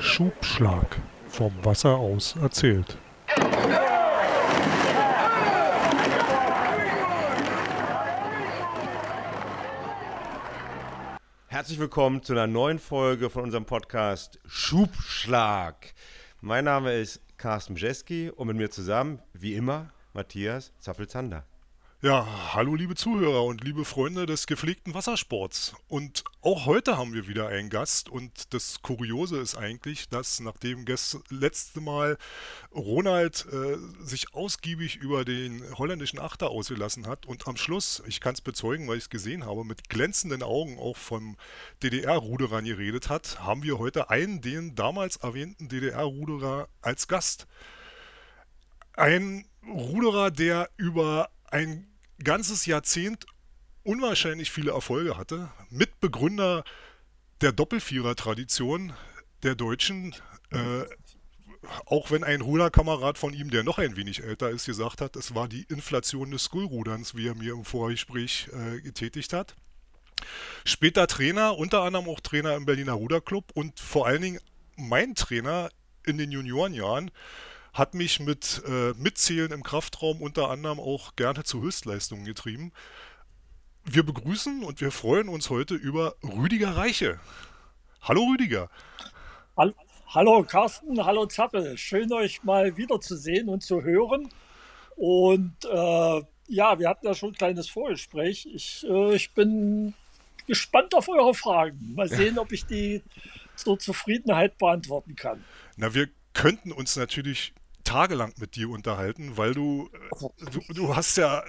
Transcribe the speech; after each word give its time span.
Schubschlag. 0.00 1.00
Vom 1.28 1.52
Wasser 1.64 1.96
aus 1.96 2.36
erzählt. 2.36 2.96
Herzlich 11.48 11.78
willkommen 11.78 12.22
zu 12.22 12.32
einer 12.32 12.46
neuen 12.46 12.78
Folge 12.78 13.30
von 13.30 13.44
unserem 13.44 13.64
Podcast 13.64 14.38
Schubschlag. 14.46 15.94
Mein 16.40 16.64
Name 16.64 16.94
ist 16.94 17.20
Carsten 17.36 17.74
Bjeski 17.74 18.30
und 18.30 18.46
mit 18.48 18.56
mir 18.56 18.70
zusammen, 18.70 19.20
wie 19.32 19.54
immer, 19.54 19.90
Matthias 20.12 20.72
Zappelzander. 20.78 21.44
Ja, 22.06 22.54
hallo 22.54 22.76
liebe 22.76 22.94
Zuhörer 22.94 23.42
und 23.42 23.64
liebe 23.64 23.84
Freunde 23.84 24.26
des 24.26 24.46
gepflegten 24.46 24.94
Wassersports. 24.94 25.74
Und 25.88 26.22
auch 26.40 26.64
heute 26.64 26.96
haben 26.96 27.14
wir 27.14 27.26
wieder 27.26 27.48
einen 27.48 27.68
Gast 27.68 28.08
und 28.08 28.54
das 28.54 28.80
Kuriose 28.80 29.38
ist 29.40 29.56
eigentlich, 29.56 30.08
dass 30.08 30.38
nachdem 30.38 30.84
das 30.84 31.18
letzte 31.30 31.80
Mal 31.80 32.16
Ronald 32.72 33.44
äh, 33.52 33.76
sich 34.06 34.34
ausgiebig 34.34 34.94
über 34.94 35.24
den 35.24 35.64
holländischen 35.76 36.20
Achter 36.20 36.48
ausgelassen 36.50 37.08
hat 37.08 37.26
und 37.26 37.48
am 37.48 37.56
Schluss, 37.56 38.00
ich 38.06 38.20
kann 38.20 38.34
es 38.34 38.40
bezeugen, 38.40 38.86
weil 38.86 38.98
ich 38.98 39.04
es 39.04 39.10
gesehen 39.10 39.44
habe, 39.44 39.64
mit 39.64 39.88
glänzenden 39.88 40.44
Augen 40.44 40.78
auch 40.78 40.96
vom 40.96 41.36
DDR-Ruderern 41.82 42.66
geredet 42.66 43.08
hat, 43.08 43.40
haben 43.40 43.64
wir 43.64 43.80
heute 43.80 44.10
einen, 44.10 44.40
den 44.40 44.76
damals 44.76 45.16
erwähnten 45.16 45.68
DDR-Ruderer 45.68 46.68
als 46.82 47.08
Gast. 47.08 47.48
Ein 48.92 49.44
Ruderer, 49.66 50.30
der 50.30 50.70
über 50.76 51.30
ein 51.50 51.88
ganzes 52.22 52.66
Jahrzehnt 52.66 53.26
unwahrscheinlich 53.82 54.50
viele 54.50 54.72
Erfolge 54.72 55.16
hatte, 55.16 55.50
Mitbegründer 55.70 56.64
der 57.40 57.52
Doppelvierer-Tradition 57.52 58.92
der 59.42 59.54
Deutschen, 59.54 60.14
äh, 60.50 60.84
auch 61.84 62.10
wenn 62.10 62.24
ein 62.24 62.40
Ruderkamerad 62.40 63.18
von 63.18 63.32
ihm, 63.32 63.50
der 63.50 63.64
noch 63.64 63.78
ein 63.78 63.96
wenig 63.96 64.22
älter 64.22 64.50
ist, 64.50 64.66
gesagt 64.66 65.00
hat, 65.00 65.16
es 65.16 65.34
war 65.34 65.48
die 65.48 65.64
Inflation 65.68 66.30
des 66.30 66.44
Skullruderns, 66.44 67.14
wie 67.14 67.28
er 67.28 67.34
mir 67.34 67.52
im 67.52 67.64
Vorgespräch 67.64 68.48
äh, 68.52 68.80
getätigt 68.80 69.32
hat. 69.32 69.54
Später 70.64 71.06
Trainer, 71.06 71.56
unter 71.58 71.82
anderem 71.82 72.08
auch 72.08 72.20
Trainer 72.20 72.56
im 72.56 72.66
Berliner 72.66 72.94
Ruderclub 72.94 73.52
und 73.54 73.78
vor 73.78 74.06
allen 74.06 74.22
Dingen 74.22 74.40
mein 74.76 75.14
Trainer 75.14 75.70
in 76.04 76.18
den 76.18 76.30
Juniorenjahren, 76.30 77.10
hat 77.76 77.94
mich 77.94 78.20
mit 78.20 78.62
äh, 78.66 78.92
Mitzählen 78.94 79.52
im 79.52 79.62
Kraftraum 79.62 80.22
unter 80.22 80.50
anderem 80.50 80.80
auch 80.80 81.14
gerne 81.14 81.44
zu 81.44 81.60
Höchstleistungen 81.62 82.24
getrieben. 82.24 82.72
Wir 83.84 84.02
begrüßen 84.02 84.64
und 84.64 84.80
wir 84.80 84.90
freuen 84.90 85.28
uns 85.28 85.50
heute 85.50 85.74
über 85.74 86.14
Rüdiger 86.22 86.76
Reiche. 86.76 87.20
Hallo 88.00 88.24
Rüdiger. 88.24 88.70
Hallo 90.08 90.44
Carsten, 90.44 91.04
hallo 91.04 91.26
Zappel. 91.26 91.76
Schön 91.76 92.12
euch 92.12 92.42
mal 92.44 92.76
wiederzusehen 92.76 93.48
und 93.48 93.62
zu 93.62 93.82
hören. 93.82 94.28
Und 94.96 95.56
äh, 95.64 96.22
ja, 96.48 96.78
wir 96.78 96.88
hatten 96.88 97.06
ja 97.06 97.14
schon 97.14 97.30
ein 97.30 97.36
kleines 97.36 97.68
Vorgespräch. 97.68 98.48
Ich, 98.54 98.86
äh, 98.88 99.14
ich 99.14 99.32
bin 99.32 99.92
gespannt 100.46 100.94
auf 100.94 101.08
eure 101.08 101.34
Fragen. 101.34 101.94
Mal 101.94 102.08
sehen, 102.08 102.38
ob 102.38 102.52
ich 102.52 102.64
die 102.64 103.02
zur 103.54 103.78
Zufriedenheit 103.78 104.56
beantworten 104.56 105.14
kann. 105.14 105.44
Na, 105.76 105.92
wir 105.92 106.08
könnten 106.32 106.72
uns 106.72 106.96
natürlich 106.96 107.52
tagelang 107.86 108.34
mit 108.38 108.56
dir 108.56 108.68
unterhalten, 108.68 109.36
weil 109.36 109.54
du, 109.54 109.88
äh, 109.92 110.50
du, 110.50 110.60
du 110.72 110.96
hast 110.96 111.16
ja, 111.16 111.42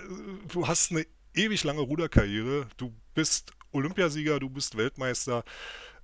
du 0.48 0.68
hast 0.68 0.92
eine 0.92 1.06
ewig 1.34 1.64
lange 1.64 1.82
Ruderkarriere. 1.82 2.68
Du 2.78 2.94
bist 3.14 3.52
Olympiasieger, 3.72 4.40
du 4.40 4.50
bist 4.50 4.78
Weltmeister. 4.78 5.44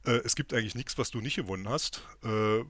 Äh, 0.06 0.22
es 0.25 0.36
gibt 0.36 0.53
eigentlich 0.53 0.75
nichts, 0.75 0.98
was 0.98 1.12
du 1.12 1.22
nicht 1.22 1.36
gewonnen 1.36 1.70
hast. 1.70 2.03
Äh, 2.23 2.64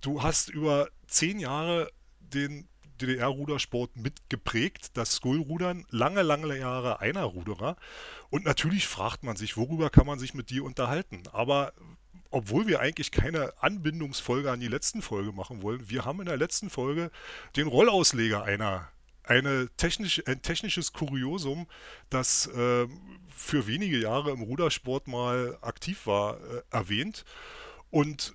du 0.00 0.22
hast 0.22 0.48
über 0.48 0.88
zehn 1.06 1.38
Jahre 1.38 1.90
den 2.20 2.68
DDR-Rudersport 3.00 3.96
mitgeprägt, 3.96 4.96
das 4.96 5.14
Skullrudern, 5.14 5.86
lange, 5.90 6.22
lange 6.22 6.58
Jahre 6.58 7.00
einer 7.00 7.22
Ruderer. 7.22 7.76
Und 8.30 8.44
natürlich 8.44 8.88
fragt 8.88 9.22
man 9.22 9.36
sich, 9.36 9.56
worüber 9.56 9.88
kann 9.90 10.06
man 10.06 10.18
sich 10.18 10.34
mit 10.34 10.50
dir 10.50 10.64
unterhalten? 10.64 11.22
Aber 11.32 11.72
obwohl 12.30 12.66
wir 12.66 12.80
eigentlich 12.80 13.10
keine 13.10 13.52
Anbindungsfolge 13.62 14.50
an 14.50 14.60
die 14.60 14.68
letzten 14.68 15.02
Folge 15.02 15.32
machen 15.32 15.62
wollen, 15.62 15.88
wir 15.88 16.04
haben 16.04 16.20
in 16.20 16.26
der 16.26 16.36
letzten 16.36 16.70
Folge 16.70 17.10
den 17.56 17.66
Rollausleger 17.66 18.44
einer 18.44 18.90
eine 19.28 19.68
technisch, 19.76 20.22
ein 20.26 20.40
technisches 20.40 20.92
Kuriosum, 20.92 21.66
das 22.08 22.46
äh, 22.46 22.86
für 23.28 23.66
wenige 23.66 23.98
Jahre 23.98 24.30
im 24.30 24.40
Rudersport 24.40 25.06
mal 25.06 25.58
aktiv 25.60 26.06
war, 26.06 26.38
äh, 26.40 26.62
erwähnt. 26.70 27.24
Und 27.90 28.34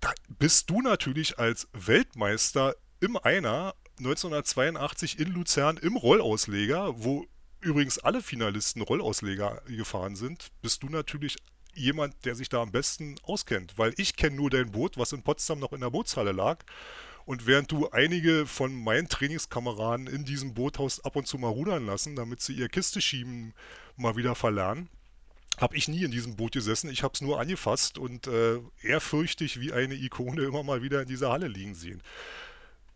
da 0.00 0.12
bist 0.28 0.68
du 0.70 0.82
natürlich 0.82 1.38
als 1.38 1.68
Weltmeister 1.72 2.74
im 3.00 3.16
Einer 3.16 3.74
1982 3.98 5.18
in 5.18 5.28
Luzern 5.32 5.76
im 5.78 5.96
Rollausleger, 5.96 7.02
wo 7.02 7.26
übrigens 7.60 7.98
alle 7.98 8.20
Finalisten 8.20 8.82
Rollausleger 8.82 9.62
gefahren 9.66 10.16
sind, 10.16 10.48
bist 10.60 10.82
du 10.82 10.88
natürlich 10.88 11.36
jemand, 11.76 12.24
der 12.24 12.34
sich 12.34 12.48
da 12.48 12.62
am 12.62 12.72
besten 12.72 13.16
auskennt, 13.22 13.78
weil 13.78 13.92
ich 13.96 14.16
kenne 14.16 14.36
nur 14.36 14.50
dein 14.50 14.72
Boot, 14.72 14.98
was 14.98 15.12
in 15.12 15.22
Potsdam 15.22 15.58
noch 15.58 15.72
in 15.72 15.80
der 15.80 15.90
Bootshalle 15.90 16.32
lag. 16.32 16.64
Und 17.24 17.46
während 17.46 17.72
du 17.72 17.90
einige 17.90 18.46
von 18.46 18.72
meinen 18.72 19.08
Trainingskameraden 19.08 20.06
in 20.06 20.24
diesem 20.24 20.54
Boothaus 20.54 21.04
ab 21.04 21.16
und 21.16 21.26
zu 21.26 21.38
mal 21.38 21.48
rudern 21.48 21.84
lassen, 21.84 22.14
damit 22.14 22.40
sie 22.40 22.52
ihr 22.52 22.68
Kiste 22.68 23.00
schieben 23.00 23.52
mal 23.96 24.16
wieder 24.16 24.36
verlernen, 24.36 24.88
habe 25.58 25.76
ich 25.76 25.88
nie 25.88 26.04
in 26.04 26.10
diesem 26.10 26.36
Boot 26.36 26.52
gesessen. 26.52 26.90
Ich 26.90 27.02
habe 27.02 27.14
es 27.14 27.20
nur 27.20 27.40
angefasst 27.40 27.98
und 27.98 28.26
äh, 28.26 28.60
ehrfürchtig 28.82 29.58
wie 29.58 29.72
eine 29.72 29.94
Ikone 29.94 30.42
immer 30.42 30.62
mal 30.62 30.82
wieder 30.82 31.02
in 31.02 31.08
dieser 31.08 31.30
Halle 31.30 31.48
liegen 31.48 31.74
sehen. 31.74 32.02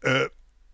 Äh, 0.02 0.28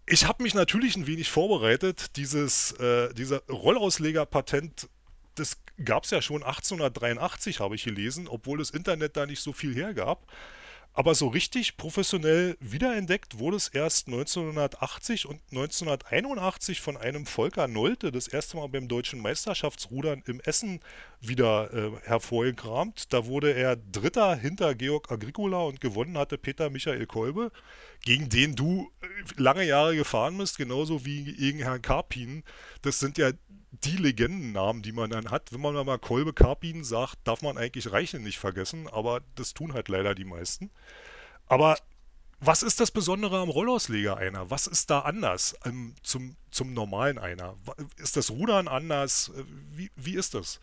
ich 0.06 0.26
habe 0.26 0.42
mich 0.42 0.54
natürlich 0.54 0.96
ein 0.96 1.06
wenig 1.06 1.30
vorbereitet. 1.30 2.16
Dieses, 2.16 2.72
äh, 2.72 3.12
dieser 3.14 3.42
Rollausleger-Patent 3.46 4.88
das 5.36 5.58
gab 5.84 6.04
es 6.04 6.10
ja 6.10 6.22
schon 6.22 6.42
1883, 6.42 7.60
habe 7.60 7.74
ich 7.74 7.84
gelesen, 7.84 8.28
obwohl 8.28 8.58
das 8.58 8.70
Internet 8.70 9.16
da 9.16 9.26
nicht 9.26 9.40
so 9.40 9.52
viel 9.52 9.74
hergab. 9.74 10.26
Aber 10.98 11.14
so 11.14 11.28
richtig 11.28 11.76
professionell 11.76 12.56
wiederentdeckt 12.58 13.38
wurde 13.38 13.58
es 13.58 13.68
erst 13.68 14.06
1980 14.06 15.26
und 15.26 15.42
1981 15.50 16.80
von 16.80 16.96
einem 16.96 17.26
Volker 17.26 17.68
Nolte, 17.68 18.10
das 18.10 18.28
erste 18.28 18.56
Mal 18.56 18.70
beim 18.70 18.88
deutschen 18.88 19.20
Meisterschaftsrudern 19.20 20.22
im 20.24 20.40
Essen 20.40 20.80
wieder 21.20 21.70
äh, 21.74 21.90
hervorgekramt. 22.04 23.12
Da 23.12 23.26
wurde 23.26 23.52
er 23.52 23.76
Dritter 23.76 24.36
hinter 24.36 24.74
Georg 24.74 25.12
Agricola 25.12 25.58
und 25.64 25.82
gewonnen 25.82 26.16
hatte 26.16 26.38
Peter 26.38 26.70
Michael 26.70 27.04
Kolbe, 27.04 27.52
gegen 28.04 28.28
den 28.28 28.54
du 28.54 28.90
äh, 29.00 29.06
lange 29.40 29.64
Jahre 29.64 29.96
gefahren 29.96 30.38
bist, 30.38 30.58
genauso 30.58 31.04
wie 31.04 31.24
gegen 31.24 31.58
Herrn 31.58 31.82
Karpin. 31.82 32.44
Das 32.82 32.98
sind 32.98 33.18
ja 33.18 33.32
die 33.70 33.96
Legendennamen, 33.96 34.82
die 34.82 34.92
man 34.92 35.10
dann 35.10 35.30
hat. 35.30 35.52
Wenn 35.52 35.60
man 35.60 35.74
mal 35.86 35.98
Kolbe 35.98 36.32
Karpin 36.32 36.84
sagt, 36.84 37.18
darf 37.24 37.42
man 37.42 37.58
eigentlich 37.58 37.92
Reichen 37.92 38.22
nicht 38.22 38.38
vergessen, 38.38 38.88
aber 38.88 39.20
das 39.34 39.54
tun 39.54 39.74
halt 39.74 39.88
leider 39.88 40.14
die 40.14 40.24
meisten. 40.24 40.70
Aber 41.46 41.76
was 42.40 42.62
ist 42.62 42.80
das 42.80 42.90
Besondere 42.90 43.38
am 43.38 43.48
Rollausleger 43.48 44.16
einer? 44.16 44.50
Was 44.50 44.66
ist 44.66 44.90
da 44.90 45.00
anders 45.00 45.56
ähm, 45.64 45.94
zum, 46.02 46.36
zum 46.50 46.74
normalen 46.74 47.18
einer? 47.18 47.56
Ist 47.96 48.16
das 48.16 48.30
Rudern 48.30 48.68
anders? 48.68 49.30
Äh, 49.36 49.44
wie, 49.72 49.90
wie 49.96 50.14
ist 50.14 50.34
das? 50.34 50.60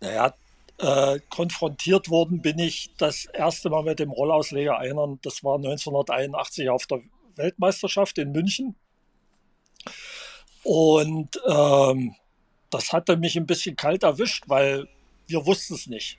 Naja, 0.00 0.34
äh, 0.80 1.20
konfrontiert 1.28 2.08
worden 2.08 2.40
bin 2.40 2.58
ich 2.58 2.90
das 2.98 3.26
erste 3.26 3.70
Mal 3.70 3.82
mit 3.82 3.98
dem 3.98 4.10
Rollausleger 4.10 4.78
einer. 4.78 5.18
Das 5.22 5.44
war 5.44 5.56
1981 5.56 6.70
auf 6.70 6.86
der 6.86 7.00
Weltmeisterschaft 7.36 8.18
in 8.18 8.32
München. 8.32 8.76
Und 10.62 11.40
ähm, 11.46 12.14
das 12.70 12.92
hatte 12.92 13.16
mich 13.16 13.36
ein 13.36 13.46
bisschen 13.46 13.76
kalt 13.76 14.02
erwischt, 14.02 14.44
weil 14.46 14.88
wir 15.26 15.44
wussten 15.46 15.74
es 15.74 15.86
nicht, 15.86 16.18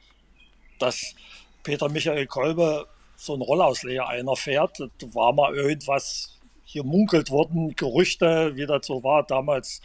dass 0.79 1.15
Peter 1.63 1.89
Michael 1.89 2.27
Kolbe 2.27 2.87
so 3.15 3.35
ein 3.35 3.41
Rollausleger 3.41 4.07
einer 4.07 4.35
fährt. 4.35 4.79
Da 4.79 5.13
war 5.13 5.33
mal 5.33 5.53
irgendwas 5.55 6.39
hier 6.63 6.83
munkelt 6.83 7.29
worden, 7.29 7.75
Gerüchte, 7.75 8.55
wie 8.55 8.65
das 8.65 8.87
so 8.87 9.03
war. 9.03 9.23
Damals 9.23 9.81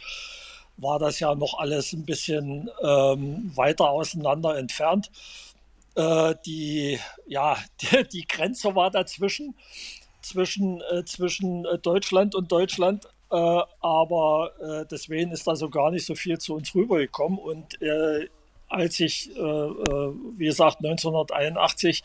war 0.77 0.99
das 0.99 1.19
ja 1.19 1.35
noch 1.35 1.57
alles 1.59 1.93
ein 1.93 2.05
bisschen 2.05 2.69
ähm, 2.83 3.51
weiter 3.55 3.89
auseinander 3.89 4.57
entfernt. 4.57 5.11
Äh, 5.95 6.35
die, 6.45 6.99
ja, 7.27 7.57
die, 7.81 8.07
die, 8.07 8.27
Grenze 8.27 8.75
war 8.75 8.91
dazwischen, 8.91 9.55
zwischen, 10.21 10.81
äh, 10.91 11.03
zwischen 11.05 11.65
äh, 11.65 11.79
Deutschland 11.79 12.35
und 12.35 12.51
Deutschland. 12.51 13.05
Äh, 13.29 13.35
aber 13.81 14.51
äh, 14.61 14.85
deswegen 14.89 15.31
ist 15.31 15.47
da 15.47 15.55
so 15.55 15.69
gar 15.69 15.91
nicht 15.91 16.05
so 16.05 16.15
viel 16.15 16.37
zu 16.37 16.53
uns 16.55 16.73
rübergekommen. 16.73 17.39
Und 17.39 17.81
äh, 17.81 18.29
als 18.69 18.99
ich, 18.99 19.29
wie 19.29 20.45
gesagt, 20.45 20.79
1981 20.83 22.03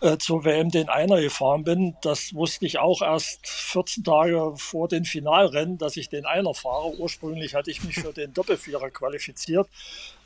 äh, 0.00 0.18
zur 0.18 0.44
WM 0.44 0.70
den 0.70 0.88
Einer 0.88 1.20
gefahren 1.20 1.64
bin. 1.64 1.96
Das 2.02 2.34
wusste 2.34 2.66
ich 2.66 2.78
auch 2.78 3.02
erst 3.02 3.46
14 3.48 4.04
Tage 4.04 4.54
vor 4.56 4.88
den 4.88 5.04
Finalrennen, 5.04 5.78
dass 5.78 5.96
ich 5.96 6.08
den 6.08 6.26
Einer 6.26 6.54
fahre. 6.54 6.98
Ursprünglich 6.98 7.54
hatte 7.54 7.70
ich 7.70 7.82
mich 7.82 7.96
für 7.96 8.12
den 8.12 8.32
Doppelvierer 8.32 8.90
qualifiziert 8.90 9.68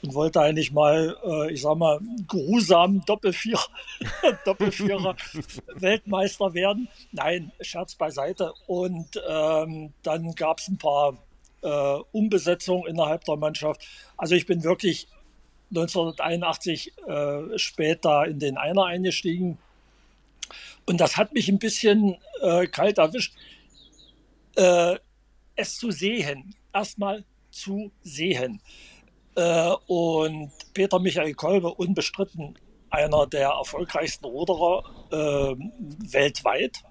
und 0.03 0.15
wollte 0.15 0.41
eigentlich 0.41 0.73
mal, 0.73 1.17
äh, 1.25 1.53
ich 1.53 1.63
sag 1.63 1.77
mal, 1.77 2.01
geruhsam 2.29 3.05
Doppelvierer, 3.07 3.67
Doppelvierer 4.45 5.17
Weltmeister 5.75 6.55
werden. 6.55 6.89
Nein, 7.13 7.53
Scherz 7.61 7.95
beiseite. 7.95 8.53
Und 8.67 9.21
ähm, 9.29 9.93
dann 10.03 10.35
gab 10.35 10.59
es 10.59 10.69
ein 10.69 10.79
paar 10.79 11.17
äh, 11.63 11.99
Umbesetzungen 12.13 12.87
innerhalb 12.87 13.25
der 13.25 13.37
Mannschaft. 13.37 13.87
Also 14.17 14.35
ich 14.35 14.47
bin 14.47 14.65
wirklich 14.65 15.09
1981 15.71 16.93
äh, 17.07 17.59
später 17.59 18.27
in 18.27 18.39
den 18.39 18.57
Einer 18.57 18.85
eingestiegen. 18.85 19.59
Und 20.87 21.01
das 21.01 21.17
hat 21.17 21.33
mich 21.33 21.49
ein 21.49 21.59
bisschen 21.59 22.17
äh, 22.43 22.67
kalt 22.67 22.99
erwischt, 22.99 23.35
äh, 24.57 24.97
es 25.57 25.77
zu 25.77 25.91
sehen. 25.91 26.55
Erstmal 26.73 27.25
zu 27.51 27.91
sehen. 28.03 28.61
Äh, 29.37 29.71
und 29.87 30.51
Peter 30.75 30.99
Michael 30.99 31.35
Kolbe, 31.35 31.73
unbestritten 31.75 32.57
einer 32.91 33.27
der 33.27 33.51
erfolgreichsten 33.51 34.27
Ruderer 34.27 34.85
ähm, 35.13 35.73
weltweit, 35.99 36.83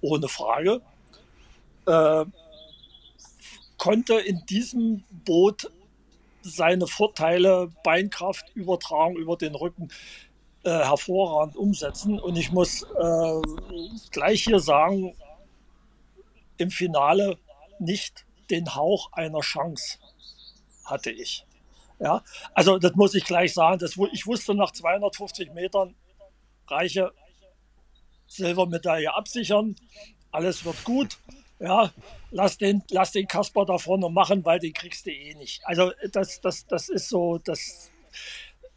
ohne 0.00 0.28
Frage, 0.28 0.80
äh, 1.86 2.24
konnte 3.76 4.14
in 4.14 4.44
diesem 4.46 5.02
Boot 5.24 5.70
seine 6.42 6.86
Vorteile, 6.86 7.70
Beinkraft, 7.84 8.50
Übertragung 8.54 9.16
über 9.16 9.36
den 9.36 9.54
Rücken 9.54 9.88
äh, 10.64 10.70
hervorragend 10.70 11.56
umsetzen. 11.56 12.18
Und 12.18 12.36
ich 12.36 12.52
muss 12.52 12.82
äh, 12.82 13.42
gleich 14.10 14.44
hier 14.44 14.60
sagen, 14.60 15.14
im 16.58 16.70
Finale 16.70 17.38
nicht 17.78 18.26
den 18.50 18.74
Hauch 18.74 19.12
einer 19.12 19.40
Chance 19.40 19.98
hatte 20.84 21.10
ich. 21.10 21.46
Ja, 21.98 22.24
also 22.54 22.78
das 22.78 22.94
muss 22.94 23.14
ich 23.14 23.24
gleich 23.24 23.54
sagen. 23.54 23.78
Das, 23.78 23.96
ich 24.12 24.26
wusste 24.26 24.54
nach 24.54 24.72
250 24.72 25.52
Metern 25.52 25.94
reiche 26.66 27.12
Silbermedaille 28.26 29.14
absichern. 29.14 29.76
Alles 30.30 30.64
wird 30.64 30.82
gut 30.84 31.18
ja, 31.60 31.92
lass 32.30 32.56
den, 32.56 32.82
lass 32.90 33.12
den 33.12 33.28
Kasper 33.28 33.66
da 33.66 33.76
vorne 33.78 34.08
machen, 34.08 34.44
weil 34.44 34.58
den 34.58 34.72
kriegst 34.72 35.06
du 35.06 35.10
eh 35.10 35.34
nicht. 35.34 35.60
Also 35.64 35.92
das, 36.10 36.40
das, 36.40 36.66
das 36.66 36.88
ist 36.88 37.08
so, 37.08 37.38
das, 37.38 37.90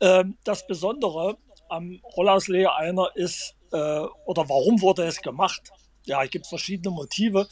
ähm, 0.02 0.38
das 0.44 0.68
Besondere 0.68 1.38
am 1.70 2.02
Rollausleger 2.16 2.76
einer 2.76 3.10
ist, 3.16 3.56
äh, 3.72 3.78
oder 4.26 4.50
warum 4.50 4.82
wurde 4.82 5.06
es 5.06 5.22
gemacht? 5.22 5.72
Ja, 6.06 6.24
es 6.24 6.30
gibt 6.30 6.46
verschiedene 6.46 6.94
Motive. 6.94 7.48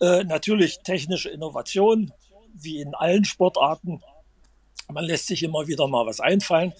Äh, 0.00 0.24
natürlich 0.24 0.78
technische 0.78 1.28
Innovation, 1.28 2.12
wie 2.54 2.80
in 2.80 2.94
allen 2.94 3.26
Sportarten. 3.26 4.02
Man 4.88 5.04
lässt 5.04 5.26
sich 5.26 5.42
immer 5.42 5.66
wieder 5.66 5.86
mal 5.88 6.06
was 6.06 6.20
einfallen. 6.20 6.72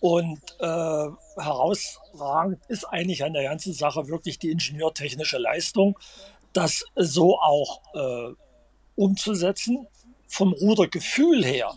Und 0.00 0.40
äh, 0.58 1.08
herausragend 1.36 2.60
ist 2.68 2.84
eigentlich 2.84 3.24
an 3.24 3.32
der 3.32 3.44
ganzen 3.44 3.72
Sache 3.72 4.08
wirklich 4.08 4.38
die 4.38 4.50
ingenieurtechnische 4.50 5.38
Leistung 5.38 5.96
das 6.52 6.84
so 6.96 7.38
auch 7.38 7.82
äh, 7.94 8.34
umzusetzen. 8.96 9.86
Vom 10.28 10.54
Rudergefühl 10.54 11.44
her 11.44 11.74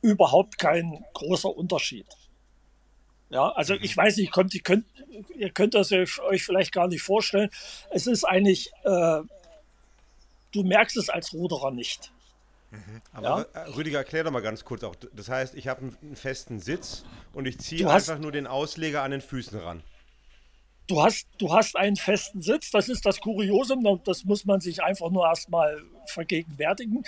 überhaupt 0.00 0.58
kein 0.58 1.04
großer 1.14 1.48
Unterschied. 1.48 2.06
Ja, 3.30 3.50
also 3.50 3.74
mhm. 3.74 3.80
ich 3.82 3.96
weiß 3.96 4.18
nicht, 4.18 4.30
kommt, 4.30 4.54
ihr, 4.54 4.62
könnt, 4.62 4.86
ihr 5.34 5.50
könnt 5.50 5.74
das 5.74 5.90
euch 5.90 6.44
vielleicht 6.44 6.72
gar 6.72 6.86
nicht 6.86 7.02
vorstellen. 7.02 7.50
Es 7.90 8.06
ist 8.06 8.22
eigentlich, 8.22 8.70
äh, 8.84 9.22
du 10.52 10.62
merkst 10.62 10.96
es 10.96 11.08
als 11.08 11.32
Ruderer 11.32 11.72
nicht. 11.72 12.12
Mhm. 12.70 13.02
Aber 13.12 13.48
ja? 13.52 13.60
Äh, 13.60 13.70
Rüdiger, 13.70 13.98
erklär 13.98 14.22
doch 14.22 14.30
mal 14.30 14.42
ganz 14.42 14.64
kurz 14.64 14.84
auch. 14.84 14.94
Das 15.12 15.28
heißt, 15.28 15.56
ich 15.56 15.66
habe 15.66 15.92
einen 16.02 16.14
festen 16.14 16.60
Sitz 16.60 17.04
und 17.32 17.46
ich 17.46 17.58
ziehe 17.58 17.90
einfach 17.90 18.18
nur 18.18 18.30
den 18.30 18.46
Ausleger 18.46 19.02
an 19.02 19.10
den 19.10 19.20
Füßen 19.20 19.58
ran 19.58 19.82
du 20.86 21.02
hast, 21.02 21.26
du 21.38 21.52
hast 21.52 21.76
einen 21.76 21.96
festen 21.96 22.42
Sitz, 22.42 22.70
das 22.70 22.88
ist 22.88 23.04
das 23.04 23.20
Kuriosum, 23.20 24.00
das 24.04 24.24
muss 24.24 24.44
man 24.44 24.60
sich 24.60 24.82
einfach 24.82 25.10
nur 25.10 25.26
erstmal 25.26 25.82
vergegenwärtigen. 26.06 27.04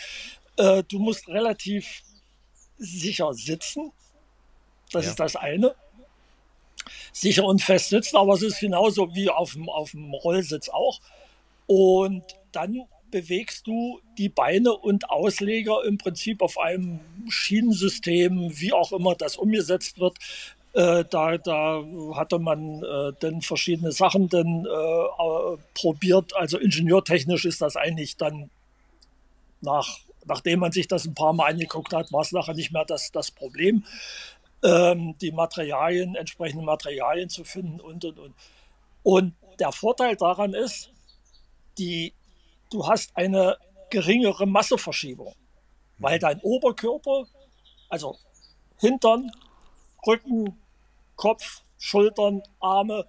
Äh, 0.56 0.82
du 0.88 0.98
musst 0.98 1.28
relativ 1.28 2.02
sicher 2.78 3.32
sitzen, 3.34 3.92
das 4.92 5.04
ja. 5.04 5.10
ist 5.10 5.20
das 5.20 5.36
eine. 5.36 5.74
Sicher 7.12 7.44
und 7.44 7.60
fest 7.60 7.90
sitzen, 7.90 8.16
aber 8.16 8.34
es 8.34 8.42
ist 8.42 8.60
genauso 8.60 9.14
wie 9.14 9.28
auf 9.28 9.52
dem, 9.52 9.68
auf 9.68 9.90
dem 9.90 10.14
Rollsitz 10.14 10.68
auch. 10.68 11.00
Und 11.66 12.22
dann 12.52 12.86
bewegst 13.10 13.66
du 13.66 14.00
die 14.16 14.28
Beine 14.28 14.72
und 14.72 15.10
Ausleger 15.10 15.84
im 15.84 15.98
Prinzip 15.98 16.42
auf 16.42 16.58
einem 16.58 17.00
Schienensystem, 17.28 18.58
wie 18.58 18.72
auch 18.72 18.92
immer 18.92 19.14
das 19.14 19.36
umgesetzt 19.36 19.98
wird, 19.98 20.18
da, 20.74 21.38
da 21.38 21.82
hatte 22.14 22.38
man 22.38 22.82
äh, 22.82 23.12
dann 23.20 23.42
verschiedene 23.42 23.92
Sachen 23.92 24.28
dann 24.28 24.66
äh, 24.66 25.56
probiert. 25.74 26.36
Also 26.36 26.58
ingenieurtechnisch 26.58 27.44
ist 27.44 27.60
das 27.60 27.76
eigentlich 27.76 28.16
dann 28.16 28.50
nach, 29.60 29.98
nachdem 30.26 30.60
man 30.60 30.72
sich 30.72 30.86
das 30.86 31.04
ein 31.06 31.14
paar 31.14 31.32
Mal 31.32 31.52
angeguckt 31.52 31.92
hat, 31.92 32.12
war 32.12 32.20
es 32.20 32.32
nachher 32.32 32.54
nicht 32.54 32.72
mehr 32.72 32.84
das, 32.84 33.10
das 33.10 33.30
Problem, 33.30 33.84
ähm, 34.62 35.14
die 35.20 35.32
Materialien, 35.32 36.14
entsprechende 36.14 36.64
Materialien 36.64 37.28
zu 37.28 37.44
finden 37.44 37.80
und 37.80 38.04
und 38.04 38.18
und. 38.18 38.34
Und 39.02 39.34
der 39.58 39.72
Vorteil 39.72 40.16
daran 40.16 40.54
ist, 40.54 40.90
die, 41.78 42.12
du 42.70 42.86
hast 42.86 43.16
eine 43.16 43.56
geringere 43.90 44.46
Masseverschiebung, 44.46 45.34
weil 45.98 46.18
dein 46.18 46.40
Oberkörper, 46.40 47.24
also 47.88 48.16
Hintern, 48.78 49.30
Rücken, 50.08 50.58
Kopf, 51.16 51.62
Schultern, 51.78 52.42
Arme 52.58 53.06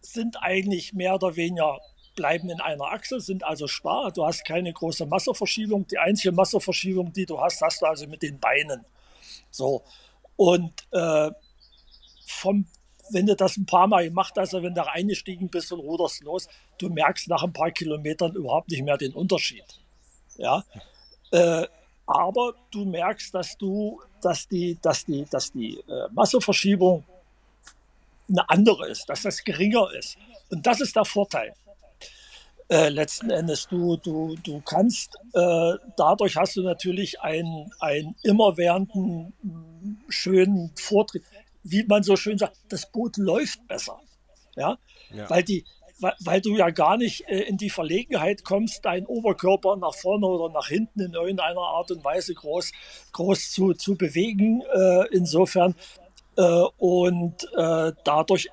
sind 0.00 0.40
eigentlich 0.40 0.94
mehr 0.94 1.14
oder 1.16 1.36
weniger 1.36 1.80
bleiben 2.14 2.50
in 2.50 2.60
einer 2.60 2.86
Achse, 2.86 3.20
sind 3.20 3.44
also 3.44 3.68
starr. 3.68 4.10
Du 4.10 4.26
hast 4.26 4.44
keine 4.44 4.72
große 4.72 5.06
Masseverschiebung. 5.06 5.86
Die 5.86 5.98
einzige 5.98 6.32
Masseverschiebung, 6.32 7.12
die 7.12 7.26
du 7.26 7.40
hast, 7.40 7.60
hast 7.60 7.82
du 7.82 7.86
also 7.86 8.06
mit 8.06 8.22
den 8.22 8.40
Beinen. 8.40 8.84
So. 9.50 9.84
Und 10.36 10.72
äh, 10.92 11.30
vom, 12.26 12.66
wenn 13.10 13.26
du 13.26 13.36
das 13.36 13.56
ein 13.56 13.66
paar 13.66 13.86
Mal 13.86 14.04
gemacht 14.04 14.34
hast, 14.36 14.54
also 14.54 14.62
wenn 14.62 14.74
du 14.74 14.84
reingestiegen 14.84 15.48
bist 15.48 15.72
und 15.72 15.80
ruderst 15.80 16.22
los, 16.22 16.48
du 16.78 16.88
merkst 16.88 17.28
nach 17.28 17.44
ein 17.44 17.52
paar 17.52 17.70
Kilometern 17.70 18.34
überhaupt 18.34 18.70
nicht 18.70 18.82
mehr 18.82 18.96
den 18.96 19.14
Unterschied. 19.14 19.64
Ja. 20.36 20.64
Äh, 21.30 21.66
aber 22.08 22.54
du 22.70 22.86
merkst, 22.86 23.34
dass 23.34 23.56
du, 23.58 24.00
dass 24.22 24.48
die, 24.48 24.78
dass 24.80 25.04
die, 25.04 25.26
dass 25.30 25.52
die 25.52 25.78
äh, 25.78 26.08
Masseverschiebung 26.10 27.04
eine 28.28 28.48
andere 28.48 28.88
ist, 28.88 29.08
dass 29.08 29.22
das 29.22 29.44
geringer 29.44 29.88
ist. 29.92 30.16
Und 30.50 30.66
das 30.66 30.80
ist 30.80 30.96
der 30.96 31.04
Vorteil. 31.04 31.54
Äh, 32.70 32.88
letzten 32.88 33.30
Endes, 33.30 33.66
du, 33.66 33.96
du, 33.96 34.36
du 34.42 34.60
kannst, 34.62 35.16
äh, 35.34 35.74
dadurch 35.96 36.36
hast 36.36 36.56
du 36.56 36.62
natürlich 36.62 37.20
einen, 37.20 37.72
einen 37.80 38.14
immerwährenden, 38.22 39.32
schönen 40.08 40.72
Vortritt. 40.76 41.24
Wie 41.62 41.84
man 41.84 42.02
so 42.02 42.16
schön 42.16 42.38
sagt, 42.38 42.56
das 42.70 42.90
Boot 42.90 43.16
läuft 43.18 43.66
besser. 43.68 44.00
Ja, 44.56 44.78
ja. 45.10 45.28
weil 45.30 45.44
die, 45.44 45.64
weil 46.00 46.40
du 46.40 46.56
ja 46.56 46.70
gar 46.70 46.96
nicht 46.96 47.28
äh, 47.28 47.40
in 47.40 47.56
die 47.56 47.70
Verlegenheit 47.70 48.44
kommst, 48.44 48.84
deinen 48.84 49.06
Oberkörper 49.06 49.76
nach 49.76 49.94
vorne 49.94 50.26
oder 50.26 50.52
nach 50.52 50.68
hinten 50.68 51.00
in 51.00 51.12
irgendeiner 51.12 51.60
Art 51.60 51.90
und 51.90 52.04
Weise 52.04 52.34
groß, 52.34 52.72
groß 53.12 53.50
zu, 53.50 53.74
zu 53.74 53.96
bewegen. 53.96 54.62
Äh, 54.72 55.08
insofern 55.10 55.74
äh, 56.36 56.64
und 56.78 57.48
dadurch 58.04 58.48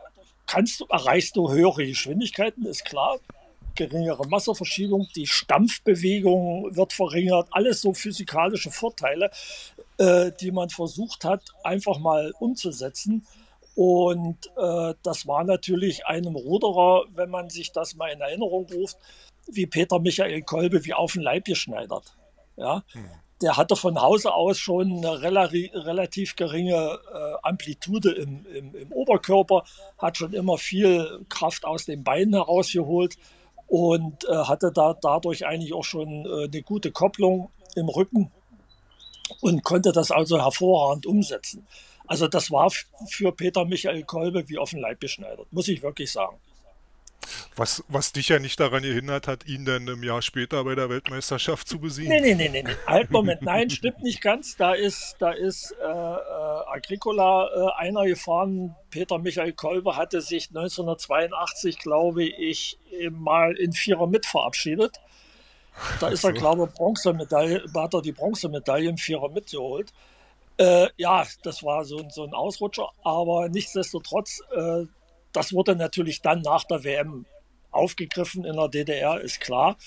kannst 0.48 0.80
du, 0.80 0.86
erreichst 0.90 1.36
du 1.36 1.52
höhere 1.52 1.86
Geschwindigkeiten, 1.86 2.66
ist 2.66 2.86
klar. 2.86 3.18
Geringere 3.76 4.26
Masseverschiebung, 4.28 5.08
die 5.16 5.28
Stampfbewegung 5.28 6.76
wird 6.76 6.94
verringert, 6.94 7.48
alles 7.52 7.82
so 7.82 7.94
physikalische 7.94 8.72
Vorteile, 8.72 9.32
die 10.00 10.52
man 10.52 10.70
versucht 10.70 11.26
hat, 11.26 11.44
einfach 11.64 12.00
mal 12.00 12.34
umzusetzen. 12.40 13.26
Und 13.76 14.48
äh, 14.58 14.94
das 15.04 15.28
war 15.28 15.44
natürlich 15.44 16.06
einem 16.06 16.36
Ruderer, 16.36 17.06
wenn 17.14 17.30
man 17.30 17.50
sich 17.50 17.72
das 17.72 17.96
mal 17.96 18.08
in 18.08 18.22
Erinnerung 18.22 18.68
ruft, 18.74 18.98
wie 19.48 19.68
Peter 19.68 20.00
Michael 20.00 20.42
Kolbe, 20.44 20.86
wie 20.86 20.94
auf 20.94 21.14
den 21.14 21.22
Leib 21.22 21.46
geschneidert. 21.46 22.16
Ja? 22.56 22.84
Hm 22.94 23.10
der 23.42 23.58
hatte 23.58 23.76
von 23.76 24.02
Hause 24.02 24.34
aus 24.34 24.58
schon 24.58 25.06
eine 25.06 25.22
relativ, 25.22 26.36
geringe 26.36 27.00
äh, 27.14 27.34
Amplitude 27.44 28.12
im, 28.12 28.46
im, 28.46 28.76
im, 28.76 28.92
Oberkörper, 28.92 29.64
hat 29.98 30.18
schon 30.18 30.34
immer 30.34 30.58
viel 30.58 31.26
Kraft 31.30 31.66
aus 31.66 31.86
den 31.86 32.04
Beinen 32.04 32.34
herausgeholt 32.34 33.18
und 33.68 34.26
äh, 34.30 34.36
hatte 34.36 34.72
da 34.74 34.96
dadurch 35.00 35.46
eigentlich 35.46 35.74
auch 35.74 35.84
schon 35.84 36.26
äh, 36.26 36.46
eine 36.46 36.62
gute 36.62 36.92
Kopplung 36.92 37.50
im 37.76 37.90
Rücken 37.90 38.32
und 39.42 39.64
konnte 39.64 39.92
das 39.92 40.12
also 40.12 40.42
hervorragend 40.42 41.06
umsetzen. 41.06 41.68
Also 42.08 42.28
das 42.28 42.52
war 42.52 42.72
für 43.10 43.32
Peter 43.32 43.66
Michael 43.66 44.04
Kolbe 44.04 44.48
wie 44.50 44.58
auf 44.58 44.72
den 44.72 44.80
Leib 44.80 45.00
geschneidert, 45.00 45.52
muss 45.52 45.68
ich 45.68 45.82
wirklich 45.82 46.12
sagen. 46.12 46.38
Was, 47.56 47.84
was 47.88 48.12
dich 48.12 48.30
ja 48.30 48.40
nicht 48.40 48.60
daran 48.60 48.84
gehindert 48.84 49.28
hat, 49.28 49.46
ihn 49.46 49.66
dann 49.66 49.88
im 49.88 50.04
Jahr 50.04 50.22
später 50.22 50.64
bei 50.64 50.76
der 50.76 50.90
Weltmeisterschaft 50.90 51.68
zu 51.68 51.80
besiegen. 51.80 52.12
Nee, 52.12 52.22
nee, 52.22 52.36
nee, 52.36 52.50
nee, 52.50 52.64
nee. 52.64 52.76
Halt, 52.86 53.12
Moment, 53.12 53.42
nein, 53.42 53.70
stimmt 53.70 54.04
nicht 54.04 54.22
ganz. 54.22 54.58
Da 54.58 54.74
ist, 54.74 55.16
da 55.20 55.32
ist 55.32 55.74
äh, 55.82 55.86
äh, 55.86 55.88
Agricola 55.88 57.48
äh, 57.48 57.82
einer 57.82 58.06
gefahren. 58.06 58.76
Peter 58.90 59.18
Michael 59.18 59.54
Kolbe 59.54 59.96
hatte 59.96 60.22
sich 60.22 60.50
1982, 60.50 61.80
glaube 61.80 62.24
ich, 62.24 62.78
mal 63.10 63.56
in 63.56 63.74
Vierer 63.74 64.08
mit 64.08 64.26
verabschiedet. 64.26 65.00
Da 66.00 66.10
ist 66.10 66.24
er, 66.24 66.34
glaube 66.34 66.66
ich, 66.66 66.74
Bronzemedaille, 66.76 67.66
hat 67.74 67.94
er 67.94 68.02
die 68.02 68.14
Bronzemedaille 68.14 68.90
im 68.90 68.98
Vierer 68.98 69.30
mitgeholt. 69.30 69.90
Äh, 69.90 70.15
ja, 70.98 71.26
das 71.44 71.64
war 71.64 71.84
so, 71.86 72.06
so 72.10 72.24
ein 72.24 72.34
Ausrutscher, 72.34 72.90
aber 73.04 73.50
nichtsdestotrotz, 73.50 74.42
äh, 74.56 74.86
das 75.34 75.54
wurde 75.54 75.76
natürlich 75.76 76.22
dann 76.22 76.42
nach 76.42 76.64
der 76.64 76.84
WM 76.84 77.26
aufgegriffen 77.72 78.46
in 78.46 78.56
der 78.56 78.70
DDR, 78.70 79.20
ist 79.20 79.42
klar. 79.42 79.78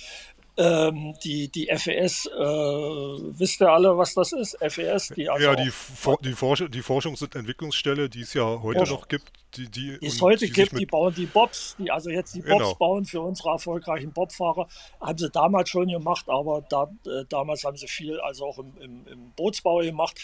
Ähm, 0.60 1.14
die, 1.22 1.48
die 1.48 1.66
FES, 1.66 2.26
äh, 2.26 2.36
wisst 2.36 3.62
ihr 3.62 3.70
alle, 3.70 3.96
was 3.96 4.12
das 4.14 4.32
ist? 4.32 4.58
FES, 4.60 5.12
die 5.14 5.30
also 5.30 5.44
Ja, 5.44 5.54
die, 5.54 5.70
For 5.70 6.18
die, 6.20 6.32
Forsch 6.32 6.64
die 6.68 6.82
Forschungs- 6.82 7.22
und 7.22 7.36
Entwicklungsstelle, 7.36 8.08
die 8.08 8.22
es 8.22 8.34
ja 8.34 8.42
heute 8.42 8.80
Forschung. 8.80 8.96
noch 8.96 9.06
gibt. 9.06 9.30
Die, 9.54 9.70
die, 9.70 9.98
die 10.00 10.06
es 10.06 10.20
heute 10.20 10.46
die 10.46 10.52
gibt, 10.52 10.76
die 10.76 10.84
bauen 10.84 11.14
die 11.14 11.26
Bobs, 11.26 11.76
die 11.78 11.92
also 11.92 12.10
jetzt 12.10 12.34
die 12.34 12.40
Bobs 12.40 12.58
genau. 12.58 12.74
bauen 12.74 13.04
für 13.04 13.20
unsere 13.20 13.50
erfolgreichen 13.50 14.12
Bobfahrer. 14.12 14.66
Haben 15.00 15.18
sie 15.18 15.30
damals 15.30 15.70
schon 15.70 15.86
gemacht, 15.86 16.28
aber 16.28 16.62
da, 16.68 16.90
äh, 17.06 17.24
damals 17.28 17.62
haben 17.62 17.76
sie 17.76 17.86
viel 17.86 18.18
also 18.20 18.46
auch 18.46 18.58
im, 18.58 18.76
im, 18.80 19.06
im 19.06 19.32
Bootsbau 19.36 19.78
gemacht. 19.78 20.20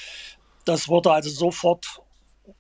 Das 0.64 0.88
wurde 0.88 1.12
also 1.12 1.30
sofort 1.30 2.02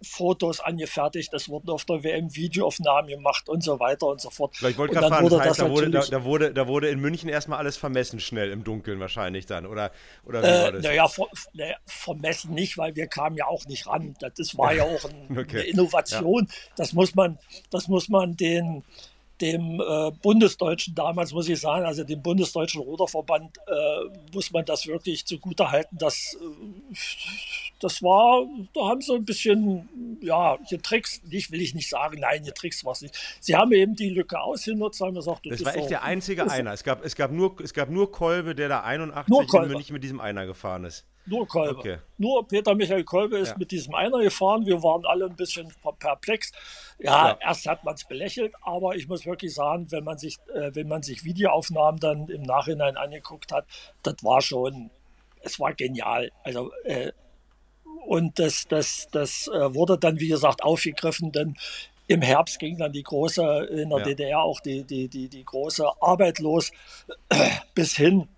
Fotos 0.02 0.60
angefertigt, 0.60 1.32
es 1.34 1.48
wurden 1.48 1.70
auf 1.70 1.84
der 1.84 2.02
WM 2.02 2.34
Videoaufnahmen 2.34 3.10
gemacht 3.10 3.48
und 3.48 3.62
so 3.62 3.78
weiter 3.80 4.06
und 4.06 4.20
so 4.20 4.30
fort. 4.30 4.56
Vielleicht 4.56 4.78
wollte 4.78 4.94
ich 4.94 5.00
gerade 5.00 5.14
fragen, 5.14 5.28
das 5.28 5.40
heißt, 5.40 5.60
da 5.60 5.70
wurde, 5.70 5.90
da, 5.90 6.00
da, 6.00 6.24
wurde, 6.24 6.54
da 6.54 6.66
wurde 6.66 6.88
in 6.88 7.00
München 7.00 7.28
erstmal 7.28 7.58
alles 7.58 7.76
vermessen 7.76 8.18
schnell 8.18 8.50
im 8.50 8.64
Dunkeln 8.64 8.98
wahrscheinlich 8.98 9.44
dann, 9.44 9.66
oder, 9.66 9.90
oder 10.24 10.42
wie 10.42 10.46
äh, 10.46 10.62
war 10.62 10.72
das? 10.72 10.82
Naja, 10.84 11.08
ver, 11.08 11.26
ne, 11.52 11.76
vermessen 11.84 12.54
nicht, 12.54 12.78
weil 12.78 12.96
wir 12.96 13.06
kamen 13.08 13.36
ja 13.36 13.46
auch 13.46 13.66
nicht 13.66 13.86
ran. 13.86 14.14
Das 14.20 14.56
war 14.56 14.72
ja 14.72 14.84
auch 14.84 15.04
ein, 15.04 15.38
okay. 15.38 15.58
eine 15.58 15.62
Innovation. 15.62 16.46
Ja. 16.48 16.54
Das 16.76 16.92
muss 16.94 17.14
man, 17.14 17.38
das 17.70 17.88
muss 17.88 18.08
man 18.08 18.36
den 18.36 18.84
dem 19.40 19.80
äh, 19.80 20.10
Bundesdeutschen 20.22 20.94
damals, 20.94 21.32
muss 21.32 21.48
ich 21.48 21.60
sagen, 21.60 21.84
also 21.84 22.04
dem 22.04 22.22
Bundesdeutschen 22.22 22.80
Ruderverband, 22.80 23.58
äh, 23.66 24.32
muss 24.32 24.52
man 24.52 24.64
das 24.64 24.86
wirklich 24.86 25.24
zugute 25.26 25.70
halten, 25.70 25.98
dass 25.98 26.36
äh, 26.40 26.94
das 27.80 28.02
war, 28.02 28.46
da 28.72 28.88
haben 28.88 29.00
sie 29.00 29.12
ein 29.14 29.24
bisschen, 29.24 30.18
ja, 30.22 30.56
getrickst, 30.70 31.26
nicht 31.26 31.50
will 31.50 31.60
ich 31.60 31.74
nicht 31.74 31.88
sagen, 31.88 32.20
nein, 32.20 32.44
getrickst 32.44 32.84
war 32.84 32.92
es 32.92 33.02
nicht. 33.02 33.14
Sie 33.40 33.56
haben 33.56 33.72
eben 33.72 33.96
die 33.96 34.10
Lücke 34.10 34.40
ausgenutzt, 34.40 35.00
haben 35.00 35.14
gesagt, 35.14 35.46
das, 35.46 35.58
das 35.58 35.66
war 35.66 35.76
echt 35.76 35.90
der 35.90 36.02
einzige 36.02 36.50
Einer. 36.50 36.72
Es 36.72 36.84
gab, 36.84 37.04
es, 37.04 37.16
gab 37.16 37.32
nur, 37.32 37.60
es 37.60 37.74
gab 37.74 37.90
nur 37.90 38.12
Kolbe, 38.12 38.54
der 38.54 38.68
da 38.68 38.82
81 38.82 39.52
in 39.52 39.68
München 39.68 39.92
mit 39.92 40.04
diesem 40.04 40.20
Einer 40.20 40.46
gefahren 40.46 40.84
ist. 40.84 41.04
Nur 41.26 41.48
Kolbe. 41.48 41.78
Okay. 41.78 41.98
Nur 42.18 42.46
Peter 42.46 42.74
Michael 42.74 43.04
Kolbe 43.04 43.38
ist 43.38 43.50
ja. 43.50 43.56
mit 43.58 43.70
diesem 43.70 43.94
Einer 43.94 44.18
gefahren. 44.18 44.66
Wir 44.66 44.82
waren 44.82 45.06
alle 45.06 45.26
ein 45.26 45.36
bisschen 45.36 45.72
perplex. 45.98 46.52
Ja, 46.98 47.28
ja. 47.28 47.38
erst 47.40 47.66
hat 47.66 47.84
man 47.84 47.94
es 47.94 48.04
belächelt, 48.04 48.52
aber 48.62 48.94
ich 48.94 49.08
muss 49.08 49.24
wirklich 49.24 49.54
sagen, 49.54 49.90
wenn 49.90 50.04
man 50.04 50.18
sich, 50.18 50.36
äh, 50.54 50.74
wenn 50.74 50.88
man 50.88 51.02
sich 51.02 51.24
Videoaufnahmen 51.24 51.98
dann 51.98 52.28
im 52.28 52.42
Nachhinein 52.42 52.96
angeguckt 52.96 53.52
hat, 53.52 53.66
das 54.02 54.16
war 54.22 54.42
schon, 54.42 54.90
es 55.40 55.58
war 55.58 55.72
genial. 55.72 56.30
Also 56.42 56.70
äh, 56.84 57.12
und 58.06 58.38
das, 58.38 58.66
das, 58.68 59.08
das 59.12 59.48
äh, 59.48 59.74
wurde 59.74 59.98
dann, 59.98 60.20
wie 60.20 60.28
gesagt, 60.28 60.62
aufgegriffen, 60.62 61.32
denn 61.32 61.56
im 62.06 62.20
Herbst 62.20 62.58
ging 62.58 62.76
dann 62.76 62.92
die 62.92 63.02
große, 63.02 63.68
in 63.70 63.88
der 63.88 63.98
ja. 63.98 64.04
DDR 64.04 64.40
auch 64.40 64.60
die, 64.60 64.84
die, 64.84 65.08
die, 65.08 65.28
die 65.28 65.44
große 65.44 65.86
Arbeit 66.00 66.38
los, 66.38 66.70
bis 67.74 67.96
hin 67.96 68.28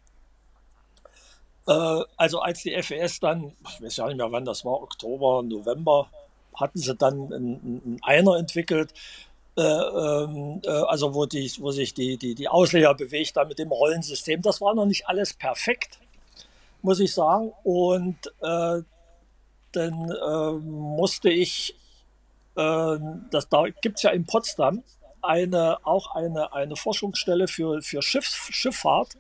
also 1.69 2.41
als 2.41 2.63
die 2.63 2.81
FES 2.81 3.21
dann, 3.21 3.53
ich 3.69 3.83
weiß 3.83 3.97
ja 3.97 4.07
nicht 4.07 4.17
mehr 4.17 4.31
wann 4.31 4.45
das 4.45 4.65
war, 4.65 4.83
Oktober, 4.83 5.43
November, 5.43 6.09
hatten 6.55 6.79
sie 6.79 6.95
dann 6.95 7.33
einen 7.33 7.99
Einer 8.03 8.37
entwickelt, 8.37 8.93
äh, 9.57 9.63
ähm, 9.63 10.61
äh, 10.65 10.69
also 10.69 11.15
wo, 11.15 11.25
die, 11.25 11.51
wo 11.61 11.71
sich 11.71 11.95
die, 11.95 12.19
die, 12.19 12.35
die 12.35 12.49
Ausleger 12.49 12.95
bewegt 12.95 13.37
haben 13.37 13.49
mit 13.49 13.59
dem 13.59 13.73
Rollensystem. 13.73 14.43
Das 14.43 14.61
war 14.61 14.75
noch 14.75 14.85
nicht 14.85 15.09
alles 15.09 15.33
perfekt, 15.33 15.99
muss 16.83 17.01
ich 17.01 17.15
sagen. 17.15 17.53
Und 17.65 18.19
äh, 18.43 18.83
dann 19.73 20.11
äh, 20.11 20.53
musste 20.61 21.31
ich, 21.31 21.75
äh, 22.57 22.99
das, 23.31 23.49
da 23.49 23.65
gibt 23.81 23.97
es 23.97 24.03
ja 24.03 24.11
in 24.11 24.27
Potsdam 24.27 24.83
eine, 25.23 25.79
auch 25.85 26.15
eine, 26.15 26.53
eine 26.53 26.77
Forschungsstelle 26.77 27.49
für, 27.49 27.81
für 27.81 28.03
Schiff, 28.03 28.27
Schifffahrt. 28.51 29.17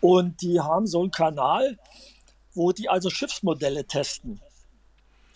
Und 0.00 0.42
die 0.42 0.60
haben 0.60 0.86
so 0.86 1.00
einen 1.00 1.10
Kanal, 1.10 1.78
wo 2.54 2.72
die 2.72 2.88
also 2.88 3.10
Schiffsmodelle 3.10 3.86
testen. 3.86 4.40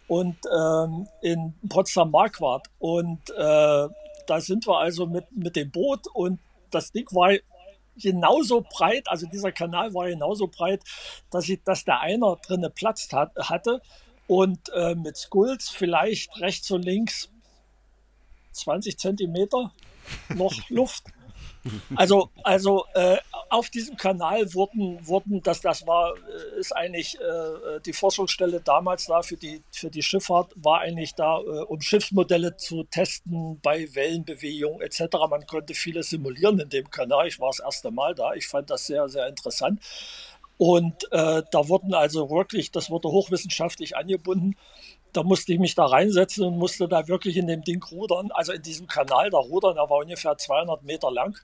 Und 0.06 0.36
ähm, 0.54 1.08
in 1.22 1.54
Potsdam 1.68 2.10
Marquardt. 2.10 2.68
Und 2.78 3.30
äh, 3.30 3.88
da 4.28 4.40
sind 4.40 4.66
wir 4.66 4.78
also 4.78 5.06
mit, 5.06 5.24
mit 5.32 5.56
dem 5.56 5.70
Boot 5.70 6.06
und 6.12 6.38
das 6.70 6.92
Ding 6.92 7.06
war 7.12 7.32
genauso 7.96 8.60
breit, 8.60 9.08
also 9.08 9.26
dieser 9.26 9.52
Kanal 9.52 9.92
war 9.94 10.08
genauso 10.08 10.46
breit, 10.46 10.82
dass, 11.30 11.48
ich, 11.48 11.62
dass 11.64 11.84
der 11.84 12.00
einer 12.00 12.36
drinne 12.36 12.70
Platz 12.70 13.08
hat, 13.12 13.32
hatte 13.36 13.80
und 14.26 14.68
äh, 14.74 14.94
mit 14.94 15.16
Skulls 15.16 15.68
vielleicht 15.68 16.38
rechts 16.40 16.70
und 16.70 16.84
links 16.84 17.30
20 18.52 18.98
Zentimeter 18.98 19.72
noch 20.34 20.54
Luft. 20.68 21.04
Also, 21.96 22.30
also 22.42 22.84
äh, 22.94 23.16
auf 23.50 23.70
diesem 23.70 23.96
Kanal 23.96 24.52
wurden, 24.54 25.06
wurden 25.06 25.42
das, 25.42 25.60
das 25.60 25.86
war, 25.86 26.14
äh, 26.16 26.60
ist 26.60 26.74
eigentlich 26.74 27.18
äh, 27.20 27.80
die 27.84 27.92
Forschungsstelle 27.92 28.60
damals 28.60 29.06
da 29.06 29.22
für 29.22 29.36
die, 29.36 29.62
für 29.70 29.90
die 29.90 30.02
Schifffahrt, 30.02 30.52
war 30.56 30.80
eigentlich 30.80 31.14
da, 31.14 31.38
äh, 31.38 31.62
um 31.64 31.80
Schiffsmodelle 31.80 32.56
zu 32.56 32.84
testen 32.84 33.60
bei 33.62 33.94
Wellenbewegung 33.94 34.80
etc. 34.80 35.00
Man 35.28 35.46
konnte 35.46 35.74
vieles 35.74 36.10
simulieren 36.10 36.60
in 36.60 36.68
dem 36.68 36.90
Kanal. 36.90 37.26
Ich 37.26 37.40
war 37.40 37.48
das 37.48 37.60
erste 37.60 37.90
Mal 37.90 38.14
da. 38.14 38.34
Ich 38.34 38.46
fand 38.46 38.70
das 38.70 38.86
sehr, 38.86 39.08
sehr 39.08 39.26
interessant. 39.26 39.80
Und 40.58 41.10
äh, 41.12 41.42
da 41.50 41.68
wurden 41.68 41.94
also 41.94 42.30
wirklich, 42.30 42.72
das 42.72 42.90
wurde 42.90 43.08
hochwissenschaftlich 43.08 43.96
angebunden. 43.96 44.56
Da 45.12 45.22
musste 45.22 45.52
ich 45.52 45.58
mich 45.58 45.74
da 45.74 45.86
reinsetzen 45.86 46.44
und 46.44 46.58
musste 46.58 46.88
da 46.88 47.06
wirklich 47.08 47.36
in 47.36 47.46
dem 47.46 47.62
Ding 47.62 47.82
rudern, 47.82 48.30
also 48.32 48.52
in 48.52 48.60
diesem 48.60 48.88
Kanal 48.88 49.30
da 49.30 49.38
rudern. 49.38 49.76
Der 49.76 49.88
war 49.88 49.98
ungefähr 49.98 50.36
200 50.36 50.82
Meter 50.82 51.10
lang 51.10 51.38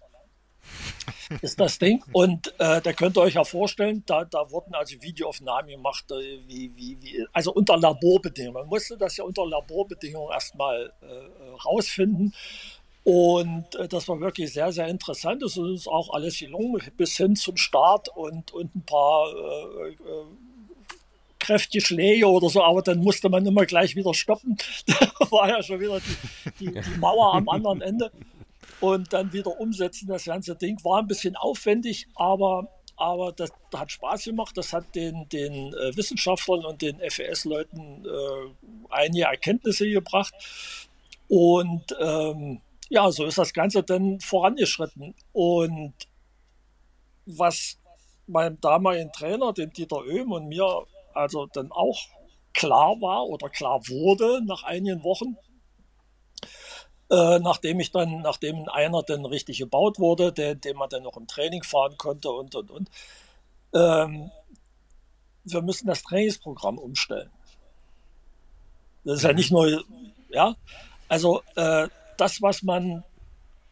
ist 1.41 1.61
das 1.61 1.79
Ding. 1.79 2.03
Und 2.13 2.49
äh, 2.59 2.81
da 2.81 2.93
könnt 2.93 3.17
ihr 3.17 3.23
euch 3.23 3.35
ja 3.35 3.45
vorstellen, 3.45 4.03
da, 4.07 4.25
da 4.25 4.51
wurden 4.51 4.75
also 4.75 5.01
Videoaufnahmen 5.01 5.71
gemacht, 5.71 6.05
äh, 6.11 6.39
wie, 6.47 6.71
wie, 6.77 6.97
wie, 7.01 7.27
also 7.33 7.53
unter 7.53 7.77
Laborbedingungen. 7.77 8.63
Man 8.63 8.69
musste 8.69 8.97
das 8.97 9.17
ja 9.17 9.25
unter 9.25 9.47
Laborbedingungen 9.47 10.33
erstmal 10.33 10.93
äh, 11.03 11.51
rausfinden. 11.65 12.35
Und 13.05 13.75
äh, 13.75 13.87
das 13.87 14.09
war 14.09 14.19
wirklich 14.21 14.53
sehr, 14.53 14.73
sehr 14.73 14.89
interessant. 14.89 15.43
Es 15.43 15.57
ist 15.57 15.87
auch 15.87 16.13
alles 16.15 16.39
gelungen, 16.39 16.83
bis 16.97 17.17
hin 17.17 17.37
zum 17.37 17.57
Start 17.57 18.09
und, 18.09 18.53
und 18.53 18.75
ein 18.75 18.83
paar 18.83 19.29
äh, 19.29 19.89
äh, 19.91 20.25
kräftige 21.39 21.85
Schläge 21.85 22.27
oder 22.27 22.49
so, 22.49 22.63
aber 22.63 22.81
dann 22.81 23.01
musste 23.01 23.29
man 23.29 23.45
immer 23.45 23.67
gleich 23.67 23.95
wieder 23.95 24.15
stoppen. 24.15 24.57
Da 24.87 25.31
war 25.31 25.49
ja 25.49 25.63
schon 25.63 25.81
wieder 25.81 26.01
die, 26.01 26.51
die, 26.67 26.73
die 26.73 26.99
Mauer 26.99 27.35
am 27.35 27.49
anderen 27.49 27.81
Ende 27.81 28.11
und 28.85 29.15
dann 29.15 29.33
wieder 29.33 29.59
umsetzen. 29.59 30.09
Das 30.09 30.27
ganze 30.27 30.55
Ding 30.57 30.79
war 30.85 30.99
ein 30.99 31.07
bisschen 31.07 31.37
aufwendig, 31.37 32.07
aber, 32.15 32.69
aber 32.97 33.33
das, 33.33 33.51
hat 33.75 33.91
Spaß 33.91 34.25
gemacht. 34.25 34.57
Das 34.59 34.75
hat 34.75 34.95
den, 34.95 35.27
den 35.31 35.73
äh, 35.73 35.97
Wissenschaftlern 35.97 36.67
und 36.67 36.83
den 36.83 36.99
FES-Leuten 37.01 38.05
äh, 38.05 38.71
einige 38.91 39.25
Erkenntnisse 39.25 39.89
gebracht. 39.89 40.35
Und 41.29 41.97
ähm, 41.99 42.61
ja, 42.91 43.11
so 43.11 43.25
ist 43.25 43.39
das 43.39 43.55
Ganze 43.55 43.83
dann 43.83 44.21
vorangeschritten. 44.21 45.15
Und 45.33 45.95
was 47.25 47.79
meinem 48.27 48.61
damaligen 48.61 49.13
Trainer, 49.13 49.55
dem 49.55 49.73
Dieter 49.73 50.05
Oehm 50.05 50.31
und 50.31 50.49
mir 50.49 50.85
also 51.15 51.47
dann 51.47 51.73
auch 51.73 51.99
klar 52.53 53.01
war 53.01 53.25
oder 53.25 53.49
klar 53.49 53.81
wurde 53.89 54.45
nach 54.45 54.63
einigen 54.65 55.03
Wochen, 55.05 55.39
äh, 57.11 57.39
nachdem 57.39 57.81
ich 57.81 57.93
dann, 57.93 58.23
nachdem 58.23 58.69
einer 58.69 59.03
dann 59.03 59.25
richtig 59.25 59.59
gebaut 59.59 59.99
wurde, 59.99 60.33
den, 60.33 60.61
den 60.61 60.77
man 60.77 60.89
dann 60.89 61.03
noch 61.03 61.17
im 61.17 61.27
Training 61.27 61.63
fahren 61.63 61.97
konnte 61.99 62.31
und 62.31 62.55
und 62.55 62.71
und. 62.71 62.91
Ähm, 63.75 64.31
wir 65.45 65.63
müssen 65.63 65.87
das 65.87 66.03
Trainingsprogramm 66.03 66.79
umstellen. 66.79 67.31
Das 69.05 69.19
ist 69.19 69.25
ja 69.25 69.33
nicht 69.33 69.51
nur, 69.51 69.85
ja, 70.31 70.57
also 71.09 71.43
äh, 71.57 71.89
das, 72.17 72.41
was 72.41 72.63
man 72.63 73.05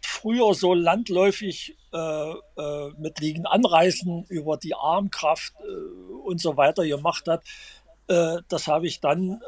früher 0.03 0.53
so 0.55 0.75
landläufig 0.75 1.77
äh, 1.93 1.99
äh, 1.99 2.91
mit 2.99 3.21
Liegen 3.21 3.47
anreißen 3.47 4.25
über 4.29 4.57
die 4.57 4.75
Armkraft 4.75 5.55
äh, 5.61 6.12
und 6.25 6.41
so 6.41 6.57
weiter 6.57 6.87
gemacht 6.87 7.29
hat, 7.29 7.43
das 8.49 8.67
habe 8.67 8.89
ich 8.89 9.01
dann 9.01 9.41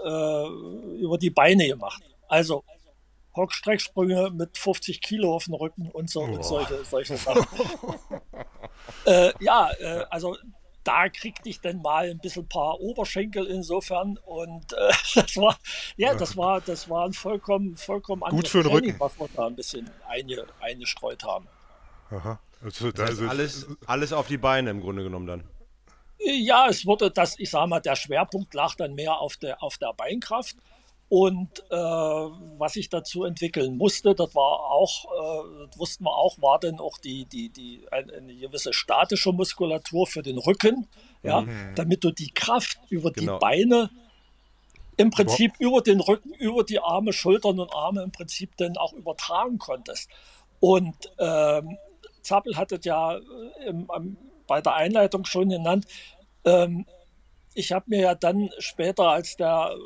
über 0.99 1.19
die 1.19 1.31
Beine 1.31 1.67
gemacht. 1.67 2.03
Also 2.29 2.65
Hockstrecksprünge 3.37 4.31
mit 4.31 4.57
50 4.57 5.01
Kilo 5.01 5.35
auf 5.35 5.45
dem 5.45 5.55
Rücken 5.55 5.91
und 5.91 6.11
so 6.11 6.23
und 6.23 6.45
solche, 6.45 6.85
solche 6.85 7.17
Sachen. 7.19 7.47
äh, 9.07 9.33
ja, 9.41 9.71
äh, 9.81 10.05
also 10.11 10.37
da 10.85 11.09
kriegte 11.09 11.49
ich 11.49 11.61
dann 11.61 11.81
mal 11.81 12.11
ein 12.11 12.19
bisschen 12.19 12.47
paar 12.49 12.79
Oberschenkel 12.81 13.47
insofern 13.47 14.19
und 14.27 14.73
äh, 14.73 14.93
das 15.15 15.37
war 15.37 15.57
ja 15.97 16.15
das 16.15 16.37
war 16.37 16.61
das 16.61 16.89
war 16.89 17.07
ein 17.07 17.13
vollkommen 17.13 17.77
vollkommen 17.77 18.23
Gut 18.31 18.49
für 18.49 18.63
den 18.63 18.71
Training, 18.71 18.91
Rücken. 18.91 19.01
was 19.01 19.19
wir 19.19 19.29
da 19.35 19.47
ein 19.47 19.57
bisschen 19.57 19.91
einge, 20.09 20.47
eingestreut 20.61 21.25
haben. 21.25 21.49
Aha. 22.11 22.39
Also, 22.63 22.93
das 22.93 23.11
heißt, 23.11 23.23
alles, 23.23 23.67
alles 23.87 24.13
auf 24.13 24.27
die 24.27 24.39
Beine 24.39 24.71
im 24.71 24.81
Grunde 24.81 25.03
genommen 25.03 25.27
dann. 25.27 25.45
Ja, 26.19 26.69
es 26.69 26.87
wurde 26.87 27.11
das, 27.11 27.39
ich 27.39 27.51
sage 27.51 27.69
mal, 27.69 27.81
der 27.81 27.97
Schwerpunkt 27.97 28.55
lag 28.55 28.75
dann 28.77 28.95
mehr 28.95 29.19
auf 29.19 29.37
der, 29.37 29.63
auf 29.63 29.77
der 29.77 29.93
Beinkraft. 29.93 30.57
Und 31.17 31.61
äh, 31.71 31.77
was 31.77 32.75
ich 32.75 32.89
dazu 32.89 33.23
entwickeln 33.23 33.77
musste, 33.77 34.17
das 34.17 34.35
war 34.35 34.69
auch, 34.69 35.05
äh, 35.05 35.79
wussten 35.79 36.03
wir 36.03 36.11
auch, 36.11 36.43
war 36.43 36.59
dann 36.59 36.81
auch 36.81 36.99
die, 36.99 37.25
die, 37.27 37.51
die, 37.51 37.87
eine, 37.93 38.15
eine 38.15 38.35
gewisse 38.35 38.73
statische 38.73 39.31
Muskulatur 39.31 40.09
für 40.09 40.25
den 40.25 40.39
Rücken, 40.39 40.89
ja, 41.23 41.43
mhm. 41.43 41.77
damit 41.77 42.03
du 42.03 42.11
die 42.11 42.33
Kraft 42.33 42.81
über 42.89 43.13
genau. 43.13 43.35
die 43.35 43.39
Beine 43.39 43.91
im 44.97 45.11
Prinzip 45.11 45.53
Boah. 45.57 45.69
über 45.69 45.83
den 45.83 46.01
Rücken, 46.01 46.35
über 46.35 46.65
die 46.65 46.81
Arme, 46.81 47.13
Schultern 47.13 47.61
und 47.61 47.73
Arme 47.73 48.03
im 48.03 48.11
Prinzip 48.11 48.57
dann 48.57 48.77
auch 48.77 48.93
übertragen 48.93 49.59
konntest. 49.59 50.11
Und 50.59 50.97
ähm, 51.21 51.79
Zappel 52.23 52.57
hat 52.57 52.73
es 52.73 52.85
ja 52.85 53.19
äh, 53.19 53.69
im, 53.69 53.89
am, 53.89 54.17
bei 54.49 54.61
der 54.61 54.75
Einleitung 54.75 55.27
schon 55.27 55.49
genannt. 55.49 55.87
Ähm, 56.45 56.87
ich 57.55 57.71
habe 57.71 57.85
mir 57.87 58.01
ja 58.01 58.15
dann 58.17 58.51
später, 58.59 59.11
als, 59.11 59.37
der, 59.37 59.77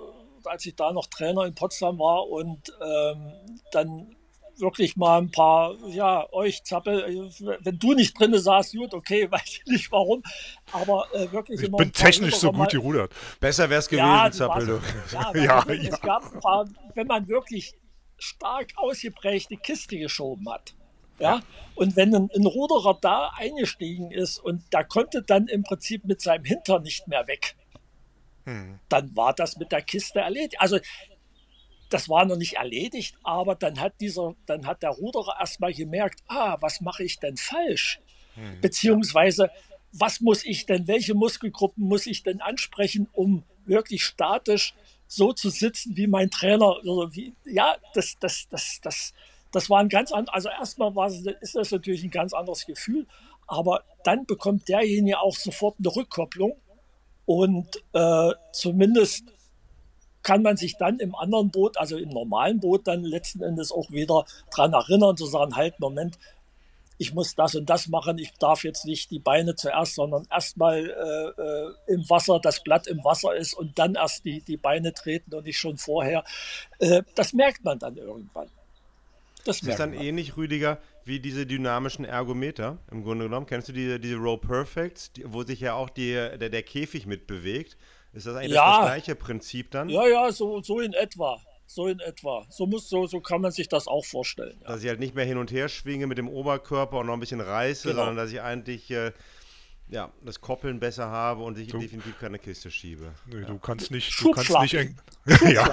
als 0.49 0.67
ich 0.67 0.77
da 0.77 0.93
noch 0.93 1.07
Trainer 1.07 1.45
in 1.45 1.55
Potsdam 1.55 1.99
war 1.99 2.29
und 2.29 2.73
ähm, 2.81 3.33
dann 3.73 4.17
wirklich 4.61 4.97
mal 4.97 5.19
ein 5.19 5.31
paar, 5.31 5.75
ja, 5.89 6.31
euch 6.33 6.63
Zappel, 6.65 7.31
wenn 7.61 7.79
du 7.79 7.95
nicht 7.95 8.19
drin 8.19 8.37
saßt, 8.37 8.75
gut, 8.77 8.95
okay, 8.95 9.29
weiß 9.31 9.43
ich 9.45 9.65
nicht 9.67 9.93
warum, 9.93 10.23
aber 10.73 11.07
äh, 11.15 11.31
wirklich 11.33 11.63
ich 11.63 11.71
bin 11.71 11.93
technisch 11.93 12.37
so 12.37 12.53
gut 12.53 12.71
gerudert. 12.71 13.13
Besser 13.41 13.71
wäre 13.71 13.81
es 13.81 13.89
gewesen, 13.89 14.07
ja, 14.07 14.31
Zappel. 14.31 14.81
Ja, 15.13 15.33
ja, 15.35 15.65
ja, 15.65 15.75
es 15.75 16.01
gab 16.01 16.33
ein 16.33 16.41
paar, 16.41 16.69
wenn 16.95 17.07
man 17.07 17.29
wirklich 17.29 17.75
stark 18.19 18.73
ausgeprägte 18.77 19.57
Kiste 19.57 19.99
geschoben 19.99 20.51
hat, 20.51 20.75
ja, 21.19 21.41
und 21.75 21.97
wenn 21.97 22.15
ein, 22.15 22.31
ein 22.35 22.47
Ruderer 22.47 22.97
da 23.01 23.33
eingestiegen 23.37 24.11
ist 24.11 24.39
und 24.39 24.73
der 24.73 24.85
konnte 24.85 25.23
dann 25.23 25.49
im 25.49 25.65
Prinzip 25.65 26.05
mit 26.05 26.21
seinem 26.21 26.45
Hintern 26.45 26.83
nicht 26.83 27.09
mehr 27.09 27.27
weg, 27.27 27.57
hm. 28.49 28.79
dann 28.89 29.15
war 29.15 29.35
das 29.35 29.59
mit 29.59 29.73
der 29.73 29.83
Kiste 29.83 30.21
erledigt. 30.21 30.59
Also 30.59 30.79
das 31.91 32.09
war 32.09 32.25
noch 32.25 32.37
nicht 32.37 32.55
erledigt, 32.55 33.15
aber 33.23 33.55
dann 33.55 33.79
hat 33.79 34.01
dieser, 34.01 34.35
dann 34.47 34.67
hat 34.67 34.83
der 34.83 34.91
Ruderer 34.91 35.37
erstmal 35.39 35.75
gemerkt, 35.75 36.23
ah, 36.29 36.57
was 36.61 36.81
mache 36.81 37.05
ich 37.05 37.19
denn 37.19 37.37
falsch? 37.37 38.01
Hm. 38.35 38.61
Beziehungsweise, 38.63 39.51
was 39.93 40.21
muss 40.21 40.45
ich 40.45 40.65
denn, 40.65 40.89
welche 40.89 41.15
Muskelgruppen 41.15 41.87
muss 41.87 42.07
ich 42.07 42.23
denn 42.23 42.41
ansprechen, 42.41 43.07
um 43.13 43.45
wirklich 43.67 44.03
statisch 44.05 44.75
so 45.07 45.35
zu 45.35 45.51
sitzen 45.51 45.97
wie 45.97 46.07
mein 46.07 46.31
Trainer? 46.31 46.83
Oder 46.85 47.15
wie, 47.15 47.35
ja, 47.45 47.77
das, 47.93 48.17
das, 48.19 48.49
das, 48.49 48.81
das, 48.83 49.13
das 49.53 49.69
war 49.69 49.81
ein 49.81 49.91
ganz 49.91 50.11
anderes, 50.11 50.35
also 50.35 50.49
erstmal 50.49 50.95
war 50.95 51.09
ist 51.09 51.55
das 51.55 51.71
natürlich 51.71 52.03
ein 52.03 52.11
ganz 52.11 52.33
anderes 52.33 52.65
Gefühl, 52.65 53.07
aber 53.47 53.85
dann 54.05 54.25
bekommt 54.25 54.69
derjenige 54.69 55.21
auch 55.21 55.37
sofort 55.37 55.77
eine 55.79 55.95
Rückkopplung 55.95 56.59
und 57.29 57.85
äh, 57.93 58.33
zumindest 58.53 59.25
kann 60.23 60.41
man 60.41 60.57
sich 60.57 60.79
dann 60.79 60.99
im 60.99 61.15
anderen 61.15 61.51
Boot, 61.51 61.77
also 61.77 61.99
im 61.99 62.09
normalen 62.09 62.59
Boot, 62.59 62.87
dann 62.87 63.05
letzten 63.05 63.43
Endes 63.43 63.71
auch 63.71 63.91
wieder 63.91 64.25
daran 64.51 64.73
erinnern, 64.73 65.15
zu 65.15 65.27
sagen, 65.27 65.55
halt, 65.55 65.79
Moment, 65.79 66.19
ich 66.97 67.13
muss 67.13 67.35
das 67.35 67.55
und 67.55 67.69
das 67.69 67.87
machen, 67.89 68.17
ich 68.17 68.33
darf 68.39 68.65
jetzt 68.65 68.87
nicht 68.87 69.11
die 69.11 69.19
Beine 69.19 69.55
zuerst, 69.57 69.97
sondern 69.97 70.27
erstmal 70.31 70.79
äh, 70.79 71.43
äh, 71.43 71.95
im 71.95 72.09
Wasser, 72.09 72.41
das 72.41 72.63
Blatt 72.63 72.87
im 72.87 73.05
Wasser 73.05 73.37
ist 73.37 73.53
und 73.53 73.79
dann 73.79 73.95
erst 73.95 74.25
die, 74.25 74.41
die 74.41 74.57
Beine 74.57 74.95
treten 74.95 75.35
und 75.35 75.45
nicht 75.45 75.59
schon 75.59 75.77
vorher. 75.77 76.25
Äh, 76.79 77.03
das 77.15 77.35
merkt 77.35 77.63
man 77.63 77.79
dann 77.79 77.99
irgendwann. 77.99 78.49
Das, 79.45 79.63
ist 79.63 79.79
dann 79.79 79.95
ähnlich, 79.95 80.37
Rüdiger, 80.37 80.79
wie 81.05 81.21
diese 81.21 81.47
dynamischen 81.47 82.05
Ergometer, 82.05 82.79
im 82.91 83.03
Grunde 83.03 83.27
genommen. 83.27 83.47
Kennst 83.47 83.69
du 83.69 83.73
diese, 83.73 83.99
diese 83.99 84.17
Row 84.17 84.41
Perfects, 84.41 85.13
die, 85.13 85.25
wo 85.27 85.43
sich 85.43 85.61
ja 85.61 85.75
auch 85.75 85.91
die, 85.91 86.13
der, 86.13 86.51
der 86.51 86.63
Käfig 86.63 87.07
mitbewegt? 87.07 87.77
Ist 88.13 88.27
das 88.27 88.37
eigentlich 88.37 88.53
ja. 88.53 88.81
das 88.81 88.87
gleiche 88.87 89.15
Prinzip 89.15 89.71
dann? 89.71 89.89
Ja, 89.89 90.07
ja, 90.07 90.33
so, 90.33 90.63
so 90.63 90.81
in 90.81 90.93
etwa. 90.93 91.41
So 91.67 91.87
in 91.87 92.01
etwa. 92.01 92.47
So, 92.49 92.67
muss, 92.67 92.89
so, 92.89 93.07
so 93.07 93.21
kann 93.21 93.43
man 93.43 93.53
sich 93.53 93.69
das 93.69 93.87
auch 93.87 94.05
vorstellen. 94.05 94.59
Ja. 94.63 94.69
Dass 94.69 94.83
ich 94.83 94.89
halt 94.89 95.01
nicht 95.01 95.15
mehr 95.15 95.27
hin 95.27 95.37
und 95.37 95.53
her 95.53 95.69
schwinge 95.69 96.07
mit 96.07 96.19
dem 96.19 96.29
Oberkörper 96.29 96.99
und 96.99 97.07
noch 97.07 97.15
ein 97.15 97.21
bisschen 97.21 97.43
reiße, 97.43 97.89
genau. 97.89 98.01
sondern 98.01 98.17
dass 98.17 98.33
ich 98.33 98.41
eigentlich 98.41 98.91
äh, 98.91 99.13
ja, 99.91 100.11
das 100.23 100.41
Koppeln 100.41 100.81
besser 100.81 101.09
habe 101.09 101.43
und 101.43 101.59
ich 101.59 101.69
du, 101.69 101.79
definitiv 101.79 102.19
keine 102.19 102.39
Kiste 102.39 102.71
schiebe. 102.71 103.13
Nee, 103.27 103.41
ja. 103.41 103.47
du 103.47 103.59
kannst 103.59 103.91
nicht, 103.91 104.21
du 104.21 104.33
kannst 104.33 104.51
nicht 104.51 104.75
eng 104.75 104.97
ja, 105.51 105.67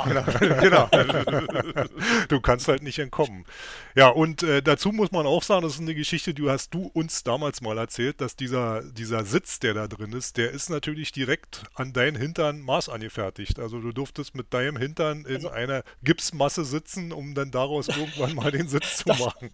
genau. 0.60 0.90
du 2.30 2.42
kannst 2.42 2.68
halt 2.68 2.84
nicht 2.84 3.00
entkommen. 3.00 3.46
Ja, 3.94 4.10
und 4.10 4.44
äh, 4.44 4.62
dazu 4.62 4.92
muss 4.92 5.12
man 5.12 5.26
auch 5.26 5.44
sagen, 5.44 5.64
das 5.64 5.76
ist 5.76 5.82
eine 5.82 5.96
Geschichte, 5.96 6.34
die 6.34 6.50
hast 6.50 6.74
du 6.74 6.90
uns 6.94 7.24
damals 7.24 7.62
mal 7.62 7.78
erzählt, 7.78 8.22
dass 8.22 8.36
dieser, 8.36 8.84
dieser 8.84 9.26
Sitz, 9.26 9.60
der 9.60 9.74
da 9.74 9.88
drin 9.88 10.12
ist, 10.14 10.38
der 10.38 10.52
ist 10.52 10.70
natürlich 10.70 11.12
direkt 11.12 11.64
an 11.74 11.94
deinen 11.94 12.16
Hintern 12.16 12.62
Maß 12.62 12.90
angefertigt. 12.90 13.60
Also 13.60 13.80
du 13.80 13.92
durftest 13.92 14.36
mit 14.36 14.54
deinem 14.54 14.78
Hintern 14.78 15.26
in 15.26 15.36
also, 15.36 15.50
einer 15.50 15.84
Gipsmasse 16.04 16.66
sitzen, 16.66 17.12
um 17.12 17.34
dann 17.34 17.52
daraus 17.52 17.88
irgendwann 17.88 18.36
mal 18.36 18.52
den 18.52 18.68
Sitz 18.68 18.98
zu 18.98 19.10
machen. 19.10 19.52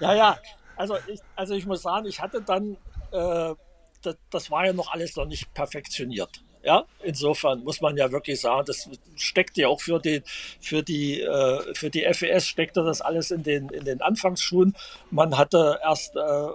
Ja, 0.00 0.14
ja. 0.14 0.38
Also 0.76 0.96
ich, 1.06 1.20
also 1.34 1.54
ich 1.54 1.66
muss 1.66 1.82
sagen, 1.82 2.06
ich 2.06 2.20
hatte 2.20 2.42
dann 2.42 2.76
äh, 3.12 3.54
das, 4.06 4.16
das 4.30 4.50
war 4.50 4.66
ja 4.66 4.72
noch 4.72 4.92
alles 4.92 5.16
noch 5.16 5.26
nicht 5.26 5.52
perfektioniert. 5.54 6.42
Ja, 6.62 6.84
insofern 7.04 7.62
muss 7.62 7.80
man 7.80 7.96
ja 7.96 8.10
wirklich 8.10 8.40
sagen, 8.40 8.64
das 8.66 8.88
steckt 9.14 9.56
ja 9.56 9.68
auch 9.68 9.80
für 9.80 10.00
die, 10.00 10.22
für 10.60 10.82
die, 10.82 11.20
äh, 11.20 11.74
für 11.74 11.90
die 11.90 12.02
FES 12.12 12.48
steckte 12.48 12.82
das 12.82 13.00
alles 13.00 13.30
in 13.30 13.44
den, 13.44 13.68
in 13.68 13.84
den 13.84 14.02
Anfangsschuhen. 14.02 14.74
Man 15.12 15.38
hatte 15.38 15.78
erst, 15.84 16.16
äh, 16.16 16.48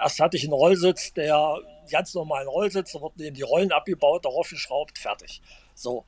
erst 0.00 0.20
hatte 0.20 0.38
ich 0.38 0.44
einen 0.44 0.54
Rollsitz, 0.54 1.12
der 1.12 1.58
ganz 1.90 2.14
normalen 2.14 2.48
Rollsitz, 2.48 2.92
da 2.92 3.00
wurden 3.00 3.22
eben 3.22 3.36
die 3.36 3.42
Rollen 3.42 3.70
abgebaut, 3.70 4.24
darauf 4.24 4.48
geschraubt, 4.48 4.98
fertig. 4.98 5.42
So. 5.74 6.04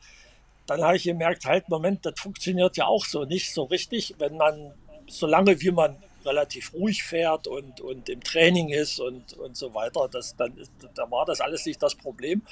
Dann 0.67 0.83
habe 0.83 0.97
ich 0.97 1.03
gemerkt, 1.03 1.45
halt, 1.45 1.69
Moment, 1.69 2.07
das 2.07 2.15
funktioniert 2.19 2.77
ja 2.77 2.87
auch 2.87 3.05
so 3.05 3.25
nicht 3.25 3.53
so 3.53 3.65
richtig, 3.65 4.15
wenn 4.19 4.37
man, 4.37 4.73
solange 5.09 5.61
wie 5.61 5.71
man 5.71 6.03
relativ 6.25 6.73
ruhig 6.73 7.03
fährt 7.03 7.47
und, 7.47 7.81
und 7.81 8.09
im 8.09 8.23
Training 8.23 8.69
ist 8.71 9.01
und, 9.01 9.35
und 9.35 9.57
so 9.57 9.75
weiter, 9.75 10.09
das, 10.11 10.37
dann 10.37 10.57
ist, 10.57 10.73
da 10.95 11.11
war 11.11 11.25
das 11.27 11.41
alles 11.41 11.67
nicht 11.67 11.83
das 11.83 11.95
Problem. 11.95 12.43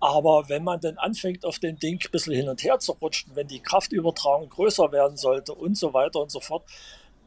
Aber 0.00 0.48
wenn 0.48 0.64
man 0.64 0.80
dann 0.80 0.96
anfängt, 0.96 1.44
auf 1.44 1.58
dem 1.58 1.78
Ding 1.78 2.00
ein 2.02 2.10
bisschen 2.10 2.34
hin 2.34 2.48
und 2.48 2.62
her 2.64 2.78
zu 2.78 2.92
rutschen, 2.92 3.32
wenn 3.34 3.48
die 3.48 3.60
Kraftübertragung 3.60 4.48
größer 4.48 4.90
werden 4.92 5.18
sollte 5.18 5.54
und 5.54 5.76
so 5.76 5.92
weiter 5.92 6.20
und 6.20 6.30
so 6.30 6.40
fort, 6.40 6.64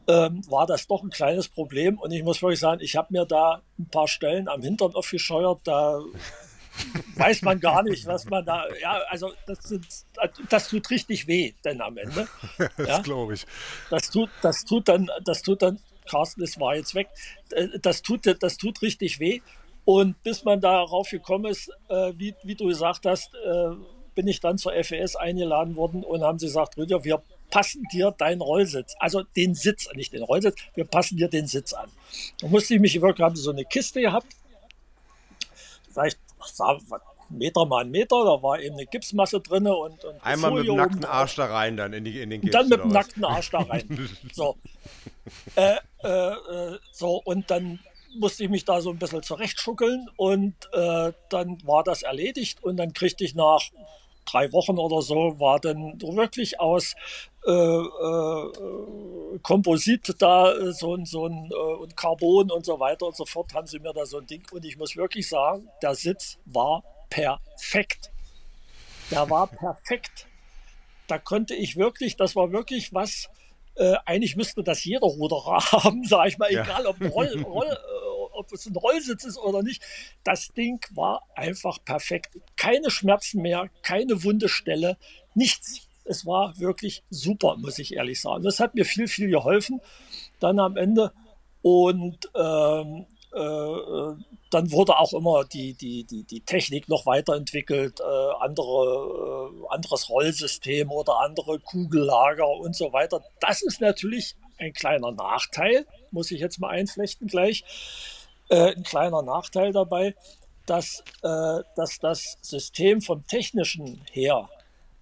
ähm, 0.08 0.42
war 0.50 0.66
das 0.66 0.86
doch 0.86 1.02
ein 1.02 1.10
kleines 1.10 1.48
Problem. 1.48 1.98
Und 1.98 2.10
ich 2.10 2.24
muss 2.24 2.42
wirklich 2.42 2.60
sagen, 2.60 2.80
ich 2.82 2.96
habe 2.96 3.08
mir 3.10 3.24
da 3.26 3.62
ein 3.78 3.86
paar 3.86 4.08
Stellen 4.08 4.48
am 4.48 4.62
Hintern 4.62 4.94
aufgescheuert, 4.94 5.60
da 5.64 6.00
weiß 7.16 7.42
man 7.42 7.60
gar 7.60 7.82
nicht, 7.82 8.06
was 8.06 8.24
man 8.26 8.44
da. 8.44 8.64
Ja, 8.80 9.00
also 9.08 9.32
das, 9.46 9.58
sind, 9.60 9.86
das 10.48 10.68
tut 10.68 10.90
richtig 10.90 11.26
weh, 11.26 11.54
denn 11.64 11.80
am 11.80 11.96
Ende. 11.96 12.28
das 12.76 12.88
ja? 12.88 13.00
glaube 13.00 13.34
ich. 13.34 13.46
Das 13.90 14.10
tut, 14.10 14.30
das 14.42 14.64
tut 14.64 14.88
dann, 14.88 15.10
das 15.24 15.42
tut 15.42 15.62
dann, 15.62 15.78
Carsten, 16.08 16.42
es 16.42 16.58
war 16.58 16.76
jetzt 16.76 16.94
weg. 16.94 17.08
Äh, 17.50 17.78
das 17.80 18.02
tut, 18.02 18.22
das 18.40 18.56
tut 18.56 18.82
richtig 18.82 19.20
weh. 19.20 19.40
Und 19.84 20.22
bis 20.22 20.44
man 20.44 20.60
darauf 20.60 21.10
gekommen 21.10 21.46
ist, 21.46 21.70
äh, 21.88 22.12
wie, 22.16 22.34
wie 22.42 22.54
du 22.54 22.66
gesagt 22.66 23.04
hast, 23.06 23.34
äh, 23.34 23.70
bin 24.14 24.26
ich 24.28 24.40
dann 24.40 24.58
zur 24.58 24.72
FES 24.72 25.16
eingeladen 25.16 25.76
worden 25.76 26.04
und 26.04 26.22
haben 26.22 26.38
sie 26.38 26.46
gesagt, 26.46 26.76
Rüdiger, 26.76 27.04
wir 27.04 27.22
passen 27.50 27.84
dir 27.92 28.10
deinen 28.10 28.40
Rollsitz, 28.40 28.94
also 28.98 29.22
den 29.22 29.54
Sitz, 29.54 29.88
nicht 29.94 30.12
den 30.12 30.22
Rollsitz, 30.22 30.56
wir 30.74 30.84
passen 30.84 31.16
dir 31.16 31.28
den 31.28 31.46
Sitz 31.46 31.72
an. 31.72 31.90
Da 32.40 32.48
musste 32.48 32.74
ich 32.74 32.80
mich 32.80 33.00
wirklich, 33.00 33.24
haben 33.24 33.36
sie 33.36 33.42
so 33.42 33.50
eine 33.50 33.64
Kiste 33.64 34.00
gehabt, 34.00 34.26
vielleicht 35.92 36.18
Meter 37.30 37.64
mal 37.66 37.84
ein 37.84 37.90
Meter, 37.90 38.24
da 38.24 38.42
war 38.42 38.60
eben 38.60 38.76
eine 38.76 38.86
Gipsmasse 38.86 39.40
drin 39.40 39.66
und, 39.66 40.04
und 40.04 40.24
einmal 40.24 40.52
mit 40.52 40.68
dem 40.68 40.76
nackten 40.76 41.04
Arsch 41.04 41.36
da 41.36 41.46
rein 41.46 41.76
dann 41.76 41.92
in, 41.92 42.04
die, 42.04 42.20
in 42.20 42.30
den 42.30 42.40
Gips. 42.40 42.54
Und 42.54 42.60
dann 42.60 42.68
mit 42.68 42.80
dem 42.80 42.92
nackten 42.92 43.24
Arsch 43.24 43.50
da 43.50 43.58
rein. 43.60 44.08
so. 44.32 44.56
Äh, 45.56 45.76
äh, 46.02 46.08
äh, 46.08 46.78
so, 46.92 47.22
und 47.24 47.50
dann 47.50 47.80
musste 48.18 48.44
ich 48.44 48.50
mich 48.50 48.64
da 48.64 48.80
so 48.80 48.90
ein 48.90 48.98
bisschen 48.98 49.22
zurechtschuckeln 49.22 50.08
und 50.16 50.54
äh, 50.72 51.12
dann 51.30 51.58
war 51.64 51.82
das 51.82 52.02
erledigt 52.02 52.62
und 52.62 52.76
dann 52.76 52.92
kriegte 52.92 53.24
ich 53.24 53.34
nach 53.34 53.62
drei 54.24 54.52
Wochen 54.52 54.78
oder 54.78 55.02
so, 55.02 55.38
war 55.38 55.60
dann 55.60 56.00
wirklich 56.00 56.60
aus 56.60 56.94
äh, 57.46 57.52
äh, 57.52 59.38
Komposit 59.42 60.14
da, 60.18 60.52
äh, 60.52 60.72
so, 60.72 60.96
so 61.04 61.26
ein 61.26 61.50
äh, 61.50 61.54
und 61.54 61.96
Carbon 61.96 62.50
und 62.50 62.64
so 62.64 62.80
weiter 62.80 63.06
und 63.06 63.16
so 63.16 63.24
fort, 63.24 63.52
haben 63.54 63.66
sie 63.66 63.78
mir 63.78 63.92
da 63.92 64.06
so 64.06 64.18
ein 64.18 64.26
Ding. 64.26 64.42
Und 64.50 64.64
ich 64.64 64.76
muss 64.78 64.96
wirklich 64.96 65.28
sagen, 65.28 65.68
der 65.82 65.94
Sitz 65.94 66.38
war 66.46 66.82
perfekt. 67.10 68.10
der 69.10 69.28
war 69.28 69.46
perfekt. 69.46 70.26
Da 71.06 71.18
konnte 71.18 71.54
ich 71.54 71.76
wirklich, 71.76 72.16
das 72.16 72.34
war 72.34 72.50
wirklich 72.50 72.94
was, 72.94 73.28
äh, 73.76 73.94
eigentlich 74.06 74.36
müsste 74.36 74.62
das 74.62 74.84
jeder 74.84 75.06
Ruderer 75.06 75.60
haben, 75.72 76.04
sage 76.04 76.28
ich 76.28 76.38
mal, 76.38 76.50
egal 76.50 76.86
ob, 76.86 77.00
Roll, 77.00 77.42
Roll, 77.42 77.66
äh, 77.66 78.32
ob 78.32 78.52
es 78.52 78.66
ein 78.66 78.76
Rollsitz 78.76 79.24
ist 79.24 79.38
oder 79.38 79.62
nicht. 79.62 79.82
Das 80.22 80.48
Ding 80.48 80.80
war 80.94 81.22
einfach 81.34 81.78
perfekt. 81.84 82.38
Keine 82.56 82.90
Schmerzen 82.90 83.42
mehr, 83.42 83.68
keine 83.82 84.24
wunde 84.24 84.48
Stelle, 84.48 84.96
nichts. 85.34 85.83
Es 86.04 86.26
war 86.26 86.58
wirklich 86.58 87.02
super, 87.10 87.56
muss 87.56 87.78
ich 87.78 87.94
ehrlich 87.94 88.20
sagen. 88.20 88.44
Das 88.44 88.60
hat 88.60 88.74
mir 88.74 88.84
viel, 88.84 89.08
viel 89.08 89.30
geholfen. 89.30 89.80
Dann 90.40 90.58
am 90.58 90.76
Ende. 90.76 91.12
Und 91.62 92.30
ähm, 92.34 93.06
äh, 93.34 94.22
dann 94.50 94.70
wurde 94.70 94.98
auch 94.98 95.12
immer 95.12 95.44
die, 95.44 95.74
die, 95.74 96.04
die, 96.04 96.22
die 96.24 96.40
Technik 96.40 96.88
noch 96.88 97.06
weiterentwickelt, 97.06 98.00
äh, 98.00 98.04
andere, 98.40 99.50
äh, 99.50 99.74
anderes 99.74 100.08
Rollsystem 100.08 100.92
oder 100.92 101.20
andere 101.20 101.58
Kugellager 101.58 102.48
und 102.48 102.76
so 102.76 102.92
weiter. 102.92 103.24
Das 103.40 103.62
ist 103.62 103.80
natürlich 103.80 104.36
ein 104.58 104.72
kleiner 104.72 105.10
Nachteil, 105.10 105.86
muss 106.12 106.30
ich 106.30 106.40
jetzt 106.40 106.60
mal 106.60 106.68
einflechten 106.68 107.26
gleich. 107.26 107.64
Äh, 108.48 108.76
ein 108.76 108.84
kleiner 108.84 109.22
Nachteil 109.22 109.72
dabei, 109.72 110.14
dass, 110.66 111.02
äh, 111.22 111.62
dass 111.74 111.98
das 111.98 112.36
System 112.40 113.00
vom 113.00 113.26
technischen 113.26 114.02
her 114.12 114.48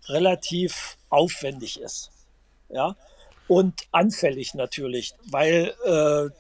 relativ 0.09 0.97
aufwendig 1.09 1.81
ist. 1.81 2.11
Ja, 2.69 2.97
und 3.49 3.83
anfällig 3.93 4.55
natürlich, 4.55 5.15
weil 5.31 5.75
äh, 5.85 6.31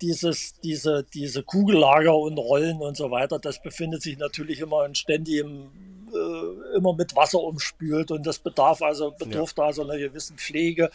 dieses, 0.00 0.54
diese, 0.60 1.04
diese 1.14 1.42
Kugellager 1.42 2.16
und 2.16 2.36
Rollen 2.38 2.80
und 2.80 2.96
so 2.96 3.10
weiter, 3.10 3.38
das 3.38 3.62
befindet 3.62 4.02
sich 4.02 4.18
natürlich 4.18 4.60
immer 4.60 4.84
in 4.84 4.94
ständigem, 4.94 5.70
äh, 6.12 6.76
immer 6.76 6.94
mit 6.94 7.16
Wasser 7.16 7.40
umspült 7.40 8.10
und 8.10 8.26
das 8.26 8.38
bedarf 8.38 8.82
also, 8.82 9.12
bedurfte 9.12 9.62
ja. 9.62 9.68
also 9.68 9.82
einer 9.82 9.96
gewissen 9.98 10.36
Pflege 10.36 10.90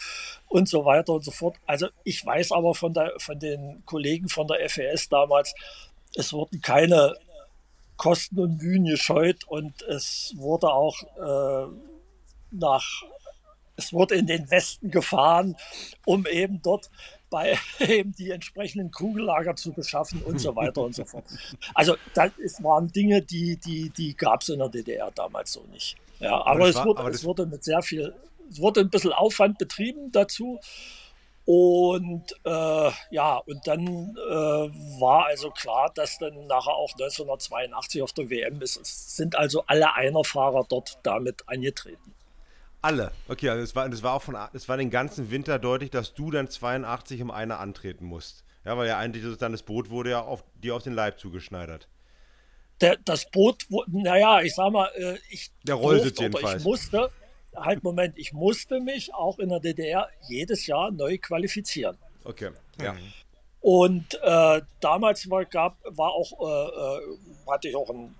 und 0.47 0.67
so 0.69 0.86
weiter 0.86 1.13
und 1.13 1.23
so 1.23 1.32
fort. 1.32 1.56
Also 1.65 1.88
ich 2.03 2.25
weiß 2.25 2.51
aber 2.51 2.75
von, 2.75 2.93
der, 2.93 3.13
von 3.17 3.39
den 3.39 3.84
Kollegen 3.86 4.30
von 4.30 4.47
der 4.47 4.69
FES 4.69 5.10
damals, 5.10 5.56
es 6.15 6.34
wurden 6.34 6.62
keine 6.62 7.15
Kosten 7.95 8.39
und 8.39 8.62
Mühen 8.62 8.86
gescheut 8.86 9.43
und 9.47 9.82
es 9.84 10.34
wurde 10.38 10.67
auch 10.71 11.01
äh, 11.17 11.71
nach 12.51 13.03
es 13.77 13.93
wurde 13.93 14.15
in 14.15 14.25
den 14.25 14.49
Westen 14.49 14.91
gefahren, 14.91 15.55
um 16.03 16.25
eben 16.25 16.62
dort 16.62 16.89
bei 17.29 17.57
eben 17.79 18.13
die 18.13 18.31
entsprechenden 18.31 18.91
Kugellager 18.91 19.55
zu 19.55 19.71
beschaffen 19.71 20.21
und 20.23 20.39
so 20.39 20.55
weiter 20.55 20.81
und 20.81 20.95
so 20.95 21.05
fort. 21.05 21.25
Also 21.73 21.95
das 22.13 22.31
waren 22.63 22.91
Dinge, 22.91 23.21
die, 23.21 23.57
die, 23.57 23.89
die 23.91 24.15
gab 24.15 24.41
es 24.41 24.49
in 24.49 24.60
der 24.60 24.69
DDR 24.69 25.12
damals 25.12 25.53
so 25.53 25.63
nicht. 25.71 25.95
Ja, 26.19 26.33
aber, 26.41 26.51
aber 26.51 26.69
es, 26.69 26.75
war, 26.75 26.86
wurde, 26.86 26.99
aber 26.99 27.10
es 27.10 27.23
wurde 27.23 27.45
mit 27.45 27.63
sehr 27.63 27.81
viel, 27.81 28.13
es 28.49 28.60
wurde 28.60 28.81
ein 28.81 28.89
bisschen 28.89 29.13
Aufwand 29.13 29.57
betrieben 29.57 30.12
dazu. 30.12 30.60
Und 31.45 32.33
äh, 32.43 32.91
ja, 33.12 33.38
und 33.38 33.65
dann 33.67 34.17
äh, 34.17 34.99
war 34.99 35.27
also 35.27 35.49
klar, 35.51 35.89
dass 35.95 36.17
dann 36.17 36.47
nachher 36.47 36.73
auch 36.73 36.91
1982 36.93 38.01
auf 38.01 38.12
der 38.12 38.29
WM 38.29 38.62
ist. 38.62 38.75
Es 38.75 39.15
sind 39.15 39.36
also 39.38 39.63
alle 39.67 39.93
Einerfahrer 39.93 40.65
dort 40.67 40.97
damit 41.03 41.47
angetreten. 41.47 42.13
Alle. 42.81 43.11
Okay, 43.27 43.49
also 43.49 43.63
es 43.63 43.75
war, 43.75 43.87
es 43.91 44.03
war 44.03 44.13
auch 44.13 44.21
von, 44.21 44.37
es 44.53 44.69
war 44.69 44.77
den 44.77 44.89
ganzen 44.89 45.31
Winter 45.31 45.59
deutlich, 45.59 45.89
dass 45.89 46.13
du 46.13 46.31
dann 46.31 46.49
82 46.49 47.19
im 47.19 47.31
Einer 47.31 47.59
antreten 47.59 48.05
musst. 48.05 48.43
Ja, 48.65 48.77
weil 48.77 48.87
ja 48.87 48.97
eigentlich 48.97 49.37
dann 49.37 49.53
das 49.53 49.63
Boot 49.63 49.89
wurde 49.89 50.11
ja 50.11 50.21
auf, 50.21 50.43
dir 50.55 50.75
auf 50.75 50.83
den 50.83 50.93
Leib 50.93 51.19
zugeschneidert. 51.19 51.87
Der, 52.81 52.97
das 52.97 53.29
Boot, 53.31 53.65
naja, 53.87 54.41
ich 54.41 54.53
sag 54.53 54.71
mal, 54.71 54.89
äh, 54.95 55.17
ich. 55.29 55.51
Der 55.63 55.75
Rollsitz 55.75 56.19
jedenfalls. 56.19 56.61
Ich 56.61 56.67
musste, 56.67 57.09
halt, 57.55 57.83
Moment, 57.83 58.17
ich 58.17 58.33
musste 58.33 58.79
mich 58.79 59.13
auch 59.13 59.39
in 59.39 59.49
der 59.49 59.59
DDR 59.59 60.09
jedes 60.27 60.67
Jahr 60.67 60.91
neu 60.91 61.17
qualifizieren. 61.17 61.97
Okay, 62.23 62.51
ja. 62.81 62.93
Mhm. 62.93 63.13
Und 63.61 64.19
äh, 64.21 64.61
damals 64.79 65.29
war, 65.29 65.45
gab, 65.45 65.77
war 65.83 66.11
auch, 66.11 66.31
äh, 66.39 67.01
äh 67.01 67.51
hatte 67.51 67.69
ich 67.69 67.75
auch 67.75 67.89
ein 67.89 68.13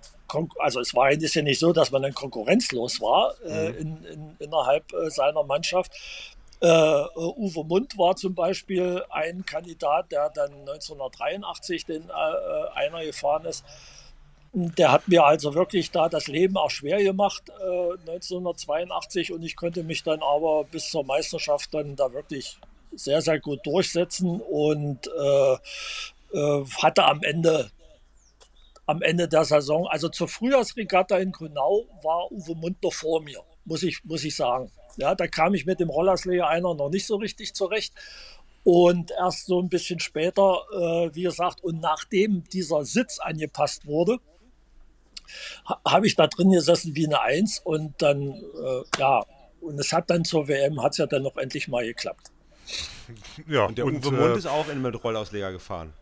also 0.58 0.80
es 0.80 0.94
war 0.94 1.10
ist 1.10 1.34
ja 1.34 1.42
nicht 1.42 1.58
so, 1.58 1.72
dass 1.72 1.90
man 1.90 2.02
dann 2.02 2.14
konkurrenzlos 2.14 3.00
war 3.00 3.34
äh, 3.44 3.70
mhm. 3.70 3.78
in, 3.78 4.04
in, 4.04 4.36
innerhalb 4.38 4.92
äh, 4.92 5.10
seiner 5.10 5.42
Mannschaft. 5.44 5.92
Äh, 6.60 6.66
äh, 6.66 7.08
Uwe 7.16 7.64
Mund 7.64 7.96
war 7.98 8.16
zum 8.16 8.34
Beispiel 8.34 9.04
ein 9.10 9.46
Kandidat, 9.46 10.10
der 10.10 10.30
dann 10.30 10.52
1983 10.52 11.86
den 11.86 12.02
äh, 12.02 12.12
äh, 12.12 12.68
einer 12.74 13.04
gefahren 13.04 13.44
ist. 13.44 13.64
Der 14.52 14.90
hat 14.90 15.06
mir 15.06 15.24
also 15.24 15.54
wirklich 15.54 15.92
da 15.92 16.08
das 16.08 16.26
Leben 16.26 16.56
auch 16.56 16.70
schwer 16.70 17.02
gemacht 17.02 17.42
1982 17.60 19.30
und 19.30 19.42
ich 19.42 19.56
konnte 19.56 19.84
mich 19.84 20.02
dann 20.02 20.22
aber 20.22 20.64
bis 20.64 20.88
zur 20.88 21.04
Meisterschaft 21.04 21.74
dann 21.74 21.96
da 21.96 22.14
wirklich 22.14 22.58
sehr, 22.92 23.20
sehr 23.20 23.40
gut 23.40 23.60
durchsetzen 23.66 24.40
und 24.40 25.10
hatte 26.32 27.04
am 27.04 27.22
Ende 27.22 27.70
am 28.88 29.02
Ende 29.02 29.28
der 29.28 29.44
Saison. 29.44 29.86
Also 29.86 30.08
zur 30.08 30.28
Frühjahrsregatta 30.28 31.18
in 31.18 31.30
Grünau 31.30 31.86
war 32.02 32.32
Uwe 32.32 32.54
Mund 32.54 32.82
noch 32.82 32.94
vor 32.94 33.22
mir, 33.22 33.42
muss 33.66 33.82
ich, 33.82 34.02
muss 34.04 34.24
ich 34.24 34.34
sagen. 34.34 34.72
Ja, 34.96 35.14
da 35.14 35.26
kam 35.26 35.52
ich 35.54 35.66
mit 35.66 35.78
dem 35.78 35.90
Rollerslayer 35.90 36.48
einer 36.48 36.74
noch 36.74 36.88
nicht 36.88 37.06
so 37.06 37.16
richtig 37.16 37.54
zurecht. 37.54 37.92
Und 38.64 39.10
erst 39.10 39.46
so 39.46 39.60
ein 39.60 39.68
bisschen 39.68 40.00
später, 40.00 40.62
äh, 40.72 41.14
wie 41.14 41.22
gesagt, 41.22 41.62
und 41.62 41.80
nachdem 41.80 42.44
dieser 42.44 42.84
Sitz 42.84 43.18
angepasst 43.18 43.86
wurde, 43.86 44.18
ha 45.66 45.80
habe 45.86 46.06
ich 46.06 46.16
da 46.16 46.26
drin 46.26 46.50
gesessen 46.50 46.96
wie 46.96 47.06
eine 47.06 47.20
Eins 47.20 47.60
und 47.62 48.00
dann, 48.00 48.32
äh, 48.32 48.82
ja, 48.98 49.22
und 49.60 49.78
es 49.78 49.92
hat 49.92 50.08
dann 50.08 50.24
zur 50.24 50.48
WM, 50.48 50.82
hat 50.82 50.92
es 50.92 50.98
ja 50.98 51.06
dann 51.06 51.22
noch 51.22 51.36
endlich 51.36 51.68
mal 51.68 51.84
geklappt. 51.84 52.30
Ja, 53.46 53.66
und 53.66 53.78
der 53.78 53.84
und, 53.84 54.04
Uwe 54.04 54.12
Mund 54.12 54.34
äh, 54.34 54.38
ist 54.38 54.46
auch 54.46 54.68
in 54.68 54.82
mit 54.82 55.02
Rollausleger 55.02 55.52
gefahren. 55.52 55.92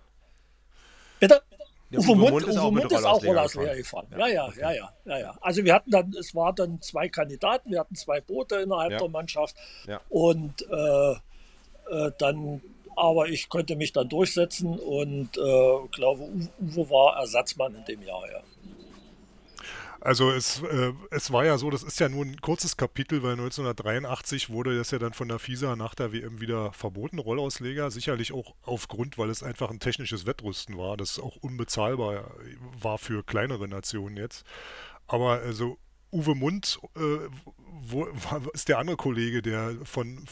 Bitte? 1.21 1.43
Der 1.91 2.01
Uwe, 2.01 2.09
Uwe 2.09 2.17
Mund, 2.17 2.31
Mund 2.33 2.47
ist 2.49 2.57
auch, 2.57 2.71
Mund 2.71 2.93
ist 2.93 3.05
auch 3.05 3.25
Rollausleger 3.25 3.77
gefahren. 3.77 4.07
Ja, 4.19 4.27
ja, 4.27 4.53
ja, 4.59 4.73
ja, 4.73 4.93
ja, 5.05 5.19
ja. 5.19 5.39
Also 5.41 5.65
wir 5.65 5.75
hatten 5.75 5.91
dann, 5.91 6.13
es 6.19 6.35
waren 6.35 6.55
dann 6.57 6.83
zwei 6.83 7.09
Kandidaten, 7.09 7.71
wir 7.71 7.81
hatten 7.81 7.95
zwei 7.95 8.21
Boote 8.21 8.57
innerhalb 8.57 8.93
ja. 8.93 8.99
der 8.99 9.09
Mannschaft 9.09 9.57
ja. 9.87 10.01
und 10.09 10.67
äh, 10.69 11.13
äh, 11.13 12.11
dann, 12.19 12.61
aber 12.97 13.29
ich 13.29 13.49
konnte 13.49 13.77
mich 13.77 13.93
dann 13.93 14.09
durchsetzen 14.09 14.79
und 14.79 15.37
äh, 15.37 15.89
glaube, 15.93 16.29
Uwe 16.61 16.91
war 16.91 17.19
Ersatzmann 17.19 17.75
in 17.75 17.85
dem 17.85 18.03
Jahr, 18.03 18.31
ja. 18.33 18.43
Also 20.01 20.31
es, 20.31 20.63
äh, 20.63 20.93
es 21.11 21.33
war 21.33 21.45
ja 21.45 21.59
so, 21.59 21.71
das 21.71 21.83
ist 21.83 21.99
ja 22.01 22.09
nur 22.09 22.25
ein 22.25 22.41
kurzes 22.41 22.77
Kapitel, 22.77 23.23
weil 23.23 23.33
1983 23.33 24.51
wurde 24.51 24.77
das 24.77 24.91
ja 24.91 24.99
dann 24.99 25.13
von 25.13 25.29
der 25.29 25.39
FISA 25.39 25.77
nach 25.77 25.95
der 25.95 26.13
WM 26.13 26.41
wieder 26.41 26.73
verboten, 26.73 27.19
Rollausleger. 27.19 27.91
Sicherlich 27.91 28.33
auch 28.33 28.55
aufgrund, 28.63 29.19
weil 29.19 29.31
es 29.31 29.43
einfach 29.43 29.71
ein 29.71 29.81
technisches 29.81 30.27
Wettrüsten 30.27 30.77
war, 30.77 30.97
das 30.97 31.19
auch 31.19 31.37
unbezahlbar 31.37 32.31
war 32.81 32.99
für 32.99 33.23
kleinere 33.23 33.69
Nationen 33.69 34.17
jetzt. 34.17 34.45
Aber 35.07 35.41
also 35.41 35.79
Uwe 36.13 36.35
Mund 36.35 36.81
äh, 36.97 37.29
wo, 37.89 38.05
ist 38.53 38.69
der 38.69 38.79
andere 38.79 38.97
Kollege, 38.97 39.43
der 39.43 39.75
von 39.85 40.25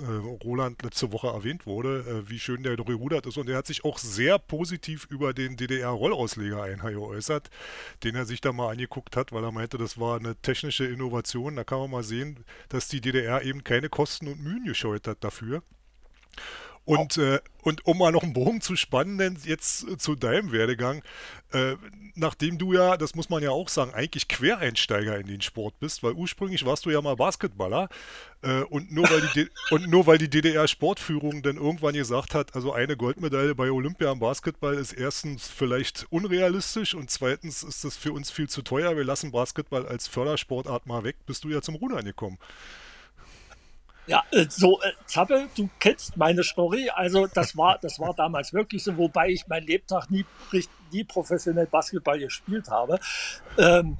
äh, 0.00 0.04
Roland 0.44 0.82
letzte 0.82 1.12
Woche 1.12 1.28
erwähnt 1.28 1.66
wurde, 1.66 2.00
äh, 2.00 2.30
wie 2.30 2.38
schön 2.38 2.62
der 2.62 2.76
gerudert 2.76 3.26
ist. 3.26 3.36
Und 3.36 3.48
er 3.48 3.58
hat 3.58 3.66
sich 3.66 3.84
auch 3.84 3.98
sehr 3.98 4.38
positiv 4.38 5.06
über 5.10 5.32
den 5.32 5.56
DDR-Rollausleger 5.56 6.68
geäußert, 6.76 7.50
den 8.04 8.14
er 8.14 8.26
sich 8.26 8.40
da 8.40 8.52
mal 8.52 8.70
angeguckt 8.70 9.16
hat, 9.16 9.32
weil 9.32 9.44
er 9.44 9.52
meinte, 9.52 9.78
das 9.78 9.98
war 9.98 10.18
eine 10.18 10.36
technische 10.36 10.84
Innovation. 10.84 11.56
Da 11.56 11.64
kann 11.64 11.80
man 11.80 11.90
mal 11.90 12.04
sehen, 12.04 12.44
dass 12.68 12.88
die 12.88 13.00
DDR 13.00 13.42
eben 13.42 13.64
keine 13.64 13.88
Kosten 13.88 14.28
und 14.28 14.40
Mühen 14.40 14.64
gescheut 14.64 15.06
hat 15.06 15.24
dafür. 15.24 15.62
Und, 16.84 17.18
äh, 17.18 17.40
und 17.62 17.86
um 17.86 17.98
mal 17.98 18.10
noch 18.10 18.22
einen 18.22 18.32
Bogen 18.32 18.60
zu 18.60 18.74
spannen, 18.74 19.38
jetzt 19.44 19.86
äh, 19.86 19.96
zu 19.96 20.16
deinem 20.16 20.50
Werdegang, 20.50 21.02
äh, 21.52 21.76
nachdem 22.14 22.58
du 22.58 22.72
ja, 22.72 22.96
das 22.96 23.14
muss 23.14 23.28
man 23.28 23.42
ja 23.42 23.50
auch 23.50 23.68
sagen, 23.68 23.92
eigentlich 23.94 24.28
Quereinsteiger 24.28 25.18
in 25.18 25.26
den 25.26 25.40
Sport 25.40 25.78
bist, 25.78 26.02
weil 26.02 26.12
ursprünglich 26.12 26.64
warst 26.64 26.86
du 26.86 26.90
ja 26.90 27.00
mal 27.00 27.16
Basketballer 27.16 27.88
äh, 28.42 28.62
und, 28.62 28.90
nur 28.92 29.08
weil 29.10 29.20
die 29.34 29.48
und 29.70 29.88
nur 29.88 30.06
weil 30.06 30.18
die 30.18 30.30
DDR-Sportführung 30.30 31.42
dann 31.42 31.56
irgendwann 31.56 31.94
gesagt 31.94 32.34
hat, 32.34 32.54
also 32.54 32.72
eine 32.72 32.96
Goldmedaille 32.96 33.54
bei 33.54 33.70
Olympia 33.70 34.10
im 34.10 34.18
Basketball 34.18 34.74
ist 34.74 34.92
erstens 34.92 35.48
vielleicht 35.48 36.06
unrealistisch 36.10 36.94
und 36.94 37.10
zweitens 37.10 37.62
ist 37.62 37.84
das 37.84 37.96
für 37.96 38.12
uns 38.12 38.30
viel 38.30 38.48
zu 38.48 38.62
teuer, 38.62 38.96
wir 38.96 39.04
lassen 39.04 39.32
Basketball 39.32 39.86
als 39.86 40.08
Fördersportart 40.08 40.86
mal 40.86 41.04
weg, 41.04 41.16
bist 41.26 41.44
du 41.44 41.50
ja 41.50 41.60
zum 41.62 41.74
Rudern 41.74 42.04
gekommen. 42.04 42.38
Ja, 44.06 44.24
äh, 44.32 44.46
so, 44.48 44.80
äh, 44.82 44.92
Zappel, 45.06 45.48
du 45.56 45.68
kennst 45.78 46.16
meine 46.16 46.42
Story. 46.42 46.90
Also, 46.90 47.26
das 47.26 47.56
war, 47.56 47.78
das 47.78 48.00
war 48.00 48.14
damals 48.14 48.52
wirklich 48.52 48.82
so, 48.82 48.96
wobei 48.96 49.28
ich 49.28 49.46
mein 49.46 49.64
Lebtag 49.64 50.10
nie, 50.10 50.24
nie 50.92 51.04
professionell 51.04 51.66
Basketball 51.66 52.18
gespielt 52.18 52.68
habe. 52.68 52.98
Ähm, 53.58 53.98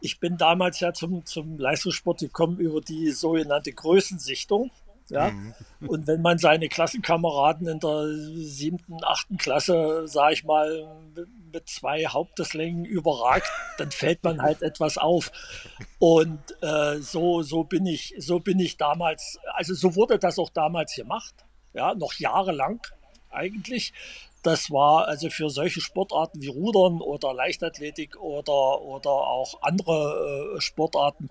ich 0.00 0.20
bin 0.20 0.36
damals 0.36 0.80
ja 0.80 0.92
zum, 0.92 1.24
zum 1.24 1.58
Leistungssport 1.58 2.20
gekommen 2.20 2.58
über 2.58 2.80
die 2.80 3.10
sogenannte 3.10 3.72
Größensichtung. 3.72 4.70
Ja? 5.08 5.30
Mhm. 5.30 5.54
Und 5.86 6.06
wenn 6.06 6.22
man 6.22 6.38
seine 6.38 6.68
Klassenkameraden 6.68 7.68
in 7.68 7.80
der 7.80 8.06
siebten, 8.08 8.98
achten 9.02 9.36
Klasse, 9.36 10.02
sag 10.06 10.32
ich 10.32 10.44
mal, 10.44 10.88
mit 11.52 11.68
zwei 11.68 12.06
Haupteslängen 12.06 12.84
überragt, 12.84 13.50
dann 13.78 13.90
fällt 13.90 14.22
man 14.24 14.42
halt 14.42 14.62
etwas 14.62 14.98
auf. 14.98 15.30
Und 15.98 16.40
äh, 16.62 16.98
so, 16.98 17.42
so, 17.42 17.64
bin 17.64 17.86
ich, 17.86 18.14
so 18.18 18.40
bin 18.40 18.58
ich 18.58 18.76
damals, 18.76 19.38
also 19.54 19.74
so 19.74 19.94
wurde 19.94 20.18
das 20.18 20.38
auch 20.38 20.50
damals 20.50 20.94
gemacht, 20.94 21.34
ja, 21.72 21.94
noch 21.94 22.14
jahrelang 22.14 22.80
eigentlich. 23.30 23.92
Das 24.42 24.70
war 24.70 25.08
also 25.08 25.28
für 25.28 25.50
solche 25.50 25.80
Sportarten 25.80 26.40
wie 26.40 26.46
Rudern 26.46 27.00
oder 27.00 27.34
Leichtathletik 27.34 28.16
oder, 28.16 28.80
oder 28.80 29.10
auch 29.10 29.60
andere 29.62 30.54
äh, 30.56 30.60
Sportarten 30.60 31.28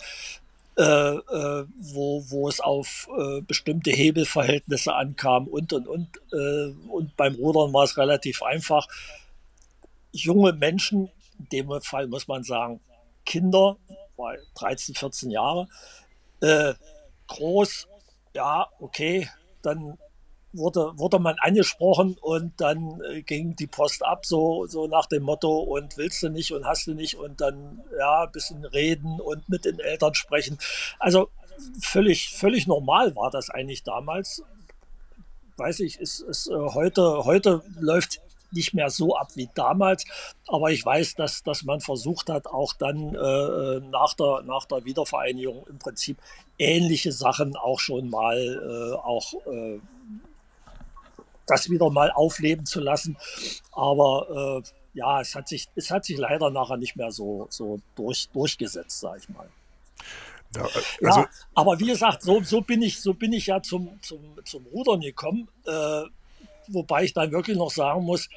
wo, 0.78 2.24
wo 2.30 2.50
es 2.50 2.60
auf 2.60 3.08
äh, 3.18 3.42
bestimmte 3.42 3.92
Hebelverhältnisse 3.92 4.94
ankam 4.94 5.48
und 5.48 5.74
und 5.74 5.88
und. 5.88 6.10
Äh, 6.34 6.74
und 6.90 7.16
beim 7.16 7.36
Rudern 7.36 7.74
war 7.74 7.84
es 7.84 7.98
relativ 7.98 8.44
einfach. 8.44 8.88
Junge 10.12 10.54
Menschen, 10.54 11.10
in 11.40 11.50
dem 11.50 11.82
Fall 11.82 12.08
muss 12.08 12.28
man 12.28 12.44
sagen, 12.44 12.80
Kinder, 13.26 13.78
13, 14.56 14.96
14 14.96 15.32
Jahre, 15.32 15.68
äh, 16.42 16.74
groß, 17.28 17.88
ja, 18.34 18.68
okay, 18.80 19.30
dann 19.62 19.98
wurde, 20.58 20.92
wurde 20.96 21.20
man 21.20 21.36
angesprochen 21.40 22.18
und 22.22 22.54
dann 22.58 23.02
äh, 23.02 23.22
ging 23.22 23.56
die 23.56 23.68
Post 23.68 24.04
ab, 24.04 24.26
so, 24.26 24.66
so 24.68 24.88
nach 24.88 25.06
dem 25.06 25.24
Motto, 25.24 25.60
und 25.60 25.98
willst 25.98 26.24
du 26.24 26.30
nicht 26.30 26.52
und 26.54 26.66
hast 26.66 26.88
du 26.88 26.94
nicht 26.94 27.16
und 27.16 27.42
dann 27.42 27.82
ja, 27.98 28.24
ein 28.24 28.32
bisschen 28.32 28.66
reden 28.66 29.20
und 29.20 29.48
mit 29.50 29.66
den 29.66 29.80
Eltern 29.80 30.14
sprechen. 30.14 30.58
Also 31.00 31.30
völlig, 31.80 32.30
völlig 32.30 32.68
normal 32.68 33.16
war 33.16 33.32
das 33.32 33.50
eigentlich 33.50 33.84
damals. 33.84 34.44
Weiß 35.58 35.80
ich, 35.80 36.00
ist, 36.00 36.20
ist 36.22 36.48
äh, 36.48 36.54
heute, 36.54 37.24
heute 37.24 37.64
läuft 37.80 38.20
nicht 38.52 38.74
mehr 38.74 38.90
so 38.90 39.16
ab 39.16 39.30
wie 39.36 39.50
damals. 39.54 40.06
Aber 40.48 40.72
ich 40.72 40.86
weiß, 40.86 41.16
dass, 41.16 41.44
dass 41.44 41.64
man 41.64 41.82
versucht 41.82 42.30
hat, 42.30 42.48
auch 42.48 42.74
dann 42.74 43.16
äh, 43.16 43.80
nach, 43.90 44.14
der, 44.14 44.42
nach 44.44 44.66
der 44.66 44.86
Wiedervereinigung 44.86 45.66
im 45.68 45.80
Prinzip 45.80 46.18
ähnliche 46.58 47.12
Sachen 47.12 47.56
auch 47.56 47.80
schon 47.80 48.10
mal 48.10 48.38
äh, 48.38 48.96
auch 48.96 49.34
äh, 49.46 49.80
das 51.48 51.70
wieder 51.70 51.90
mal 51.90 52.12
aufleben 52.12 52.66
zu 52.66 52.80
lassen. 52.80 53.18
Aber 53.72 54.64
äh, 54.64 54.70
ja, 54.94 55.22
es 55.22 55.36
hat 55.36 55.48
sich, 55.48 55.68
es 55.76 55.92
hat 55.92 56.06
sich 56.06 56.18
leider 56.18 56.50
nachher 56.50 56.78
nicht 56.78 56.96
mehr 56.96 57.12
so, 57.12 57.48
so 57.50 57.80
durch, 57.96 58.30
durchgesetzt, 58.30 59.00
sage 59.00 59.20
ich 59.20 59.30
mal. 59.30 59.50
Ja, 60.56 60.64
also 60.64 61.20
ja, 61.22 61.30
aber 61.54 61.80
wie 61.80 61.88
gesagt, 61.88 62.22
so, 62.24 62.42
so, 62.42 62.62
bin 62.62 62.82
ich, 62.82 63.02
so 63.02 63.14
bin 63.14 63.34
ich 63.34 63.48
ja 63.48 63.62
zum, 63.62 64.00
zum, 64.02 64.22
zum 64.46 64.66
Rudern 64.68 65.02
gekommen. 65.02 65.50
Äh, 65.66 66.04
wobei 66.68 67.04
ich 67.04 67.14
dann 67.14 67.32
wirklich 67.32 67.58
noch 67.58 67.72
sagen 67.72 68.04
muss, 68.04 68.30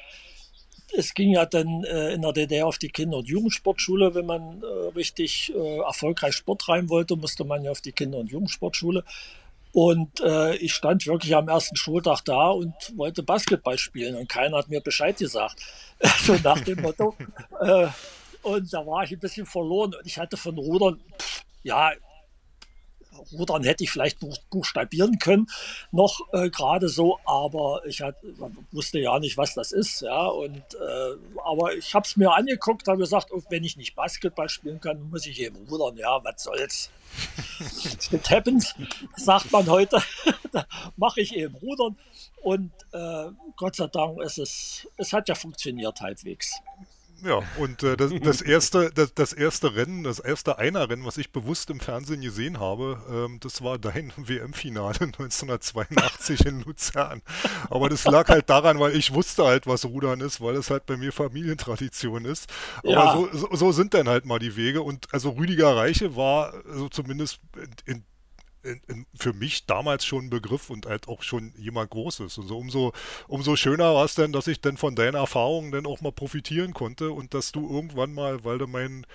es 0.95 1.13
ging 1.13 1.31
ja 1.31 1.45
dann 1.45 1.83
äh, 1.83 2.13
in 2.13 2.21
der 2.21 2.33
DDR 2.33 2.67
auf 2.67 2.77
die 2.77 2.89
Kinder- 2.89 3.17
und 3.17 3.27
Jugendsportschule. 3.27 4.15
Wenn 4.15 4.25
man 4.25 4.61
äh, 4.61 4.65
richtig 4.95 5.53
äh, 5.55 5.77
erfolgreich 5.77 6.35
Sport 6.35 6.61
treiben 6.61 6.89
wollte, 6.89 7.15
musste 7.15 7.45
man 7.45 7.63
ja 7.63 7.71
auf 7.71 7.81
die 7.81 7.91
Kinder- 7.91 8.17
und 8.17 8.31
Jugendsportschule. 8.31 9.03
Und 9.81 10.19
äh, 10.19 10.57
ich 10.57 10.73
stand 10.73 11.07
wirklich 11.07 11.33
am 11.37 11.47
ersten 11.47 11.77
Schultag 11.77 12.19
da 12.25 12.49
und 12.49 12.73
wollte 12.97 13.23
Basketball 13.23 13.77
spielen 13.77 14.17
und 14.17 14.27
keiner 14.27 14.57
hat 14.57 14.67
mir 14.67 14.81
Bescheid 14.81 15.15
gesagt. 15.15 15.55
so 16.25 16.35
nach 16.43 16.59
dem 16.59 16.81
Motto. 16.81 17.15
Äh, 17.61 17.87
und 18.41 18.73
da 18.73 18.85
war 18.85 19.03
ich 19.03 19.11
ein 19.11 19.19
bisschen 19.19 19.45
verloren 19.45 19.93
und 19.93 20.05
ich 20.05 20.17
hatte 20.17 20.37
von 20.37 20.57
Rudern, 20.57 20.99
pff, 21.17 21.43
ja, 21.63 21.91
Rudern 23.33 23.63
hätte 23.63 23.83
ich 23.83 23.91
vielleicht 23.91 24.19
buchstabieren 24.49 25.19
können, 25.19 25.47
noch 25.91 26.21
äh, 26.33 26.49
gerade 26.49 26.89
so, 26.89 27.19
aber 27.25 27.81
ich 27.85 28.01
hat, 28.01 28.15
wusste 28.71 28.99
ja 28.99 29.19
nicht, 29.19 29.37
was 29.37 29.53
das 29.53 29.71
ist. 29.71 30.01
Ja, 30.01 30.25
und, 30.25 30.57
äh, 30.57 31.41
aber 31.43 31.73
ich 31.75 31.93
habe 31.93 32.05
es 32.05 32.17
mir 32.17 32.33
angeguckt, 32.33 32.87
habe 32.87 32.99
gesagt, 32.99 33.29
oh, 33.31 33.41
wenn 33.49 33.63
ich 33.63 33.77
nicht 33.77 33.95
Basketball 33.95 34.49
spielen 34.49 34.79
kann, 34.79 35.09
muss 35.09 35.25
ich 35.25 35.39
eben 35.39 35.57
rudern. 35.69 35.97
Ja, 35.97 36.23
was 36.23 36.43
soll's. 36.43 36.89
It 38.11 38.29
happens, 38.29 38.75
sagt 39.15 39.51
man 39.51 39.67
heute. 39.67 40.01
da 40.51 40.65
mache 40.95 41.21
ich 41.21 41.35
eben 41.35 41.55
Rudern. 41.55 41.97
Und 42.41 42.71
äh, 42.91 43.29
Gott 43.55 43.75
sei 43.75 43.87
Dank, 43.87 44.19
es, 44.21 44.37
ist, 44.37 44.87
es 44.97 45.13
hat 45.13 45.27
ja 45.27 45.35
funktioniert 45.35 45.99
halbwegs. 46.01 46.53
Ja, 47.23 47.41
und 47.57 47.83
äh, 47.83 47.97
das, 47.97 48.11
das, 48.21 48.41
erste, 48.41 48.91
das, 48.91 49.13
das, 49.13 49.33
erste 49.33 49.75
Rennen, 49.75 50.03
das 50.03 50.19
erste 50.19 50.57
Einer-Rennen, 50.57 51.05
was 51.05 51.17
ich 51.17 51.31
bewusst 51.31 51.69
im 51.69 51.79
Fernsehen 51.79 52.21
gesehen 52.21 52.59
habe, 52.59 53.01
ähm, 53.11 53.39
das 53.41 53.61
war 53.61 53.77
dein 53.77 54.13
WM-Finale 54.17 54.99
1982 55.01 56.45
in 56.45 56.61
Luzern. 56.61 57.21
Aber 57.69 57.89
das 57.89 58.05
lag 58.05 58.29
halt 58.29 58.49
daran, 58.49 58.79
weil 58.79 58.95
ich 58.95 59.13
wusste 59.13 59.45
halt, 59.45 59.67
was 59.67 59.85
Rudern 59.85 60.21
ist, 60.21 60.41
weil 60.41 60.55
es 60.55 60.69
halt 60.69 60.85
bei 60.85 60.97
mir 60.97 61.11
Familientradition 61.11 62.25
ist. 62.25 62.51
Aber 62.83 62.91
ja. 62.91 63.13
so, 63.13 63.29
so, 63.31 63.55
so, 63.55 63.71
sind 63.71 63.93
dann 63.93 64.07
halt 64.07 64.25
mal 64.25 64.39
die 64.39 64.55
Wege. 64.55 64.81
Und 64.81 65.07
also 65.13 65.31
Rüdiger 65.31 65.75
Reiche 65.75 66.15
war 66.15 66.53
also 66.67 66.89
zumindest 66.89 67.39
in, 67.85 67.95
in 67.95 68.03
für 69.15 69.33
mich 69.33 69.65
damals 69.65 70.05
schon 70.05 70.25
ein 70.25 70.29
Begriff 70.29 70.69
und 70.69 70.85
halt 70.85 71.07
auch 71.07 71.23
schon 71.23 71.53
jemand 71.57 71.91
Großes. 71.91 72.37
Und 72.37 72.47
so 72.47 72.57
umso, 72.57 72.93
umso 73.27 73.55
schöner 73.55 73.93
war 73.93 74.05
es 74.05 74.15
dann, 74.15 74.31
dass 74.31 74.47
ich 74.47 74.61
dann 74.61 74.77
von 74.77 74.95
deinen 74.95 75.15
Erfahrungen 75.15 75.71
dann 75.71 75.85
auch 75.85 76.01
mal 76.01 76.11
profitieren 76.11 76.73
konnte 76.73 77.11
und 77.11 77.33
dass 77.33 77.51
du 77.51 77.69
irgendwann 77.69 78.13
mal, 78.13 78.43
weil 78.43 78.57
du 78.57 78.67
meinen 78.67 79.05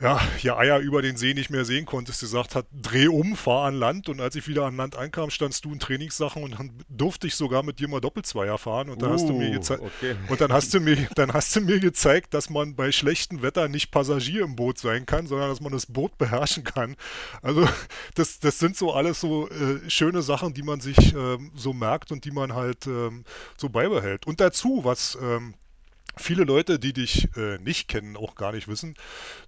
ja, 0.00 0.20
ja 0.42 0.56
Eier 0.56 0.78
über 0.78 1.02
den 1.02 1.16
See 1.16 1.34
nicht 1.34 1.50
mehr 1.50 1.64
sehen 1.64 1.84
konntest, 1.84 2.20
gesagt 2.20 2.54
hat, 2.54 2.66
dreh 2.72 3.08
um, 3.08 3.36
fahr 3.36 3.66
an 3.66 3.74
Land 3.74 4.08
und 4.08 4.20
als 4.20 4.36
ich 4.36 4.46
wieder 4.46 4.64
an 4.64 4.76
Land 4.76 4.96
ankam, 4.96 5.30
standst 5.30 5.64
du 5.64 5.72
in 5.72 5.80
Trainingssachen 5.80 6.42
und 6.42 6.58
dann 6.58 6.72
durfte 6.88 7.26
ich 7.26 7.34
sogar 7.34 7.62
mit 7.62 7.80
dir 7.80 7.88
mal 7.88 8.00
Doppelzweier 8.00 8.58
fahren 8.58 8.90
und 8.90 9.02
dann 9.02 9.10
uh, 9.10 9.14
hast 9.14 9.28
du 9.28 9.32
mir 9.32 9.48
uh, 9.48 9.52
gezeigt 9.52 9.82
okay. 9.82 10.16
und 10.28 10.40
dann 10.40 10.52
hast 10.52 10.72
du 10.72 10.80
mir 10.80 11.08
dann 11.14 11.32
hast 11.32 11.54
du 11.56 11.60
mir 11.60 11.80
gezeigt, 11.80 12.34
dass 12.34 12.48
man 12.50 12.76
bei 12.76 12.92
schlechtem 12.92 13.42
Wetter 13.42 13.68
nicht 13.68 13.90
Passagier 13.90 14.44
im 14.44 14.56
Boot 14.56 14.78
sein 14.78 15.06
kann, 15.06 15.26
sondern 15.26 15.48
dass 15.48 15.60
man 15.60 15.72
das 15.72 15.86
Boot 15.86 16.16
beherrschen 16.18 16.64
kann. 16.64 16.96
Also 17.42 17.68
das, 18.14 18.38
das 18.38 18.58
sind 18.58 18.76
so 18.76 18.92
alles 18.92 19.20
so 19.20 19.48
äh, 19.48 19.88
schöne 19.88 20.22
Sachen, 20.22 20.54
die 20.54 20.62
man 20.62 20.80
sich 20.80 21.14
ähm, 21.14 21.50
so 21.54 21.72
merkt 21.72 22.12
und 22.12 22.24
die 22.24 22.30
man 22.30 22.54
halt 22.54 22.86
ähm, 22.86 23.24
so 23.56 23.68
beibehält. 23.68 24.26
Und 24.26 24.40
dazu, 24.40 24.80
was 24.84 25.18
ähm, 25.20 25.54
viele 26.16 26.44
Leute, 26.44 26.78
die 26.78 26.92
dich 26.92 27.28
äh, 27.36 27.58
nicht 27.58 27.88
kennen, 27.88 28.16
auch 28.16 28.34
gar 28.34 28.52
nicht 28.52 28.68
wissen, 28.68 28.94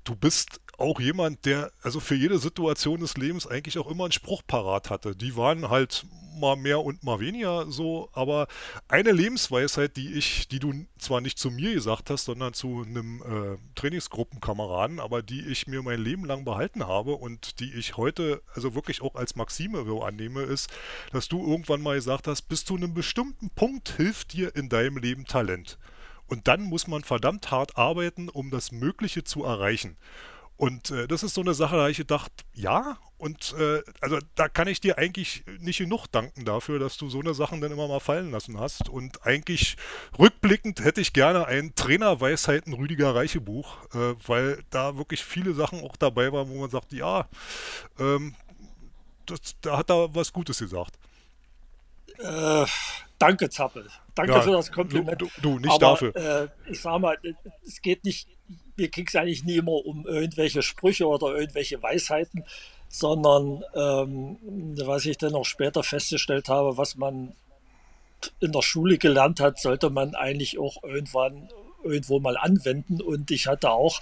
du 0.05 0.15
bist 0.15 0.61
auch 0.79 1.01
jemand, 1.01 1.45
der 1.45 1.73
also 1.83 2.01
für 2.01 2.15
jede 2.15 2.39
Situation 2.39 3.01
des 3.01 3.17
Lebens 3.17 3.47
eigentlich 3.47 3.79
auch 3.79 3.91
immer 3.91 4.05
einen 4.05 4.13
Spruch 4.13 4.43
parat 4.47 4.91
hatte. 4.91 5.15
Die 5.15 5.37
waren 5.37 5.69
halt 5.69 6.07
mal 6.41 6.57
mehr 6.57 6.81
und 6.81 7.05
mal 7.05 7.21
weniger 7.21 7.71
so, 7.71 8.09
aber 8.13 8.49
eine 8.89 9.13
Lebensweisheit, 9.13 9.97
die 9.97 10.15
ich, 10.15 10.49
die 10.49 10.59
du 10.59 10.73
zwar 10.99 11.21
nicht 11.21 11.39
zu 11.39 11.51
mir 11.51 11.75
gesagt 11.75 12.11
hast, 12.11 12.25
sondern 12.25 12.55
zu 12.55 12.85
einem 12.87 13.23
äh, 13.23 13.59
Trainingsgruppenkameraden, 13.75 15.01
aber 15.01 15.23
die 15.23 15.47
ich 15.47 15.67
mir 15.67 15.83
mein 15.83 16.01
Leben 16.01 16.25
lang 16.25 16.45
behalten 16.45 16.87
habe 16.87 17.13
und 17.13 17.61
die 17.61 17.73
ich 17.75 17.97
heute 17.97 18.43
also 18.55 18.75
wirklich 18.75 19.03
auch 19.03 19.15
als 19.15 19.37
Maxime 19.37 19.85
so 19.85 20.03
annehme, 20.03 20.43
ist, 20.43 20.71
dass 21.13 21.29
du 21.29 21.47
irgendwann 21.47 21.83
mal 21.83 21.97
gesagt 21.97 22.27
hast, 22.27 22.43
bis 22.43 22.65
zu 22.65 22.77
einem 22.77 22.95
bestimmten 22.95 23.51
Punkt 23.51 23.91
hilft 23.97 24.33
dir 24.33 24.55
in 24.57 24.69
deinem 24.69 24.97
Leben 24.97 25.27
Talent. 25.27 25.79
Und 26.31 26.47
dann 26.47 26.63
muss 26.63 26.87
man 26.87 27.03
verdammt 27.03 27.51
hart 27.51 27.77
arbeiten, 27.77 28.29
um 28.29 28.51
das 28.51 28.71
Mögliche 28.71 29.25
zu 29.25 29.45
erreichen. 29.45 29.97
Und 30.57 30.93
äh, 30.93 31.09
das 31.09 31.25
ist 31.25 31.35
so 31.35 31.41
eine 31.41 31.55
Sache, 31.55 31.77
da 31.77 31.89
ich 31.89 31.97
gedacht, 31.97 32.31
ja, 32.55 32.99
und 33.19 33.53
äh, 33.59 33.83
also 34.01 34.19
da 34.37 34.49
kann 34.49 34.69
ich 34.69 34.81
dir 34.81 34.97
eigentlich 34.97 35.43
nicht 35.59 35.79
genug 35.79 36.07
danken 36.07 36.45
dafür, 36.45 36.79
dass 36.79 36.97
du 36.97 37.09
so 37.11 37.19
eine 37.19 37.35
Sachen 37.35 37.61
dann 37.61 37.73
immer 37.73 37.89
mal 37.89 37.99
fallen 37.99 38.31
lassen 38.31 38.61
hast. 38.61 38.89
Und 38.89 39.27
eigentlich 39.27 39.77
rückblickend 40.21 40.85
hätte 40.85 41.01
ich 41.01 41.13
gerne 41.13 41.47
ein 41.47 41.75
Trainerweisheiten 41.75 42.75
Rüdiger 42.75 43.13
Reiche 43.13 43.41
Buch, 43.41 43.79
äh, 43.95 44.15
weil 44.29 44.63
da 44.71 44.97
wirklich 44.97 45.25
viele 45.25 45.55
Sachen 45.55 45.83
auch 45.83 45.97
dabei 45.97 46.33
waren, 46.33 46.49
wo 46.49 46.61
man 46.61 46.71
sagt, 46.71 46.93
ja, 46.93 47.29
ähm, 47.99 48.37
das, 49.27 49.57
da 49.63 49.79
hat 49.79 49.91
er 49.91 50.15
was 50.15 50.33
Gutes 50.33 50.59
gesagt. 50.61 50.97
Danke, 53.21 53.51
Zappel. 53.51 53.87
Danke 54.15 54.33
ja, 54.33 54.41
für 54.41 54.53
das 54.53 54.73
Kompliment. 54.73 55.21
Du, 55.21 55.29
du 55.43 55.59
nicht 55.59 55.71
Aber, 55.71 55.79
dafür. 55.79 56.17
Äh, 56.17 56.49
ich 56.71 56.81
sag 56.81 56.99
mal, 56.99 57.19
es 57.67 57.83
geht 57.83 58.03
nicht, 58.05 58.27
mir 58.77 58.89
ging 58.89 59.07
es 59.07 59.15
eigentlich 59.15 59.45
nie 59.45 59.57
immer 59.57 59.73
um 59.73 60.07
irgendwelche 60.07 60.63
Sprüche 60.63 61.07
oder 61.07 61.37
irgendwelche 61.37 61.83
Weisheiten, 61.83 62.45
sondern 62.89 63.63
ähm, 63.75 64.39
was 64.87 65.05
ich 65.05 65.19
dann 65.19 65.35
auch 65.35 65.45
später 65.45 65.83
festgestellt 65.83 66.49
habe, 66.49 66.79
was 66.79 66.97
man 66.97 67.35
in 68.41 68.53
der 68.53 68.63
Schule 68.63 68.97
gelernt 68.97 69.39
hat, 69.39 69.61
sollte 69.61 69.91
man 69.91 70.15
eigentlich 70.15 70.59
auch 70.59 70.83
irgendwann 70.83 71.51
irgendwo 71.85 72.21
mal 72.21 72.39
anwenden. 72.39 73.03
Und 73.03 73.31
ich 73.31 73.47
hatte 73.47 73.71
auch 73.71 74.01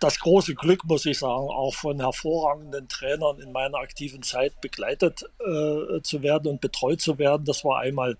das 0.00 0.18
große 0.18 0.54
Glück, 0.54 0.84
muss 0.84 1.04
ich 1.04 1.18
sagen, 1.18 1.48
auch 1.48 1.74
von 1.74 2.00
hervorragenden 2.00 2.88
Trainern 2.88 3.38
in 3.40 3.52
meiner 3.52 3.78
aktiven 3.78 4.22
Zeit 4.22 4.60
begleitet 4.62 5.24
äh, 5.40 6.00
zu 6.02 6.22
werden 6.22 6.48
und 6.48 6.60
betreut 6.62 7.02
zu 7.02 7.18
werden. 7.18 7.44
Das 7.44 7.64
war 7.64 7.80
einmal, 7.80 8.16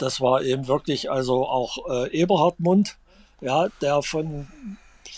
das 0.00 0.20
war 0.20 0.42
eben 0.42 0.66
wirklich 0.66 1.10
also 1.10 1.46
auch 1.46 1.78
äh, 1.90 2.10
Eberhard 2.10 2.58
Mund, 2.58 2.96
ja, 3.40 3.68
der 3.80 4.02
von, 4.02 4.48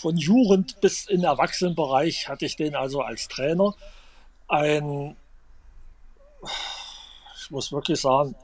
von 0.00 0.16
Jugend 0.16 0.80
bis 0.80 1.06
in 1.06 1.22
Erwachsenenbereich 1.22 2.28
hatte 2.28 2.46
ich 2.46 2.56
den 2.56 2.74
also 2.74 3.00
als 3.00 3.28
Trainer. 3.28 3.74
Ein, 4.48 5.16
ich 7.40 7.50
muss 7.50 7.72
wirklich 7.72 8.00
sagen, 8.00 8.34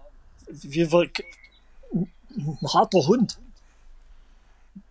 wie 0.49 0.91
wir, 0.91 1.11
ein 1.93 2.73
harter 2.73 3.07
Hund 3.07 3.39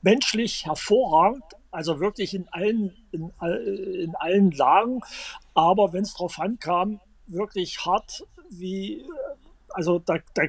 menschlich 0.02 0.66
hervorragend, 0.66 1.44
also 1.72 2.00
wirklich 2.00 2.34
in 2.34 2.48
allen, 2.50 2.96
in, 3.12 3.32
in 3.42 4.16
allen 4.16 4.52
Lagen. 4.52 5.02
Aber 5.54 5.94
wenn 5.94 6.04
es 6.04 6.14
drauf 6.14 6.40
ankam, 6.40 7.00
wirklich 7.28 7.86
hart, 7.86 8.26
wie, 8.50 9.06
also 9.70 10.00
da, 10.00 10.18
da, 10.34 10.44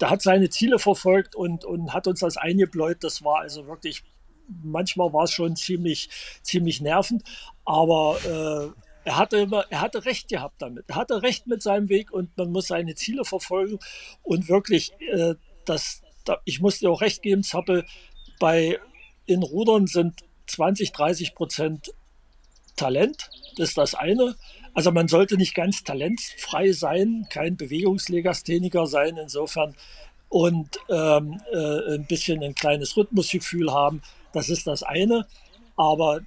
da 0.00 0.08
hat 0.08 0.22
seine 0.22 0.48
Ziele 0.48 0.78
verfolgt 0.78 1.36
und, 1.36 1.64
und 1.66 1.92
hat 1.92 2.06
uns 2.06 2.20
das 2.20 2.38
eingebläut. 2.38 3.04
Das 3.04 3.22
war 3.22 3.40
also 3.40 3.66
wirklich, 3.66 4.02
manchmal 4.48 5.12
war 5.12 5.24
es 5.24 5.32
schon 5.32 5.56
ziemlich, 5.56 6.08
ziemlich 6.42 6.80
nervend. 6.80 7.22
Aber 7.66 8.18
äh, 8.24 8.80
er 9.04 9.18
hatte, 9.18 9.36
immer, 9.36 9.66
er 9.68 9.82
hatte 9.82 10.06
recht 10.06 10.28
gehabt 10.28 10.62
damit. 10.62 10.86
Er 10.88 10.96
hatte 10.96 11.22
recht 11.22 11.46
mit 11.46 11.62
seinem 11.62 11.90
Weg 11.90 12.12
und 12.12 12.34
man 12.38 12.50
muss 12.50 12.68
seine 12.68 12.94
Ziele 12.94 13.26
verfolgen 13.26 13.78
und 14.22 14.48
wirklich, 14.48 14.92
äh, 15.00 15.34
das, 15.66 16.00
da, 16.24 16.38
ich 16.46 16.60
muss 16.60 16.78
dir 16.78 16.90
auch 16.90 17.02
recht 17.02 17.20
geben, 17.20 17.42
Zappel, 17.42 17.84
bei 18.38 18.78
in 19.26 19.42
Rudern 19.42 19.86
sind 19.86 20.20
20, 20.46 20.92
30 20.92 21.34
Prozent 21.34 21.92
Talent, 22.76 23.28
das 23.56 23.68
ist 23.70 23.78
das 23.78 23.94
eine. 23.94 24.34
Also 24.74 24.92
man 24.92 25.08
sollte 25.08 25.36
nicht 25.36 25.54
ganz 25.54 25.82
talentfrei 25.82 26.72
sein, 26.72 27.26
kein 27.30 27.56
Bewegungslegastheniker 27.56 28.86
sein 28.86 29.16
insofern 29.16 29.74
und 30.28 30.78
ähm, 30.88 31.40
äh, 31.52 31.94
ein 31.94 32.06
bisschen 32.06 32.42
ein 32.42 32.54
kleines 32.54 32.96
Rhythmusgefühl 32.96 33.72
haben. 33.72 34.00
Das 34.32 34.48
ist 34.48 34.66
das 34.66 34.82
eine. 34.82 35.26
Aber 35.76 36.20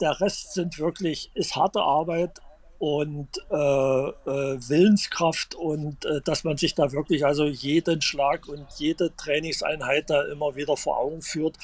der 0.00 0.20
Rest 0.20 0.54
sind 0.54 0.78
wirklich, 0.78 1.30
ist 1.34 1.54
harte 1.54 1.80
Arbeit 1.80 2.40
und 2.78 3.28
äh, 3.50 3.54
äh, 3.54 4.68
Willenskraft 4.68 5.54
und 5.54 6.04
äh, 6.04 6.20
dass 6.22 6.44
man 6.44 6.56
sich 6.56 6.74
da 6.74 6.92
wirklich 6.92 7.24
also 7.24 7.44
jeden 7.44 8.02
Schlag 8.02 8.48
und 8.48 8.66
jede 8.78 9.14
Trainingseinheit 9.16 10.10
da 10.10 10.22
immer 10.24 10.56
wieder 10.56 10.76
vor 10.76 10.98
Augen 10.98 11.22
führt 11.22 11.56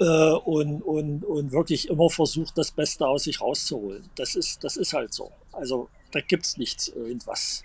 äh, 0.00 0.04
und, 0.04 0.82
und, 0.82 1.24
und 1.24 1.52
wirklich 1.52 1.88
immer 1.88 2.08
versucht, 2.08 2.56
das 2.56 2.70
Beste 2.70 3.06
aus 3.06 3.24
sich 3.24 3.40
rauszuholen. 3.40 4.08
Das 4.16 4.34
ist, 4.34 4.62
das 4.64 4.76
ist 4.76 4.92
halt 4.92 5.12
so. 5.12 5.32
Also 5.52 5.88
da 6.12 6.20
gibt 6.20 6.46
es 6.46 6.56
nichts 6.56 6.88
irgendwas. 6.88 7.62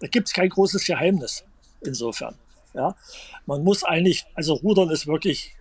Da 0.00 0.06
gibt 0.06 0.28
es 0.28 0.34
kein 0.34 0.48
großes 0.48 0.84
Geheimnis 0.84 1.44
insofern. 1.80 2.36
Ja, 2.74 2.94
man 3.46 3.64
muss 3.64 3.82
eigentlich, 3.82 4.26
also 4.34 4.54
Rudern 4.54 4.90
ist 4.90 5.06
wirklich 5.06 5.56